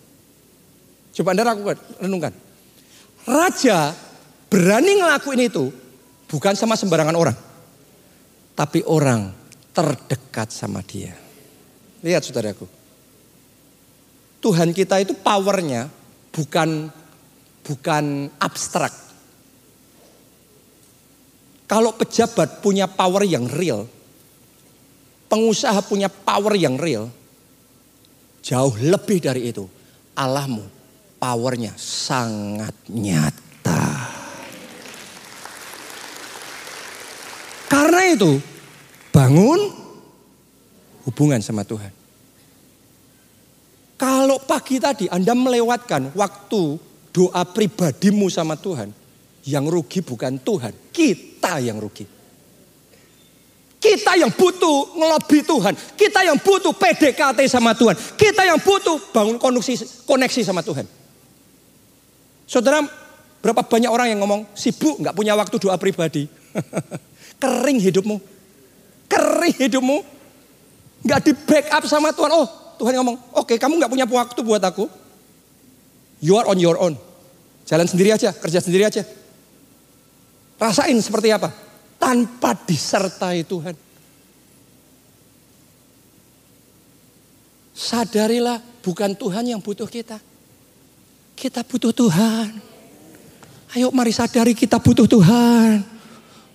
Coba 1.15 1.31
anda 1.31 1.47
lakukan, 1.47 1.79
renungkan. 2.03 2.35
Raja 3.25 3.95
berani 4.51 5.01
ngelakuin 5.01 5.49
itu 5.49 5.65
Bukan 6.35 6.59
sama 6.59 6.75
sembarangan 6.75 7.15
orang. 7.15 7.37
Tapi 8.59 8.83
orang 8.91 9.31
terdekat 9.71 10.51
sama 10.51 10.83
dia. 10.83 11.15
Lihat 12.03 12.27
saudaraku. 12.27 12.67
Tuhan 14.43 14.75
kita 14.75 14.99
itu 14.99 15.15
powernya 15.15 15.87
bukan 16.35 16.91
bukan 17.63 18.29
abstrak. 18.43 18.93
Kalau 21.71 21.95
pejabat 21.95 22.61
punya 22.61 22.91
power 22.91 23.23
yang 23.25 23.49
real, 23.49 23.89
pengusaha 25.31 25.81
punya 25.87 26.13
power 26.13 26.59
yang 26.59 26.77
real, 26.77 27.09
jauh 28.45 28.75
lebih 28.85 29.23
dari 29.23 29.49
itu. 29.55 29.65
Allahmu 30.19 30.67
powernya 31.25 31.73
sangat 31.81 32.77
nyata. 32.93 34.13
Karena 37.65 38.13
itu, 38.13 38.37
bangun 39.09 39.73
hubungan 41.09 41.41
sama 41.41 41.65
Tuhan. 41.65 41.89
Kalau 43.97 44.37
pagi 44.45 44.77
tadi 44.77 45.09
Anda 45.09 45.33
melewatkan 45.33 46.13
waktu 46.13 46.77
doa 47.09 47.43
pribadimu 47.49 48.29
sama 48.29 48.61
Tuhan, 48.61 48.93
yang 49.49 49.65
rugi 49.65 50.05
bukan 50.05 50.37
Tuhan, 50.45 50.77
kita 50.93 51.57
yang 51.65 51.81
rugi. 51.81 52.05
Kita 53.81 54.17
yang 54.17 54.33
butuh 54.33 54.97
ngelobi 54.97 55.41
Tuhan. 55.45 55.73
Kita 55.93 56.25
yang 56.25 56.41
butuh 56.41 56.73
PDKT 56.73 57.49
sama 57.49 57.77
Tuhan. 57.77 57.93
Kita 58.17 58.45
yang 58.45 58.57
butuh 58.61 58.97
bangun 59.13 59.37
koneksi, 59.37 60.05
koneksi 60.09 60.41
sama 60.41 60.65
Tuhan. 60.65 61.04
Saudara, 62.45 62.85
berapa 63.41 63.65
banyak 63.65 63.91
orang 63.91 64.13
yang 64.13 64.21
ngomong 64.21 64.53
sibuk 64.53 65.01
nggak 65.01 65.17
punya 65.17 65.33
waktu 65.37 65.57
doa 65.57 65.77
pribadi. 65.81 66.29
Kering 67.43 67.79
hidupmu. 67.81 68.17
Kering 69.09 69.57
hidupmu. 69.69 69.99
Gak 71.05 71.21
di 71.29 71.33
backup 71.37 71.85
sama 71.85 72.17
Tuhan. 72.17 72.33
Oh 72.33 72.49
Tuhan 72.81 72.97
ngomong, 72.99 73.17
oke 73.39 73.55
okay, 73.55 73.57
kamu 73.61 73.79
gak 73.79 73.93
punya 73.93 74.07
waktu 74.09 74.41
buat 74.43 74.63
aku. 74.63 74.91
You 76.25 76.41
are 76.41 76.49
on 76.49 76.59
your 76.59 76.81
own. 76.81 76.97
Jalan 77.69 77.89
sendiri 77.89 78.13
aja, 78.13 78.33
kerja 78.33 78.61
sendiri 78.61 78.89
aja. 78.89 79.05
Rasain 80.57 80.97
seperti 81.01 81.29
apa? 81.33 81.53
Tanpa 82.01 82.57
disertai 82.57 83.45
Tuhan. 83.45 83.77
Sadarilah 87.75 88.63
bukan 88.81 89.13
Tuhan 89.19 89.45
yang 89.51 89.61
butuh 89.61 89.89
kita. 89.89 90.21
Kita 91.35 91.67
butuh 91.67 91.91
Tuhan. 91.91 92.63
Ayo 93.75 93.91
mari 93.91 94.15
sadari 94.15 94.55
kita 94.55 94.79
butuh 94.79 95.07
Tuhan. 95.11 95.83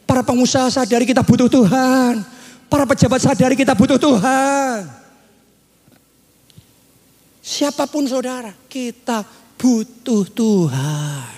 Para 0.08 0.24
pengusaha 0.24 0.72
sadari 0.72 1.04
kita 1.04 1.22
butuh 1.22 1.52
Tuhan. 1.52 2.24
Para 2.72 2.88
pejabat 2.88 3.20
sadari 3.20 3.60
kita 3.60 3.76
butuh 3.76 4.00
Tuhan. 4.00 4.88
Siapa 7.44 7.90
pun 7.90 8.06
saudara, 8.06 8.54
kita 8.70 9.26
butuh 9.58 10.22
Tuhan. 10.32 11.34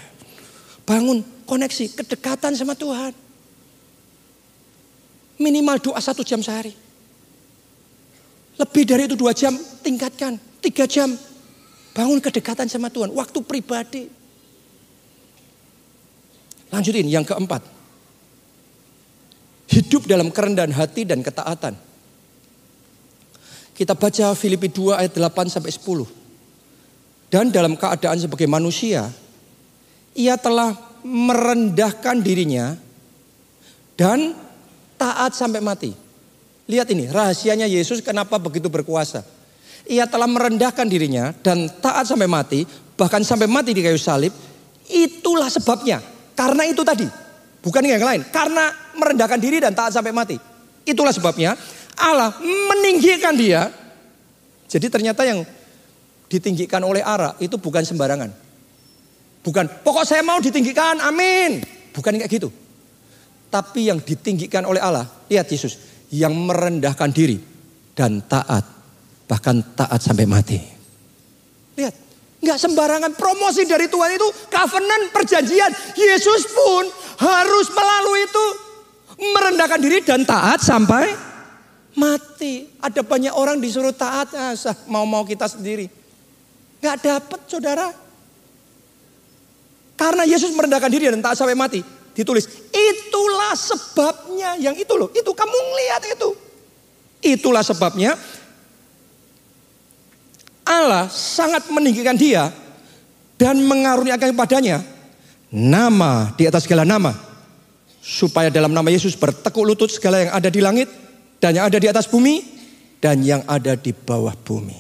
Bangun 0.83 1.23
koneksi, 1.47 1.95
kedekatan 1.95 2.51
sama 2.51 2.75
Tuhan. 2.75 3.15
Minimal 5.39 5.79
doa 5.79 5.97
satu 6.03 6.21
jam 6.21 6.43
sehari. 6.43 6.75
Lebih 8.59 8.83
dari 8.85 9.07
itu 9.09 9.15
dua 9.15 9.31
jam, 9.33 9.55
tingkatkan. 9.81 10.37
Tiga 10.61 10.85
jam, 10.85 11.15
bangun 11.91 12.19
kedekatan 12.19 12.67
sama 12.67 12.87
Tuhan. 12.91 13.11
Waktu 13.11 13.39
pribadi. 13.43 14.03
Lanjutin 16.71 17.07
yang 17.07 17.27
keempat. 17.27 17.63
Hidup 19.71 20.07
dalam 20.07 20.31
kerendahan 20.31 20.71
hati 20.71 21.07
dan 21.07 21.23
ketaatan. 21.23 21.75
Kita 23.75 23.95
baca 23.95 24.35
Filipi 24.35 24.67
2 24.67 24.99
ayat 24.99 25.13
8 25.15 25.47
sampai 25.51 25.71
10. 25.71 26.07
Dan 27.31 27.47
dalam 27.47 27.79
keadaan 27.79 28.19
sebagai 28.19 28.47
manusia, 28.47 29.07
ia 30.11 30.35
telah 30.35 30.75
merendahkan 31.01 32.19
dirinya 32.19 32.75
dan 33.95 34.35
taat 34.99 35.31
sampai 35.33 35.63
mati. 35.63 35.91
Lihat 36.67 36.91
ini, 36.91 37.07
rahasianya 37.07 37.65
Yesus 37.67 38.03
kenapa 38.03 38.35
begitu 38.37 38.67
berkuasa. 38.67 39.23
Ia 39.89 40.05
telah 40.05 40.29
merendahkan 40.29 40.85
dirinya 40.85 41.33
dan 41.41 41.69
taat 41.81 42.05
sampai 42.05 42.29
mati, 42.29 42.65
bahkan 42.93 43.25
sampai 43.25 43.49
mati 43.49 43.73
di 43.73 43.81
kayu 43.81 43.97
salib. 43.97 44.33
Itulah 44.91 45.49
sebabnya. 45.49 46.03
Karena 46.37 46.67
itu 46.67 46.85
tadi, 46.85 47.07
bukan 47.61 47.81
yang 47.85 48.01
lain. 48.01 48.21
Karena 48.29 48.69
merendahkan 48.97 49.39
diri 49.41 49.57
dan 49.61 49.73
taat 49.73 49.93
sampai 49.95 50.13
mati. 50.13 50.37
Itulah 50.85 51.13
sebabnya 51.13 51.53
Allah 51.97 52.33
meninggikan 52.41 53.37
dia. 53.37 53.69
Jadi 54.71 54.87
ternyata 54.87 55.21
yang 55.27 55.43
ditinggikan 56.31 56.81
oleh 56.87 57.03
Allah 57.03 57.35
itu 57.43 57.59
bukan 57.59 57.83
sembarangan. 57.83 58.31
Bukan, 59.41 59.65
pokok 59.81 60.05
saya 60.05 60.21
mau 60.21 60.37
ditinggikan, 60.37 61.01
amin. 61.01 61.65
Bukan 61.91 62.21
kayak 62.21 62.29
gitu. 62.29 62.49
Tapi 63.51 63.89
yang 63.91 63.99
ditinggikan 63.99 64.63
oleh 64.63 64.79
Allah, 64.79 65.03
lihat 65.27 65.49
Yesus, 65.49 65.75
yang 66.13 66.31
merendahkan 66.31 67.09
diri 67.11 67.35
dan 67.91 68.23
taat, 68.23 68.63
bahkan 69.31 69.63
taat 69.79 70.03
sampai 70.03 70.27
mati. 70.27 70.59
Lihat, 71.79 71.95
nggak 72.43 72.59
sembarangan 72.59 73.15
promosi 73.15 73.63
dari 73.63 73.87
Tuhan 73.87 74.19
itu 74.19 74.27
covenant 74.51 75.15
perjanjian. 75.15 75.71
Yesus 75.95 76.51
pun 76.51 76.83
harus 77.23 77.71
melalui 77.71 78.27
itu 78.27 78.45
merendahkan 79.31 79.79
diri 79.79 80.03
dan 80.03 80.27
taat 80.27 80.59
sampai 80.59 81.15
mati. 81.95 82.67
Ada 82.83 83.07
banyak 83.07 83.31
orang 83.31 83.63
disuruh 83.63 83.95
taat, 83.95 84.35
asah 84.35 84.75
mau-mau 84.91 85.23
kita 85.23 85.47
sendiri. 85.47 85.87
Nggak 86.83 86.97
dapat 86.99 87.39
saudara. 87.47 87.87
Karena 89.95 90.27
Yesus 90.27 90.51
merendahkan 90.51 90.91
diri 90.91 91.07
dan 91.07 91.23
taat 91.23 91.39
sampai 91.39 91.55
mati. 91.55 91.79
Ditulis, 92.11 92.43
itulah 92.75 93.55
sebabnya 93.55 94.59
yang 94.59 94.75
itu 94.75 94.91
loh. 94.99 95.07
Itu 95.15 95.31
kamu 95.31 95.55
ngeliat 95.55 96.03
itu. 96.19 96.29
Itulah 97.21 97.63
sebabnya 97.63 98.17
Allah 100.65 101.09
sangat 101.09 101.67
meninggikan 101.73 102.15
dia 102.15 102.53
dan 103.35 103.57
mengaruniakan 103.65 104.33
kepadanya 104.37 104.85
nama 105.49 106.31
di 106.37 106.45
atas 106.47 106.65
segala 106.65 106.87
nama. 106.87 107.13
Supaya 108.01 108.49
dalam 108.49 108.73
nama 108.73 108.89
Yesus 108.89 109.13
bertekuk 109.13 109.61
lutut 109.61 109.89
segala 109.93 110.25
yang 110.25 110.33
ada 110.33 110.49
di 110.49 110.57
langit 110.57 110.89
dan 111.37 111.53
yang 111.53 111.69
ada 111.69 111.77
di 111.77 111.85
atas 111.85 112.09
bumi 112.09 112.41
dan 112.97 113.21
yang 113.21 113.45
ada 113.45 113.77
di 113.77 113.93
bawah 113.93 114.33
bumi. 114.33 114.77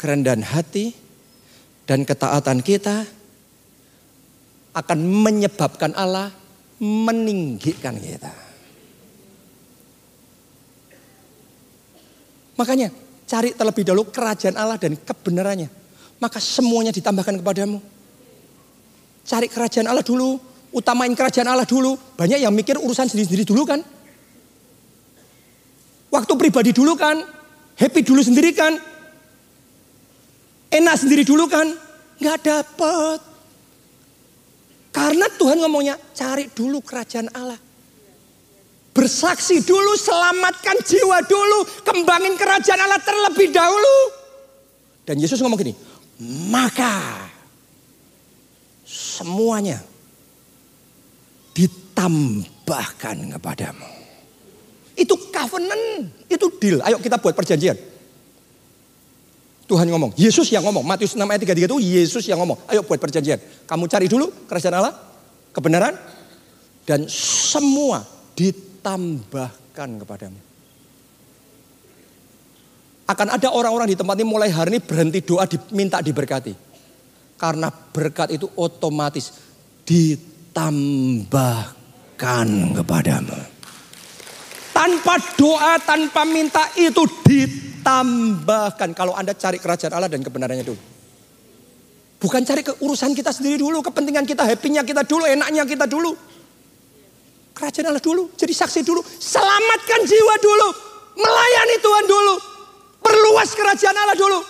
Kerendahan 0.00 0.40
hati 0.40 0.96
dan 1.84 2.08
ketaatan 2.08 2.64
kita 2.64 3.04
akan 4.72 4.98
menyebabkan 5.04 5.92
Allah 5.92 6.32
meninggikan 6.80 8.00
kita. 8.00 8.32
Makanya 12.56 12.92
cari 13.32 13.56
terlebih 13.56 13.80
dahulu 13.88 14.12
kerajaan 14.12 14.60
Allah 14.60 14.76
dan 14.76 14.92
kebenarannya. 14.92 15.72
Maka 16.20 16.36
semuanya 16.36 16.92
ditambahkan 16.92 17.40
kepadamu. 17.40 17.80
Cari 19.24 19.48
kerajaan 19.48 19.88
Allah 19.88 20.04
dulu, 20.04 20.36
utamain 20.76 21.08
kerajaan 21.16 21.48
Allah 21.48 21.64
dulu. 21.64 21.96
Banyak 21.96 22.44
yang 22.44 22.52
mikir 22.52 22.76
urusan 22.76 23.08
sendiri-sendiri 23.08 23.48
dulu 23.48 23.64
kan. 23.64 23.80
Waktu 26.12 26.32
pribadi 26.36 26.76
dulu 26.76 26.92
kan, 26.92 27.24
happy 27.80 28.04
dulu 28.04 28.20
sendiri 28.20 28.52
kan. 28.52 28.76
Enak 30.68 31.00
sendiri 31.00 31.24
dulu 31.24 31.48
kan. 31.48 31.72
Nggak 32.20 32.38
dapet. 32.44 33.20
Karena 34.92 35.24
Tuhan 35.40 35.56
ngomongnya 35.56 35.96
cari 36.12 36.52
dulu 36.52 36.84
kerajaan 36.84 37.32
Allah. 37.32 37.71
Bersaksi 39.12 39.60
dulu, 39.60 39.92
selamatkan 39.92 40.80
jiwa 40.88 41.20
dulu, 41.28 41.68
kembangin 41.84 42.32
kerajaan 42.32 42.80
Allah 42.80 42.96
terlebih 42.96 43.52
dahulu. 43.52 43.96
Dan 45.04 45.20
Yesus 45.20 45.36
ngomong 45.44 45.60
gini, 45.60 45.76
maka 46.48 47.28
semuanya 48.88 49.84
ditambahkan 51.52 53.36
kepadamu. 53.36 53.84
Itu 54.96 55.28
covenant, 55.28 56.08
itu 56.32 56.46
deal. 56.56 56.80
Ayo 56.80 56.96
kita 56.96 57.20
buat 57.20 57.36
perjanjian. 57.36 57.76
Tuhan 59.68 59.92
ngomong, 59.92 60.16
Yesus 60.16 60.48
yang 60.48 60.64
ngomong. 60.64 60.88
Matius 60.88 61.12
6 61.12 61.20
ayat 61.20 61.44
33 61.44 61.68
itu 61.68 61.76
Yesus 61.84 62.24
yang 62.24 62.40
ngomong. 62.40 62.64
Ayo 62.64 62.80
buat 62.80 62.96
perjanjian. 62.96 63.68
Kamu 63.68 63.84
cari 63.92 64.08
dulu 64.08 64.48
kerajaan 64.48 64.80
Allah, 64.80 64.96
kebenaran, 65.52 66.00
dan 66.88 67.04
semua 67.12 68.08
ditambahkan 68.32 68.71
kepadamu. 68.82 70.38
Akan 73.06 73.30
ada 73.30 73.50
orang-orang 73.50 73.88
di 73.90 73.96
tempat 73.98 74.16
ini 74.18 74.24
mulai 74.26 74.50
hari 74.50 74.70
ini 74.76 74.82
berhenti 74.82 75.20
doa 75.22 75.46
diminta 75.46 76.02
diberkati. 76.02 76.54
Karena 77.38 77.70
berkat 77.70 78.30
itu 78.34 78.50
otomatis 78.54 79.32
ditambahkan 79.82 82.48
kepadamu. 82.78 83.36
Tanpa 84.72 85.18
doa, 85.38 85.78
tanpa 85.82 86.24
minta 86.26 86.68
itu 86.78 87.06
ditambahkan 87.26 87.62
tambahkan 87.82 88.94
kalau 88.94 89.12
Anda 89.12 89.34
cari 89.34 89.58
kerajaan 89.58 89.92
Allah 89.92 90.08
dan 90.08 90.22
kebenarannya 90.22 90.64
dulu. 90.64 90.80
Bukan 92.22 92.46
cari 92.46 92.62
keurusan 92.62 93.18
kita 93.18 93.34
sendiri 93.34 93.58
dulu, 93.58 93.82
kepentingan 93.82 94.22
kita, 94.22 94.46
happy-nya 94.46 94.86
kita 94.86 95.02
dulu, 95.02 95.26
enaknya 95.26 95.66
kita 95.66 95.90
dulu. 95.90 96.14
Kerajaan 97.62 97.94
Allah 97.94 98.02
dulu, 98.02 98.34
jadi 98.34 98.50
saksi 98.50 98.82
dulu, 98.82 99.06
selamatkan 99.06 100.02
jiwa 100.02 100.34
dulu, 100.42 100.74
melayani 101.14 101.78
Tuhan 101.78 102.10
dulu, 102.10 102.34
perluas 102.98 103.54
kerajaan 103.54 103.94
Allah 104.02 104.18
dulu. 104.18 104.42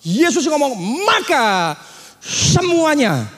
Yesus 0.00 0.48
ngomong, 0.48 0.72
maka 1.04 1.76
semuanya 2.24 3.28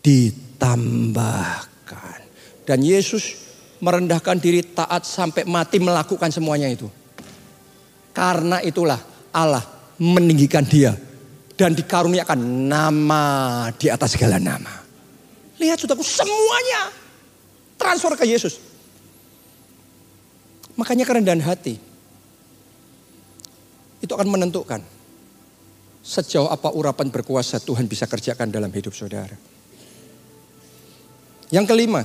ditambahkan. 0.00 1.68
Dan 2.64 2.80
Yesus 2.80 3.36
merendahkan 3.84 4.40
diri 4.40 4.64
taat 4.64 5.04
sampai 5.04 5.44
mati 5.44 5.76
melakukan 5.76 6.32
semuanya 6.32 6.72
itu. 6.72 6.88
Karena 8.16 8.64
itulah 8.64 9.04
Allah 9.36 9.68
meninggikan 10.00 10.64
dia 10.64 10.96
dan 11.60 11.76
dikaruniakan 11.76 12.40
nama 12.72 13.68
di 13.76 13.92
atas 13.92 14.16
segala 14.16 14.40
nama. 14.40 14.80
Lihat 15.60 15.76
saudaraku 15.76 16.00
semuanya 16.00 17.01
transfer 17.82 18.14
ke 18.14 18.24
Yesus. 18.30 18.62
Makanya 20.78 21.02
kerendahan 21.02 21.42
hati 21.42 21.76
itu 24.02 24.12
akan 24.14 24.28
menentukan 24.30 24.80
sejauh 26.02 26.50
apa 26.50 26.74
urapan 26.74 27.10
berkuasa 27.10 27.62
Tuhan 27.62 27.86
bisa 27.86 28.06
kerjakan 28.06 28.50
dalam 28.50 28.70
hidup 28.70 28.94
saudara. 28.94 29.34
Yang 31.52 31.66
kelima, 31.68 32.02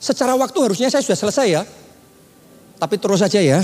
secara 0.00 0.32
waktu 0.34 0.58
harusnya 0.58 0.88
saya 0.88 1.04
sudah 1.04 1.18
selesai 1.20 1.48
ya. 1.52 1.62
Tapi 2.74 2.96
terus 2.98 3.22
saja 3.22 3.38
ya. 3.38 3.60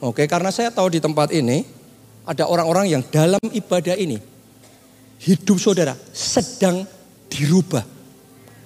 Oke, 0.00 0.24
karena 0.24 0.48
saya 0.48 0.72
tahu 0.72 0.88
di 0.88 0.98
tempat 0.98 1.30
ini 1.30 1.62
ada 2.24 2.48
orang-orang 2.48 2.88
yang 2.88 3.02
dalam 3.12 3.40
ibadah 3.52 3.94
ini 4.00 4.16
hidup 5.20 5.60
saudara 5.60 5.92
sedang 6.10 6.88
dirubah. 7.28 7.99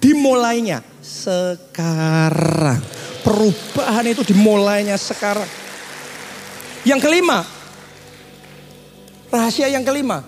Dimulainya 0.05 0.85
sekarang. 1.01 2.77
Perubahan 3.25 4.05
itu 4.05 4.21
dimulainya 4.21 4.93
sekarang. 5.01 5.49
Yang 6.85 7.09
kelima, 7.09 7.41
rahasia 9.33 9.65
yang 9.65 9.81
kelima 9.81 10.21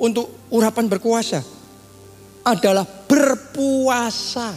untuk 0.00 0.48
urapan 0.48 0.88
berkuasa 0.88 1.44
adalah 2.48 2.88
berpuasa. 3.04 4.56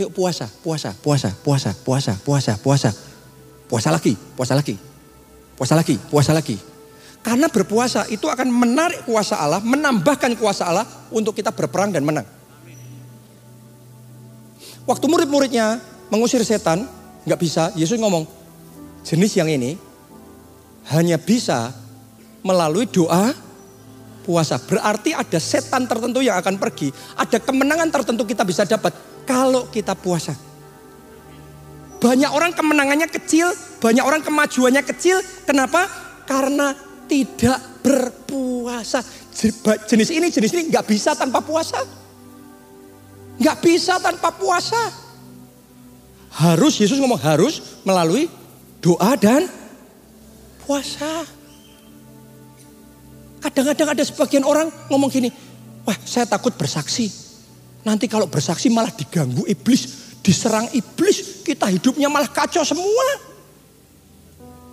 Yuk 0.00 0.08
puasa, 0.16 0.48
puasa, 0.64 0.96
puasa, 0.96 1.36
puasa, 1.44 1.76
puasa, 1.76 2.16
puasa, 2.24 2.56
puasa 2.56 2.90
puasa 3.72 3.88
lagi, 3.88 4.12
puasa 4.36 4.52
lagi, 4.52 4.76
puasa 5.56 5.72
lagi, 5.72 5.96
puasa 5.96 6.36
lagi. 6.36 6.60
Karena 7.24 7.48
berpuasa 7.48 8.04
itu 8.12 8.28
akan 8.28 8.52
menarik 8.52 9.08
kuasa 9.08 9.40
Allah, 9.40 9.64
menambahkan 9.64 10.36
kuasa 10.36 10.68
Allah 10.68 10.84
untuk 11.08 11.32
kita 11.32 11.48
berperang 11.56 11.88
dan 11.88 12.04
menang. 12.04 12.28
Waktu 14.82 15.04
murid-muridnya 15.06 15.78
mengusir 16.10 16.42
setan, 16.42 16.86
nggak 17.22 17.40
bisa. 17.40 17.70
Yesus 17.78 17.98
ngomong, 18.02 18.26
jenis 19.06 19.38
yang 19.38 19.46
ini 19.46 19.78
hanya 20.90 21.16
bisa 21.18 21.70
melalui 22.42 22.90
doa 22.90 23.30
puasa. 24.26 24.58
Berarti 24.58 25.14
ada 25.14 25.38
setan 25.38 25.86
tertentu 25.86 26.18
yang 26.22 26.38
akan 26.38 26.58
pergi. 26.58 26.90
Ada 27.14 27.38
kemenangan 27.38 27.90
tertentu 27.90 28.26
kita 28.26 28.42
bisa 28.42 28.66
dapat 28.66 28.94
kalau 29.22 29.70
kita 29.70 29.94
puasa. 29.94 30.34
Banyak 32.02 32.34
orang 32.34 32.50
kemenangannya 32.50 33.06
kecil, 33.06 33.54
banyak 33.78 34.02
orang 34.02 34.26
kemajuannya 34.26 34.82
kecil. 34.82 35.22
Kenapa? 35.46 35.86
Karena 36.26 36.74
tidak 37.06 37.62
berpuasa. 37.86 38.98
Jenis 39.86 40.10
ini, 40.10 40.26
jenis 40.26 40.50
ini 40.50 40.62
nggak 40.66 40.86
bisa 40.90 41.14
tanpa 41.14 41.38
puasa. 41.38 42.01
Nggak 43.40 43.56
bisa 43.64 43.96
tanpa 44.02 44.32
puasa. 44.34 44.80
Harus, 46.32 46.80
Yesus 46.80 46.96
ngomong 46.96 47.20
harus 47.20 47.80
melalui 47.84 48.28
doa 48.80 49.12
dan 49.20 49.46
puasa. 50.64 51.28
Kadang-kadang 53.42 53.88
ada 53.92 54.02
sebagian 54.06 54.46
orang 54.46 54.70
ngomong 54.88 55.10
gini, 55.10 55.28
wah 55.84 55.96
saya 56.06 56.24
takut 56.24 56.54
bersaksi. 56.54 57.10
Nanti 57.82 58.06
kalau 58.06 58.30
bersaksi 58.30 58.70
malah 58.70 58.94
diganggu 58.94 59.42
iblis, 59.50 60.14
diserang 60.22 60.70
iblis, 60.70 61.42
kita 61.42 61.66
hidupnya 61.66 62.06
malah 62.06 62.30
kacau 62.30 62.62
semua. 62.62 63.34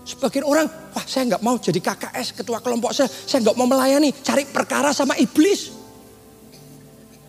Sebagian 0.06 0.46
orang, 0.46 0.70
wah 0.70 1.06
saya 1.06 1.34
nggak 1.34 1.42
mau 1.42 1.58
jadi 1.58 1.82
KKS, 1.82 2.38
ketua 2.38 2.62
kelompok 2.62 2.94
saya, 2.94 3.10
saya 3.10 3.46
nggak 3.46 3.58
mau 3.58 3.66
melayani, 3.66 4.14
cari 4.22 4.46
perkara 4.46 4.94
sama 4.94 5.18
iblis. 5.18 5.79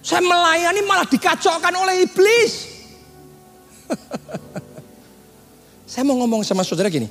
Saya 0.01 0.25
melayani 0.25 0.81
malah 0.85 1.05
dikacaukan 1.05 1.75
oleh 1.77 2.09
iblis. 2.09 2.53
saya 5.91 6.03
mau 6.09 6.17
ngomong 6.25 6.41
sama 6.47 6.65
saudara 6.65 6.89
gini, 6.89 7.11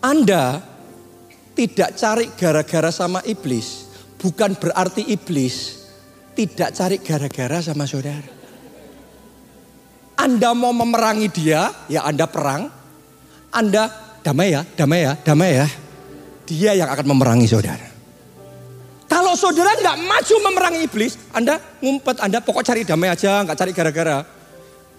anda 0.00 0.64
tidak 1.52 1.92
cari 2.00 2.32
gara-gara 2.32 2.88
sama 2.88 3.20
iblis, 3.28 3.84
bukan 4.16 4.56
berarti 4.56 5.04
iblis 5.12 5.84
tidak 6.32 6.72
cari 6.72 6.96
gara-gara 7.04 7.60
sama 7.60 7.84
saudara. 7.84 8.40
Anda 10.20 10.52
mau 10.56 10.72
memerangi 10.72 11.28
dia, 11.28 11.68
ya 11.88 12.04
Anda 12.04 12.28
perang. 12.28 12.68
Anda 13.52 13.88
damai 14.20 14.52
ya, 14.52 14.64
damai 14.64 15.00
ya, 15.04 15.12
damai 15.20 15.52
ya. 15.56 15.66
Dia 16.48 16.76
yang 16.76 16.88
akan 16.92 17.06
memerangi 17.08 17.48
saudara. 17.48 17.89
Kalau 19.10 19.34
saudara 19.34 19.74
nggak 19.74 20.06
maju 20.06 20.34
memerangi 20.46 20.80
iblis, 20.86 21.18
Anda 21.34 21.58
ngumpet, 21.82 22.22
Anda 22.22 22.38
pokok 22.38 22.62
cari 22.62 22.86
damai 22.86 23.10
aja, 23.10 23.42
nggak 23.42 23.58
cari 23.58 23.72
gara-gara. 23.74 24.22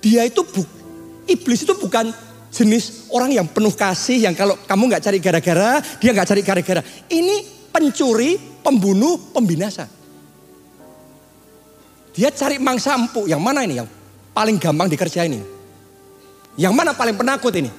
Dia 0.03 0.27
itu 0.27 0.43
bu, 0.43 0.67
iblis 1.31 1.63
itu 1.63 1.71
bukan 1.79 2.11
jenis 2.51 3.07
orang 3.15 3.31
yang 3.31 3.47
penuh 3.47 3.71
kasih 3.71 4.27
yang 4.27 4.35
kalau 4.35 4.59
kamu 4.67 4.91
nggak 4.91 5.03
cari 5.07 5.17
gara-gara, 5.23 5.79
dia 6.03 6.11
nggak 6.11 6.27
cari 6.27 6.41
gara-gara. 6.43 6.81
Ini 7.07 7.35
pencuri, 7.71 8.35
pembunuh, 8.59 9.31
pembinasa. 9.31 9.87
Dia 12.11 12.27
cari 12.35 12.59
mangsa 12.59 12.99
empuk. 12.99 13.31
Yang 13.31 13.41
mana 13.41 13.63
ini 13.63 13.79
yang 13.79 13.87
paling 14.35 14.59
gampang 14.59 14.91
dikerjain 14.91 15.31
ini? 15.31 15.47
Yang 16.59 16.73
mana 16.75 16.91
paling 16.91 17.15
penakut 17.15 17.55
ini? 17.55 17.71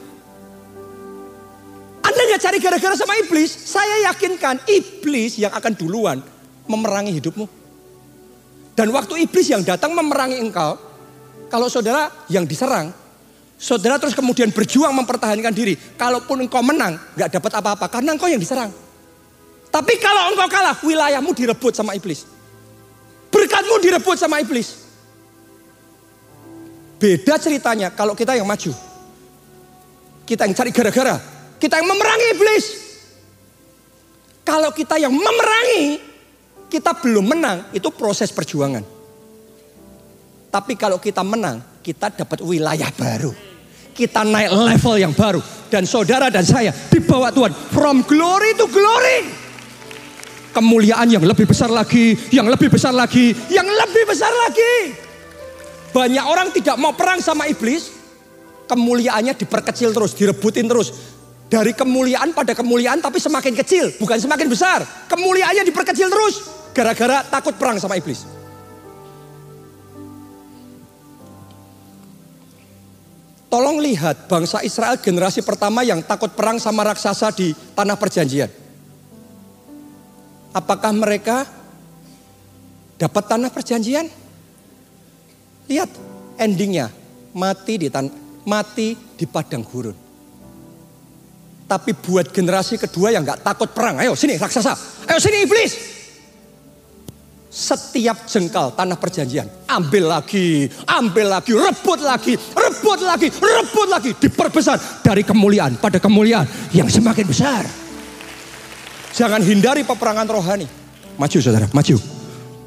Nggak 2.33 2.49
cari 2.49 2.59
gara-gara 2.65 2.97
sama 2.97 3.13
iblis, 3.21 3.53
saya 3.53 4.09
yakinkan 4.09 4.65
iblis 4.65 5.37
yang 5.37 5.53
akan 5.53 5.77
duluan 5.77 6.25
memerangi 6.65 7.13
hidupmu. 7.21 7.45
Dan 8.73 8.89
waktu 8.89 9.29
iblis 9.29 9.53
yang 9.53 9.61
datang 9.61 9.93
memerangi 9.93 10.41
engkau, 10.41 10.81
kalau 11.53 11.69
saudara 11.69 12.09
yang 12.33 12.49
diserang, 12.49 12.89
Saudara 13.63 13.95
terus 13.95 14.19
kemudian 14.19 14.51
berjuang 14.51 14.91
mempertahankan 14.91 15.55
diri. 15.55 15.79
Kalaupun 15.95 16.43
engkau 16.43 16.67
menang, 16.67 16.99
nggak 17.15 17.39
dapat 17.39 17.53
apa-apa 17.63 17.87
karena 17.87 18.11
engkau 18.11 18.27
yang 18.27 18.43
diserang. 18.43 18.75
Tapi 19.71 20.03
kalau 20.03 20.35
engkau 20.35 20.51
kalah, 20.51 20.75
wilayahmu 20.83 21.31
direbut 21.31 21.71
sama 21.71 21.95
iblis. 21.95 22.27
Berkatmu 23.31 23.79
direbut 23.79 24.19
sama 24.19 24.43
iblis. 24.43 24.83
Beda 26.99 27.39
ceritanya 27.39 27.95
kalau 27.95 28.19
kita 28.19 28.35
yang 28.35 28.51
maju. 28.51 28.75
Kita 30.27 30.43
yang 30.43 30.59
cari 30.59 30.75
gara-gara. 30.75 31.32
Kita 31.63 31.79
yang 31.79 31.87
memerangi 31.87 32.27
iblis. 32.35 32.65
Kalau 34.43 34.75
kita 34.75 34.99
yang 34.99 35.15
memerangi, 35.15 36.03
kita 36.67 36.99
belum 36.99 37.23
menang, 37.31 37.71
itu 37.71 37.87
proses 37.95 38.35
perjuangan. 38.35 38.83
Tapi 40.51 40.75
kalau 40.75 40.99
kita 40.99 41.23
menang, 41.23 41.63
kita 41.87 42.11
dapat 42.11 42.43
wilayah 42.43 42.91
baru 42.99 43.53
kita 43.93 44.25
naik 44.25 44.51
level 44.51 44.97
yang 44.97 45.13
baru. 45.13 45.41
Dan 45.69 45.89
saudara 45.89 46.29
dan 46.29 46.45
saya 46.45 46.73
dibawa 46.73 47.33
Tuhan 47.33 47.53
from 47.73 48.05
glory 48.05 48.53
to 48.57 48.69
glory. 48.69 49.29
Kemuliaan 50.53 51.09
yang 51.09 51.25
lebih 51.25 51.49
besar 51.49 51.73
lagi, 51.73 52.13
yang 52.29 52.45
lebih 52.45 52.69
besar 52.69 52.93
lagi, 52.93 53.33
yang 53.49 53.65
lebih 53.65 54.05
besar 54.05 54.29
lagi. 54.29 54.93
Banyak 55.97 56.25
orang 56.29 56.53
tidak 56.53 56.77
mau 56.77 56.93
perang 56.93 57.25
sama 57.25 57.49
iblis, 57.49 57.89
kemuliaannya 58.69 59.33
diperkecil 59.33 59.97
terus, 59.97 60.13
direbutin 60.13 60.69
terus. 60.69 60.93
Dari 61.53 61.77
kemuliaan 61.77 62.33
pada 62.33 62.57
kemuliaan 62.57 63.05
tapi 63.05 63.21
semakin 63.21 63.53
kecil, 63.53 63.93
bukan 64.01 64.17
semakin 64.17 64.49
besar. 64.49 64.81
Kemuliaannya 65.05 65.69
diperkecil 65.69 66.09
terus, 66.09 66.49
gara-gara 66.73 67.21
takut 67.29 67.53
perang 67.61 67.77
sama 67.77 68.01
iblis. 68.01 68.25
Tolong 73.53 73.85
lihat 73.85 74.33
bangsa 74.33 74.65
Israel 74.65 74.97
generasi 74.97 75.45
pertama 75.45 75.85
yang 75.85 76.01
takut 76.01 76.33
perang 76.33 76.57
sama 76.57 76.89
raksasa 76.89 77.37
di 77.37 77.53
tanah 77.77 78.01
perjanjian. 78.01 78.49
Apakah 80.57 80.97
mereka 80.97 81.45
dapat 82.97 83.25
tanah 83.29 83.53
perjanjian? 83.53 84.09
Lihat 85.69 85.91
endingnya 86.41 86.89
mati 87.37 87.77
di 87.77 87.93
mati 88.49 88.97
di 88.97 89.29
padang 89.29 89.61
gurun. 89.69 90.02
Tapi 91.73 91.97
buat 91.97 92.29
generasi 92.29 92.77
kedua 92.77 93.09
yang 93.17 93.25
nggak 93.25 93.41
takut 93.41 93.73
perang, 93.73 93.97
ayo 93.97 94.13
sini 94.13 94.37
raksasa, 94.37 94.77
ayo 95.09 95.17
sini 95.17 95.49
iblis, 95.49 95.73
setiap 97.49 98.29
jengkal 98.29 98.77
tanah 98.77 99.01
perjanjian. 99.01 99.49
Ambil 99.73 100.05
lagi, 100.05 100.69
ambil 100.85 101.33
lagi, 101.33 101.57
rebut 101.57 102.05
lagi, 102.05 102.37
rebut 102.37 103.01
lagi, 103.01 103.33
rebut 103.33 103.89
lagi. 103.89 104.13
Diperbesar 104.21 105.01
dari 105.01 105.25
kemuliaan 105.25 105.81
pada 105.81 105.97
kemuliaan 105.97 106.45
yang 106.77 106.93
semakin 106.93 107.25
besar. 107.25 107.65
Jangan 109.17 109.41
hindari 109.41 109.81
peperangan 109.89 110.29
rohani. 110.29 110.69
Maju 111.17 111.39
saudara, 111.41 111.73
maju. 111.73 111.97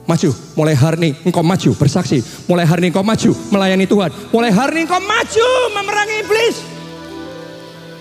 Maju, 0.10 0.30
mulai 0.58 0.74
hari 0.74 0.98
ini 0.98 1.10
engkau 1.30 1.46
maju 1.46 1.78
bersaksi. 1.78 2.26
Mulai 2.50 2.66
hari 2.66 2.86
ini 2.86 2.90
engkau 2.90 3.06
maju 3.06 3.38
melayani 3.54 3.86
Tuhan. 3.86 4.10
Mulai 4.34 4.50
hari 4.50 4.82
ini 4.82 4.90
engkau 4.90 5.02
maju 5.02 5.50
memerangi 5.78 6.16
iblis. 6.26 6.75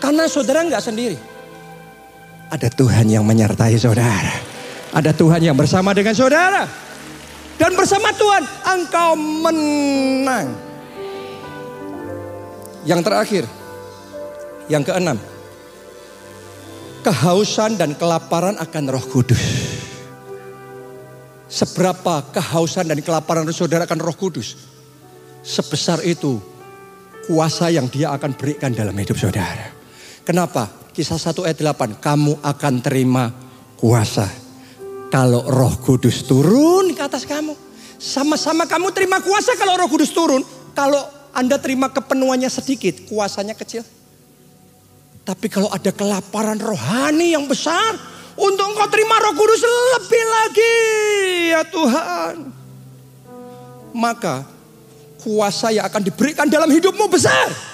Karena 0.04 0.28
saudara 0.28 0.60
nggak 0.60 0.84
sendiri. 0.84 1.16
Ada 2.52 2.68
Tuhan 2.68 3.08
yang 3.08 3.24
menyertai 3.24 3.72
saudara. 3.80 4.36
Ada 4.92 5.16
Tuhan 5.16 5.40
yang 5.40 5.56
bersama 5.56 5.96
dengan 5.96 6.12
saudara. 6.12 6.68
Dan 7.56 7.72
bersama 7.72 8.12
Tuhan 8.12 8.44
engkau 8.68 9.16
menang. 9.16 10.52
Yang 12.84 13.00
terakhir, 13.00 13.44
yang 14.68 14.84
keenam, 14.84 15.16
kehausan 17.00 17.80
dan 17.80 17.96
kelaparan 17.96 18.60
akan 18.60 18.84
Roh 18.92 19.06
Kudus. 19.08 19.40
Seberapa 21.48 22.28
kehausan 22.28 22.92
dan 22.92 23.00
kelaparan 23.00 23.48
saudara 23.56 23.88
akan 23.88 24.04
Roh 24.04 24.12
Kudus, 24.20 24.52
sebesar 25.40 26.04
itu 26.04 26.44
kuasa 27.24 27.72
yang 27.72 27.88
Dia 27.88 28.12
akan 28.12 28.36
berikan 28.36 28.76
dalam 28.76 28.92
hidup 29.00 29.16
saudara. 29.16 29.73
Kenapa? 30.24 30.72
Kisah 30.96 31.20
1 31.20 31.44
ayat 31.44 31.60
8, 31.60 32.00
kamu 32.00 32.40
akan 32.40 32.74
terima 32.80 33.28
kuasa 33.76 34.24
kalau 35.12 35.44
roh 35.44 35.74
kudus 35.84 36.24
turun 36.24 36.96
ke 36.96 37.02
atas 37.04 37.28
kamu. 37.28 37.52
Sama-sama 38.00 38.64
kamu 38.64 38.88
terima 38.96 39.20
kuasa 39.20 39.52
kalau 39.60 39.76
roh 39.76 39.88
kudus 39.90 40.16
turun. 40.16 40.40
Kalau 40.72 41.02
Anda 41.36 41.60
terima 41.60 41.92
kepenuhannya 41.92 42.48
sedikit, 42.48 43.04
kuasanya 43.04 43.52
kecil. 43.52 43.84
Tapi 45.24 45.46
kalau 45.52 45.68
ada 45.68 45.92
kelaparan 45.92 46.60
rohani 46.62 47.36
yang 47.36 47.44
besar, 47.44 47.96
untuk 48.34 48.64
engkau 48.64 48.88
terima 48.90 49.18
roh 49.18 49.34
kudus 49.36 49.62
lebih 49.66 50.24
lagi 50.24 50.76
ya 51.52 51.62
Tuhan. 51.68 52.34
Maka 53.94 54.46
kuasa 55.22 55.70
yang 55.70 55.86
akan 55.86 56.02
diberikan 56.02 56.46
dalam 56.50 56.70
hidupmu 56.70 57.06
besar. 57.12 57.73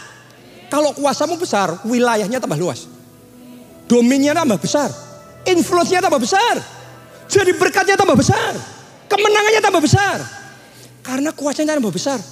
Kalau 0.70 0.94
kuasamu 0.94 1.34
besar, 1.34 1.82
wilayahnya 1.82 2.38
tambah 2.38 2.54
luas. 2.54 2.86
Dominnya 3.90 4.38
tambah 4.38 4.54
besar. 4.62 4.86
Influence-nya 5.42 5.98
tambah 5.98 6.22
besar. 6.22 6.62
Jadi 7.26 7.50
berkatnya 7.58 7.98
tambah 7.98 8.14
besar. 8.14 8.54
Kemenangannya 9.10 9.58
tambah 9.58 9.82
besar. 9.82 10.22
Karena 11.02 11.34
kuasanya 11.34 11.74
tambah 11.74 11.90
besar. 11.90 12.22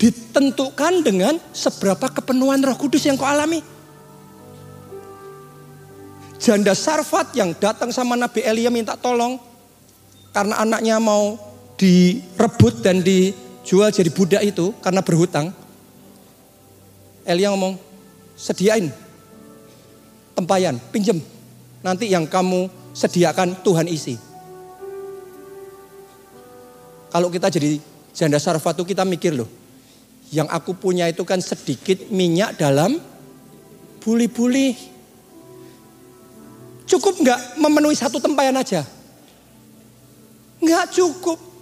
Ditentukan 0.00 1.04
dengan 1.04 1.36
seberapa 1.52 2.08
kepenuhan 2.08 2.64
roh 2.64 2.76
kudus 2.80 3.04
yang 3.04 3.20
kau 3.20 3.28
alami. 3.28 3.60
Janda 6.40 6.72
Sarfat 6.72 7.36
yang 7.36 7.52
datang 7.56 7.92
sama 7.92 8.16
Nabi 8.16 8.44
Elia 8.44 8.68
minta 8.68 8.96
tolong 9.00 9.40
karena 10.32 10.60
anaknya 10.60 11.00
mau 11.00 11.40
direbut 11.80 12.84
dan 12.84 13.00
dijual 13.00 13.88
jadi 13.88 14.12
budak 14.12 14.42
itu 14.44 14.72
karena 14.84 15.00
berhutang. 15.00 15.63
Elia 17.24 17.48
ngomong, 17.52 17.80
sediain 18.36 18.92
tempayan, 20.34 20.76
pinjem. 20.90 21.22
Nanti 21.80 22.10
yang 22.10 22.26
kamu 22.26 22.68
sediakan 22.92 23.62
Tuhan 23.62 23.86
isi. 23.88 24.18
Kalau 27.14 27.30
kita 27.30 27.46
jadi 27.46 27.78
janda 28.10 28.42
sarfat 28.42 28.82
itu 28.82 28.84
kita 28.90 29.06
mikir 29.06 29.38
loh. 29.38 29.46
Yang 30.34 30.48
aku 30.50 30.74
punya 30.74 31.06
itu 31.06 31.22
kan 31.22 31.38
sedikit 31.38 32.10
minyak 32.10 32.58
dalam 32.58 32.98
buli-buli. 34.02 34.74
Cukup 36.90 37.22
nggak 37.22 37.62
memenuhi 37.62 37.94
satu 37.94 38.18
tempayan 38.18 38.58
aja? 38.58 38.82
Nggak 40.58 40.90
cukup. 40.90 41.53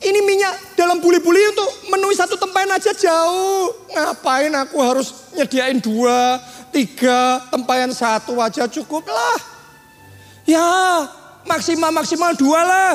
Ini 0.00 0.20
minyak 0.24 0.80
dalam 0.80 0.96
buli-buli 0.96 1.52
untuk 1.52 1.68
memenuhi 1.92 2.16
satu 2.16 2.40
tempayan 2.40 2.72
aja 2.72 2.88
jauh. 2.96 3.68
Ngapain 3.92 4.48
aku 4.56 4.80
harus 4.80 5.28
nyediain 5.36 5.76
dua, 5.76 6.40
tiga, 6.72 7.44
tempayan 7.52 7.92
satu 7.92 8.40
aja 8.40 8.64
cukup 8.64 9.04
lah. 9.04 9.38
Ya 10.48 10.64
maksimal-maksimal 11.44 12.32
dua 12.32 12.60
lah. 12.64 12.94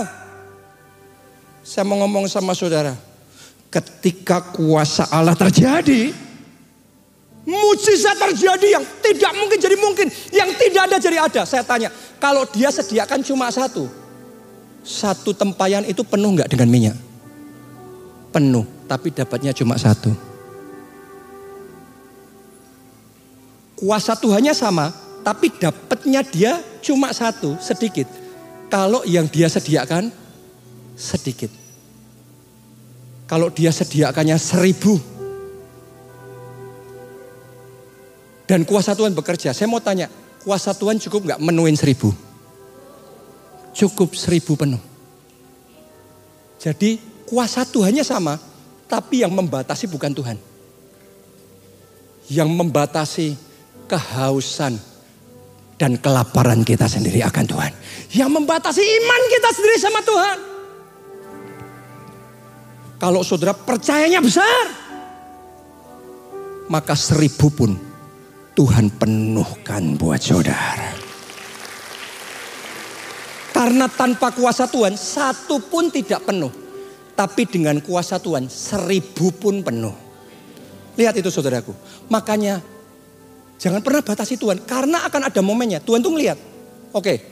Saya 1.61 1.85
mau 1.85 2.01
ngomong 2.01 2.25
sama 2.25 2.57
saudara. 2.57 2.97
Ketika 3.69 4.41
kuasa 4.41 5.05
Allah 5.13 5.37
terjadi, 5.37 6.09
mujizat 7.45 8.17
terjadi 8.17 8.81
yang 8.81 8.85
tidak 9.05 9.31
mungkin 9.37 9.57
jadi 9.61 9.77
mungkin, 9.77 10.07
yang 10.33 10.49
tidak 10.57 10.81
ada 10.89 10.97
jadi 10.97 11.17
ada. 11.21 11.41
Saya 11.45 11.61
tanya, 11.61 11.93
kalau 12.17 12.49
dia 12.49 12.73
sediakan 12.73 13.21
cuma 13.21 13.53
satu, 13.53 13.85
satu 14.85 15.33
tempayan 15.33 15.81
itu 15.89 16.05
penuh 16.05 16.37
nggak 16.37 16.53
dengan 16.53 16.69
minyak? 16.69 16.97
Penuh, 18.29 18.69
tapi 18.85 19.09
dapatnya 19.09 19.49
cuma 19.57 19.73
satu. 19.81 20.13
Kuasa 23.75 24.13
Tuhannya 24.13 24.53
sama, 24.53 24.93
tapi 25.25 25.49
dapatnya 25.49 26.21
dia 26.21 26.61
cuma 26.85 27.09
satu, 27.09 27.57
sedikit. 27.57 28.05
Kalau 28.69 29.01
yang 29.09 29.25
dia 29.25 29.49
sediakan 29.49 30.13
sedikit. 30.93 31.49
Kalau 33.25 33.49
dia 33.49 33.73
sediakannya 33.73 34.37
seribu. 34.37 35.01
Dan 38.45 38.61
kuasa 38.61 38.93
Tuhan 38.93 39.17
bekerja. 39.17 39.49
Saya 39.49 39.65
mau 39.65 39.81
tanya, 39.81 40.05
kuasa 40.45 40.77
Tuhan 40.77 41.01
cukup 41.01 41.33
nggak 41.33 41.41
menuin 41.41 41.73
seribu? 41.73 42.13
Cukup 43.75 44.15
seribu 44.15 44.55
penuh. 44.55 44.79
Jadi 46.55 46.97
kuasa 47.27 47.67
Tuhannya 47.67 48.07
sama, 48.07 48.39
tapi 48.87 49.21
yang 49.21 49.35
membatasi 49.35 49.91
bukan 49.91 50.15
Tuhan. 50.15 50.37
Yang 52.31 52.49
membatasi 52.55 53.27
kehausan 53.85 54.79
dan 55.75 55.99
kelaparan 55.99 56.63
kita 56.63 56.87
sendiri 56.87 57.21
akan 57.21 57.45
Tuhan. 57.45 57.71
Yang 58.15 58.31
membatasi 58.31 58.81
iman 58.81 59.21
kita 59.27 59.49
sendiri 59.51 59.77
sama 59.77 59.99
Tuhan. 60.01 60.37
Kalau 62.95 63.21
saudara 63.27 63.51
percayanya 63.51 64.23
besar, 64.23 64.65
maka 66.71 66.95
seribu 66.95 67.51
pun 67.51 67.75
Tuhan 68.55 68.87
penuhkan 68.95 69.99
buat 69.99 70.23
saudara. 70.23 71.04
Karena 73.55 73.87
tanpa 73.87 74.35
kuasa 74.35 74.67
Tuhan 74.67 74.99
satu 74.99 75.63
pun 75.63 75.87
tidak 75.87 76.27
penuh. 76.27 76.51
Tapi 77.15 77.47
dengan 77.47 77.79
kuasa 77.79 78.19
Tuhan 78.19 78.51
seribu 78.51 79.31
pun 79.31 79.63
penuh. 79.63 79.95
Lihat 80.99 81.15
itu 81.15 81.31
saudaraku. 81.31 81.71
Makanya 82.11 82.59
jangan 83.55 83.79
pernah 83.79 84.03
batasi 84.03 84.35
Tuhan. 84.35 84.59
Karena 84.67 85.07
akan 85.07 85.31
ada 85.31 85.39
momennya. 85.39 85.79
Tuhan 85.79 86.03
tuh 86.03 86.11
ngeliat. 86.11 86.35
Oke, 86.91 87.23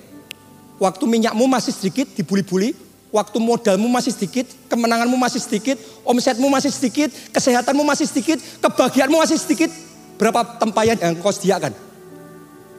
waktu 0.80 1.04
minyakmu 1.04 1.44
masih 1.44 1.76
sedikit 1.76 2.08
dibuli-buli 2.16 2.72
waktu 3.14 3.38
modalmu 3.38 3.86
masih 3.94 4.10
sedikit, 4.10 4.50
kemenanganmu 4.74 5.14
masih 5.14 5.38
sedikit, 5.38 5.78
omsetmu 6.02 6.50
masih 6.50 6.74
sedikit, 6.74 7.14
kesehatanmu 7.30 7.86
masih 7.86 8.10
sedikit, 8.10 8.42
kebahagiaanmu 8.58 9.22
masih 9.22 9.38
sedikit, 9.38 9.70
berapa 10.18 10.58
tempayan 10.58 10.98
yang 10.98 11.14
kau 11.22 11.30
sediakan? 11.30 11.78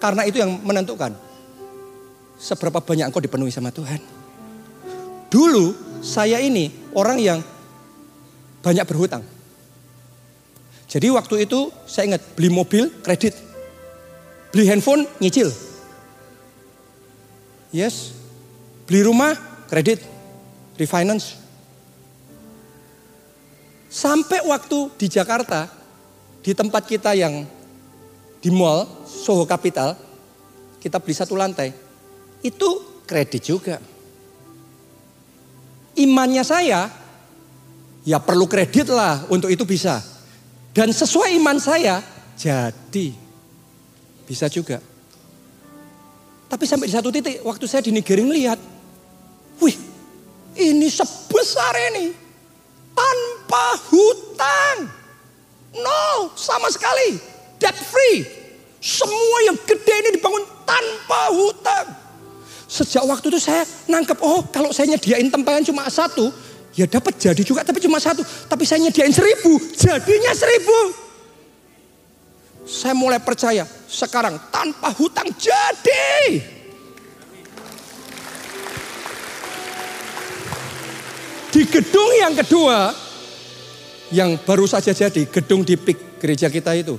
Karena 0.02 0.26
itu 0.26 0.42
yang 0.42 0.58
menentukan 0.66 1.14
seberapa 2.38 2.82
banyak 2.82 3.08
engkau 3.08 3.22
dipenuhi 3.22 3.52
sama 3.54 3.70
Tuhan. 3.70 3.98
Dulu 5.30 5.98
saya 6.04 6.38
ini 6.38 6.70
orang 6.94 7.18
yang 7.18 7.40
banyak 8.62 8.86
berhutang. 8.86 9.24
Jadi 10.86 11.10
waktu 11.10 11.48
itu 11.48 11.74
saya 11.90 12.14
ingat 12.14 12.22
beli 12.38 12.54
mobil 12.54 12.86
kredit, 13.02 13.34
beli 14.54 14.70
handphone 14.70 15.10
nyicil. 15.18 15.50
Yes, 17.74 18.14
beli 18.86 19.02
rumah 19.02 19.34
kredit, 19.66 19.98
refinance. 20.78 21.34
Sampai 23.90 24.42
waktu 24.46 24.94
di 24.94 25.06
Jakarta, 25.10 25.66
di 26.46 26.54
tempat 26.54 26.86
kita 26.86 27.18
yang 27.18 27.42
di 28.38 28.50
mall, 28.54 28.86
Soho 29.02 29.42
Capital, 29.42 29.98
kita 30.78 31.02
beli 31.02 31.14
satu 31.18 31.34
lantai, 31.34 31.74
itu 32.44 32.68
kredit 33.08 33.40
juga. 33.40 33.80
Imannya 35.96 36.44
saya, 36.44 36.92
ya 38.04 38.20
perlu 38.20 38.44
kredit 38.44 38.92
lah 38.92 39.24
untuk 39.32 39.48
itu 39.48 39.64
bisa. 39.64 40.04
Dan 40.76 40.92
sesuai 40.92 41.32
iman 41.40 41.56
saya, 41.56 42.04
jadi 42.36 43.14
bisa 44.28 44.50
juga. 44.52 44.82
Tapi 46.50 46.64
sampai 46.68 46.86
di 46.90 46.94
satu 46.94 47.08
titik, 47.08 47.40
waktu 47.40 47.64
saya 47.64 47.80
di 47.80 47.94
Nigeria 47.94 48.26
lihat, 48.28 48.60
wih 49.62 49.76
ini 50.60 50.86
sebesar 50.92 51.72
ini. 51.94 52.12
Tanpa 52.94 53.74
hutang. 53.90 54.86
No, 55.74 56.30
sama 56.38 56.70
sekali. 56.70 57.18
Debt 57.58 57.74
free. 57.74 58.22
Semua 58.78 59.38
yang 59.50 59.58
gede 59.66 59.94
ini 60.04 60.10
dibangun 60.14 60.46
tanpa 60.62 61.34
hutang. 61.34 62.03
Sejak 62.74 63.06
waktu 63.06 63.30
itu 63.30 63.38
saya 63.38 63.62
nangkep, 63.86 64.18
oh 64.18 64.50
kalau 64.50 64.74
saya 64.74 64.90
nyediain 64.90 65.30
tempayan 65.30 65.62
cuma 65.62 65.86
satu, 65.86 66.34
ya 66.74 66.90
dapat 66.90 67.14
jadi 67.22 67.38
juga 67.46 67.62
tapi 67.62 67.78
cuma 67.78 68.02
satu. 68.02 68.26
Tapi 68.26 68.66
saya 68.66 68.82
nyediain 68.82 69.14
seribu, 69.14 69.62
jadinya 69.78 70.34
seribu. 70.34 71.06
Saya 72.66 72.98
mulai 72.98 73.22
percaya, 73.22 73.62
sekarang 73.86 74.34
tanpa 74.50 74.90
hutang 74.90 75.30
jadi. 75.38 76.42
Di 81.54 81.62
gedung 81.70 82.10
yang 82.18 82.34
kedua, 82.34 82.90
yang 84.10 84.34
baru 84.42 84.66
saja 84.66 84.90
jadi, 84.90 85.30
gedung 85.30 85.62
di 85.62 85.78
PIK 85.78 86.18
gereja 86.18 86.50
kita 86.50 86.74
itu, 86.74 86.98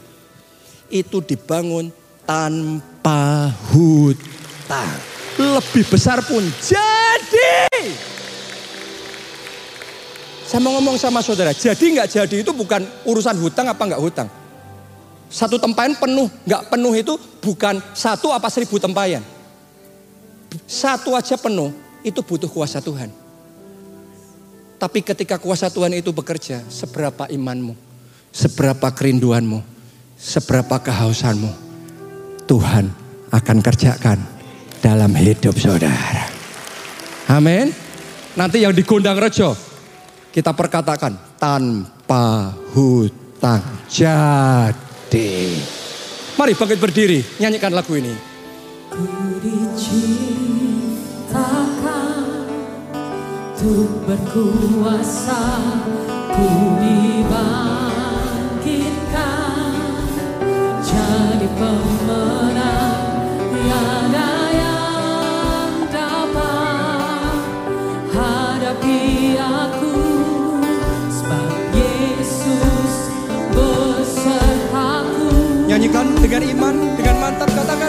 itu 0.87 1.19
dibangun 1.19 1.91
tanpa 2.23 3.51
hutang. 3.75 5.14
Lebih 5.35 5.83
besar 5.91 6.23
pun 6.23 6.43
jadi. 6.63 7.91
Saya 10.45 10.61
mau 10.61 10.77
ngomong 10.79 10.95
sama 10.95 11.19
saudara, 11.19 11.51
jadi 11.51 11.81
nggak 11.81 12.07
jadi 12.07 12.35
itu 12.45 12.51
bukan 12.55 12.85
urusan 13.03 13.35
hutang 13.41 13.67
apa 13.67 13.81
nggak 13.81 13.99
hutang. 13.99 14.29
Satu 15.27 15.59
tempayan 15.59 15.97
penuh, 15.97 16.31
nggak 16.47 16.71
penuh 16.71 16.93
itu 16.95 17.17
bukan 17.43 17.81
satu 17.91 18.31
apa 18.31 18.47
seribu 18.47 18.79
tempayan. 18.79 19.25
Satu 20.69 21.17
aja 21.17 21.35
penuh, 21.35 21.73
itu 22.05 22.21
butuh 22.23 22.47
kuasa 22.47 22.79
Tuhan. 22.79 23.11
Tapi 24.79 25.01
ketika 25.03 25.35
kuasa 25.41 25.67
Tuhan 25.67 25.97
itu 25.97 26.13
bekerja, 26.15 26.63
seberapa 26.71 27.27
imanmu, 27.27 27.73
seberapa 28.31 28.87
kerinduanmu, 28.93 29.59
seberapa 30.15 30.79
kehausanmu, 30.79 31.51
Tuhan 32.45 32.93
akan 33.33 33.57
kerjakan 33.59 34.34
dalam 34.85 35.09
hidup 35.17 35.57
saudara. 35.57 36.29
Amin. 37.33 37.73
Nanti 38.37 38.61
yang 38.61 38.69
digondang 38.69 39.17
rejo, 39.17 39.57
kita 40.29 40.53
perkatakan 40.53 41.17
tanpa 41.41 42.53
hutang 42.77 43.65
jadi. 43.89 45.57
Mari 46.37 46.53
bangkit 46.53 46.77
berdiri, 46.77 47.25
nyanyikan 47.41 47.73
lagu 47.73 47.97
ini. 47.97 48.13
Untuk 53.65 54.05
berkuasa 54.05 55.41
ku 56.37 56.45
dibangkitkan 56.77 57.73
jadi 60.85 61.49
pemenang 61.57 62.44
nyanyikan 75.75 76.07
dengan 76.23 76.43
iman, 76.55 76.75
dengan 76.95 77.15
mantap 77.19 77.51
katakan. 77.51 77.84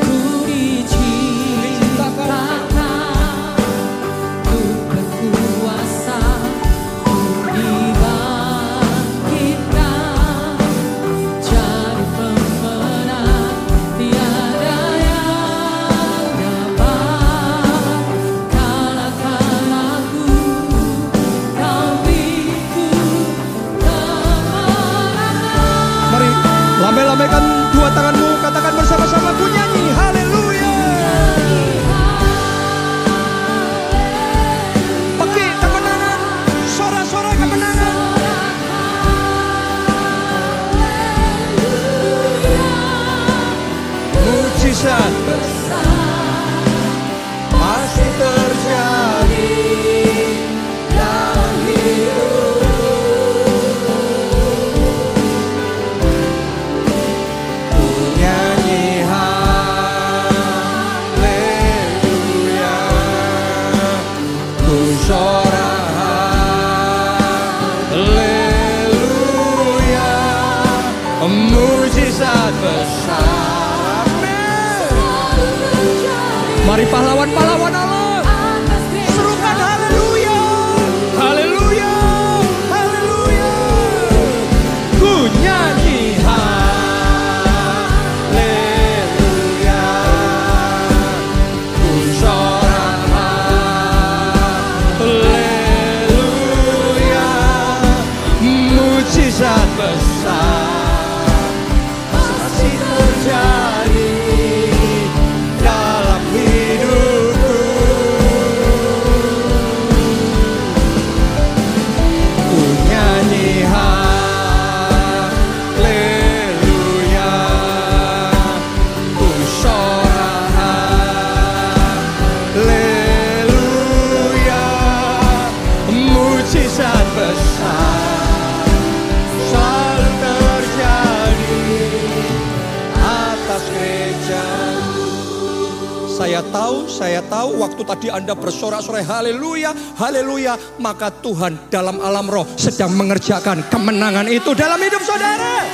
Saya 136.36 136.52
tahu, 136.52 136.76
saya 136.84 137.20
tahu 137.32 137.50
waktu 137.64 137.82
tadi 137.88 138.08
Anda 138.12 138.36
bersorak-sorai 138.36 139.00
haleluya, 139.00 139.72
haleluya. 139.96 140.76
Maka 140.76 141.08
Tuhan 141.08 141.72
dalam 141.72 141.96
alam 141.96 142.28
roh 142.28 142.44
sedang 142.60 142.92
mengerjakan 142.92 143.64
kemenangan 143.72 144.28
itu 144.28 144.52
dalam 144.52 144.76
hidup 144.76 145.00
saudara. 145.00 145.64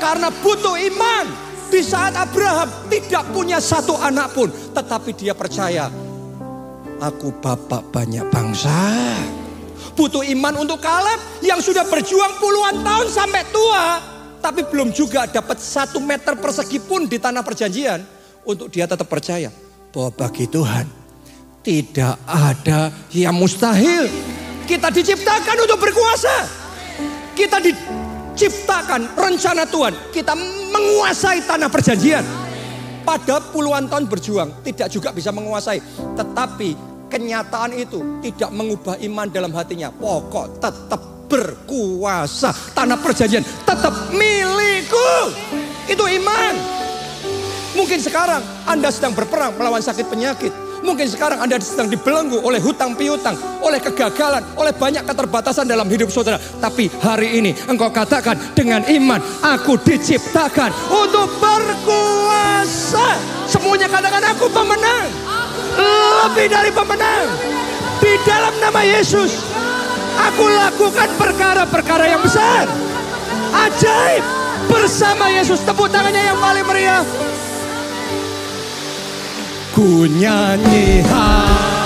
Karena 0.00 0.32
butuh 0.40 0.80
iman. 0.80 1.44
Di 1.68 1.84
saat 1.84 2.16
Abraham 2.16 2.88
tidak 2.88 3.28
punya 3.36 3.60
satu 3.60 4.00
anak 4.00 4.32
pun. 4.32 4.48
Tetapi 4.48 5.12
dia 5.12 5.36
percaya. 5.36 5.92
Aku 6.96 7.36
bapak 7.36 7.92
banyak 7.92 8.24
bangsa. 8.32 8.72
Butuh 9.92 10.24
iman 10.32 10.64
untuk 10.64 10.80
Kaleb 10.80 11.44
yang 11.44 11.60
sudah 11.60 11.84
berjuang 11.84 12.40
puluhan 12.40 12.80
tahun 12.80 13.12
sampai 13.12 13.44
tua. 13.52 14.00
Tapi 14.40 14.64
belum 14.64 14.96
juga 14.96 15.28
dapat 15.28 15.60
satu 15.60 16.00
meter 16.00 16.40
persegi 16.40 16.80
pun 16.80 17.04
di 17.04 17.20
tanah 17.20 17.44
perjanjian. 17.44 18.15
Untuk 18.46 18.70
dia 18.70 18.86
tetap 18.86 19.10
percaya 19.10 19.50
bahwa 19.90 20.14
bagi 20.14 20.46
Tuhan 20.46 20.86
tidak 21.66 22.14
ada 22.30 22.94
yang 23.10 23.34
mustahil. 23.34 24.06
Kita 24.70 24.86
diciptakan 24.86 25.66
untuk 25.66 25.82
berkuasa. 25.82 26.46
Kita 27.34 27.58
diciptakan 27.58 29.18
rencana 29.18 29.66
Tuhan. 29.66 30.14
Kita 30.14 30.38
menguasai 30.70 31.42
tanah 31.42 31.66
perjanjian. 31.66 32.22
Pada 33.02 33.42
puluhan 33.50 33.90
tahun 33.90 34.06
berjuang 34.06 34.62
tidak 34.62 34.94
juga 34.94 35.10
bisa 35.10 35.34
menguasai. 35.34 35.82
Tetapi 36.14 36.78
kenyataan 37.10 37.74
itu 37.74 38.22
tidak 38.22 38.54
mengubah 38.54 38.94
iman 39.02 39.26
dalam 39.26 39.50
hatinya. 39.58 39.90
Pokok 39.90 40.62
tetap 40.62 41.02
berkuasa. 41.26 42.54
Tanah 42.78 42.98
perjanjian 43.02 43.42
tetap 43.66 44.14
milikku. 44.14 45.34
Itu 45.90 46.06
iman. 46.06 46.85
Mungkin 47.76 48.00
sekarang 48.00 48.40
Anda 48.64 48.88
sedang 48.88 49.12
berperang 49.12 49.52
melawan 49.60 49.84
sakit 49.84 50.08
penyakit. 50.08 50.48
Mungkin 50.80 51.08
sekarang 51.10 51.42
Anda 51.42 51.60
sedang 51.60 51.92
dibelenggu 51.92 52.40
oleh 52.40 52.62
hutang 52.62 52.96
piutang, 52.96 53.36
oleh 53.60 53.76
kegagalan, 53.82 54.40
oleh 54.56 54.72
banyak 54.72 55.04
keterbatasan 55.04 55.68
dalam 55.68 55.84
hidup 55.90 56.08
saudara. 56.08 56.40
Tapi 56.40 56.88
hari 57.02 57.42
ini 57.42 57.52
engkau 57.66 57.92
katakan 57.92 58.38
dengan 58.56 58.80
iman, 58.86 59.20
aku 59.44 59.76
diciptakan 59.82 60.70
untuk 60.88 61.28
berkuasa. 61.36 63.18
Semuanya 63.50 63.92
katakan 63.92 64.24
aku 64.30 64.46
pemenang. 64.48 65.06
Lebih 66.26 66.46
dari 66.48 66.70
pemenang. 66.72 67.26
Di 68.00 68.12
dalam 68.24 68.54
nama 68.62 68.80
Yesus, 68.86 69.42
aku 70.16 70.44
lakukan 70.48 71.08
perkara-perkara 71.18 72.04
yang 72.08 72.22
besar. 72.24 72.68
Ajaib. 73.52 74.24
Bersama 74.66 75.30
Yesus, 75.30 75.62
tepuk 75.62 75.86
tangannya 75.90 76.26
yang 76.26 76.38
paling 76.42 76.66
meriah. 76.66 77.02
Ku 79.76 80.08
nyanyi 80.08 81.04
haleluya 81.04 81.85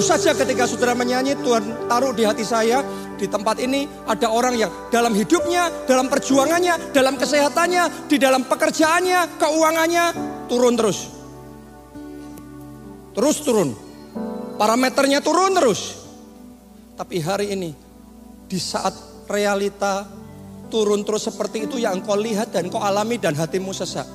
Baru 0.00 0.16
saja 0.16 0.32
ketika 0.32 0.64
saudara 0.64 0.96
menyanyi 0.96 1.36
Tuhan 1.44 1.84
taruh 1.84 2.16
di 2.16 2.24
hati 2.24 2.40
saya 2.40 2.80
di 3.20 3.28
tempat 3.28 3.60
ini 3.60 3.84
ada 4.08 4.32
orang 4.32 4.56
yang 4.56 4.72
dalam 4.88 5.12
hidupnya, 5.12 5.68
dalam 5.84 6.08
perjuangannya, 6.08 6.96
dalam 6.96 7.20
kesehatannya, 7.20 8.08
di 8.08 8.16
dalam 8.16 8.48
pekerjaannya, 8.48 9.36
keuangannya 9.36 10.04
turun 10.48 10.72
terus. 10.72 11.04
Terus 13.12 13.36
turun. 13.44 13.76
Parameternya 14.56 15.20
turun 15.20 15.52
terus. 15.52 16.00
Tapi 16.96 17.20
hari 17.20 17.52
ini 17.52 17.76
di 18.48 18.56
saat 18.56 18.96
realita 19.28 20.08
turun 20.72 21.04
terus 21.04 21.28
seperti 21.28 21.68
itu 21.68 21.76
yang 21.76 22.00
engkau 22.00 22.16
lihat 22.16 22.56
dan 22.56 22.72
engkau 22.72 22.80
alami 22.80 23.20
dan 23.20 23.36
hatimu 23.36 23.76
sesak. 23.76 24.08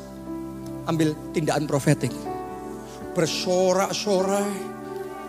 Ambil 0.90 1.14
tindakan 1.30 1.70
profetik. 1.70 2.10
Bersorak-sorai, 3.14 4.75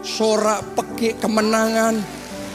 sorak 0.06 0.62
pekik 0.78 1.18
kemenangan. 1.18 1.98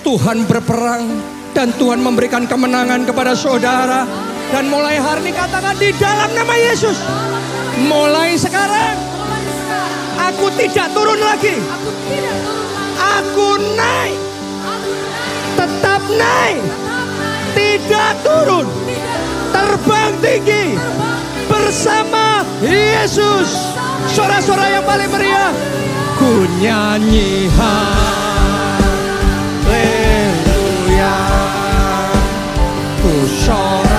Tuhan 0.01 0.47
berperang 0.47 1.03
dan 1.51 1.75
Tuhan 1.75 1.99
memberikan 1.99 2.47
kemenangan 2.47 3.03
kepada 3.03 3.35
saudara. 3.35 4.07
Dan 4.49 4.71
mulai 4.71 4.97
hari 4.97 5.29
ini 5.29 5.31
katakan 5.35 5.75
di 5.75 5.91
dalam 5.99 6.31
nama 6.31 6.55
Yesus. 6.55 6.97
Mulai 7.85 8.39
sekarang 8.39 8.95
aku 10.15 10.47
tidak 10.55 10.87
turun 10.95 11.19
lagi. 11.19 11.55
aku 13.01 13.57
naik, 13.75 14.19
tetap 15.57 16.01
naik, 16.05 16.61
tidak 17.57 18.11
turun, 18.21 18.67
terbang 19.51 20.13
tinggi 20.21 20.65
bersama 21.49 22.45
Yesus. 22.61 23.75
Suara-suara 24.11 24.79
yang 24.79 24.85
paling 24.85 25.09
meriah. 25.09 25.51
Ku 26.21 26.45
nyanyi 26.61 27.49
haleluya. 29.65 31.15
Ku 33.01 33.13
sorak 33.41 33.90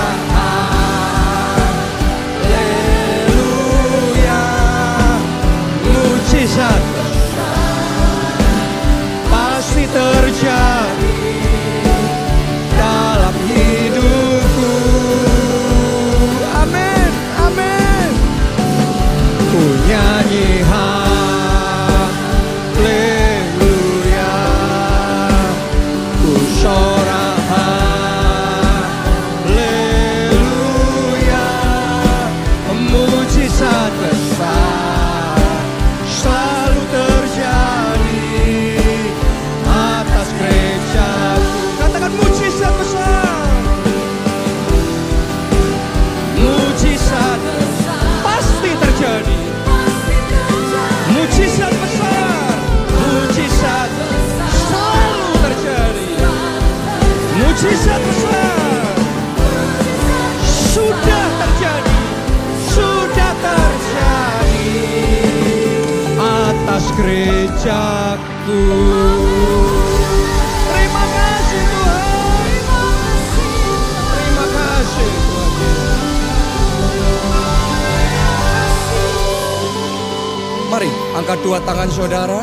tangan 81.63 81.87
saudara 81.87 82.41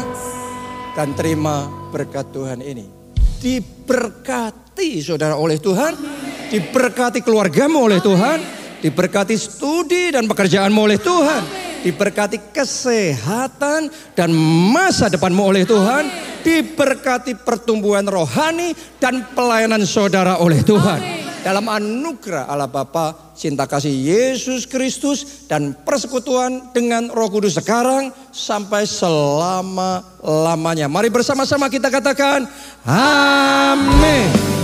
dan 0.97 1.13
terima 1.13 1.69
berkat 1.93 2.33
Tuhan 2.33 2.65
ini. 2.65 2.89
Diberkati 3.41 5.01
saudara 5.05 5.37
oleh 5.37 5.61
Tuhan, 5.61 5.93
diberkati 6.49 7.21
keluargamu 7.21 7.85
oleh 7.85 8.01
Tuhan, 8.01 8.41
diberkati 8.81 9.37
studi 9.37 10.09
dan 10.13 10.25
pekerjaanmu 10.25 10.81
oleh 10.81 10.97
Tuhan, 10.97 11.43
diberkati 11.85 12.53
kesehatan 12.53 13.93
dan 14.17 14.33
masa 14.73 15.13
depanmu 15.13 15.53
oleh 15.53 15.69
Tuhan, 15.69 16.09
diberkati 16.41 17.37
pertumbuhan 17.37 18.09
rohani 18.09 18.73
dan 18.97 19.29
pelayanan 19.37 19.85
saudara 19.85 20.41
oleh 20.41 20.65
Tuhan 20.65 21.20
dalam 21.41 21.65
anugerah 21.67 22.49
Allah 22.49 22.69
Bapa, 22.69 23.33
cinta 23.33 23.65
kasih 23.65 23.93
Yesus 23.93 24.69
Kristus 24.69 25.49
dan 25.49 25.73
persekutuan 25.73 26.73
dengan 26.77 27.09
Roh 27.09 27.33
Kudus 27.33 27.57
sekarang 27.57 28.13
sampai 28.29 28.85
selama-lamanya. 28.85 30.87
Mari 30.87 31.09
bersama-sama 31.09 31.73
kita 31.73 31.89
katakan 31.89 32.45
amin. 32.85 34.60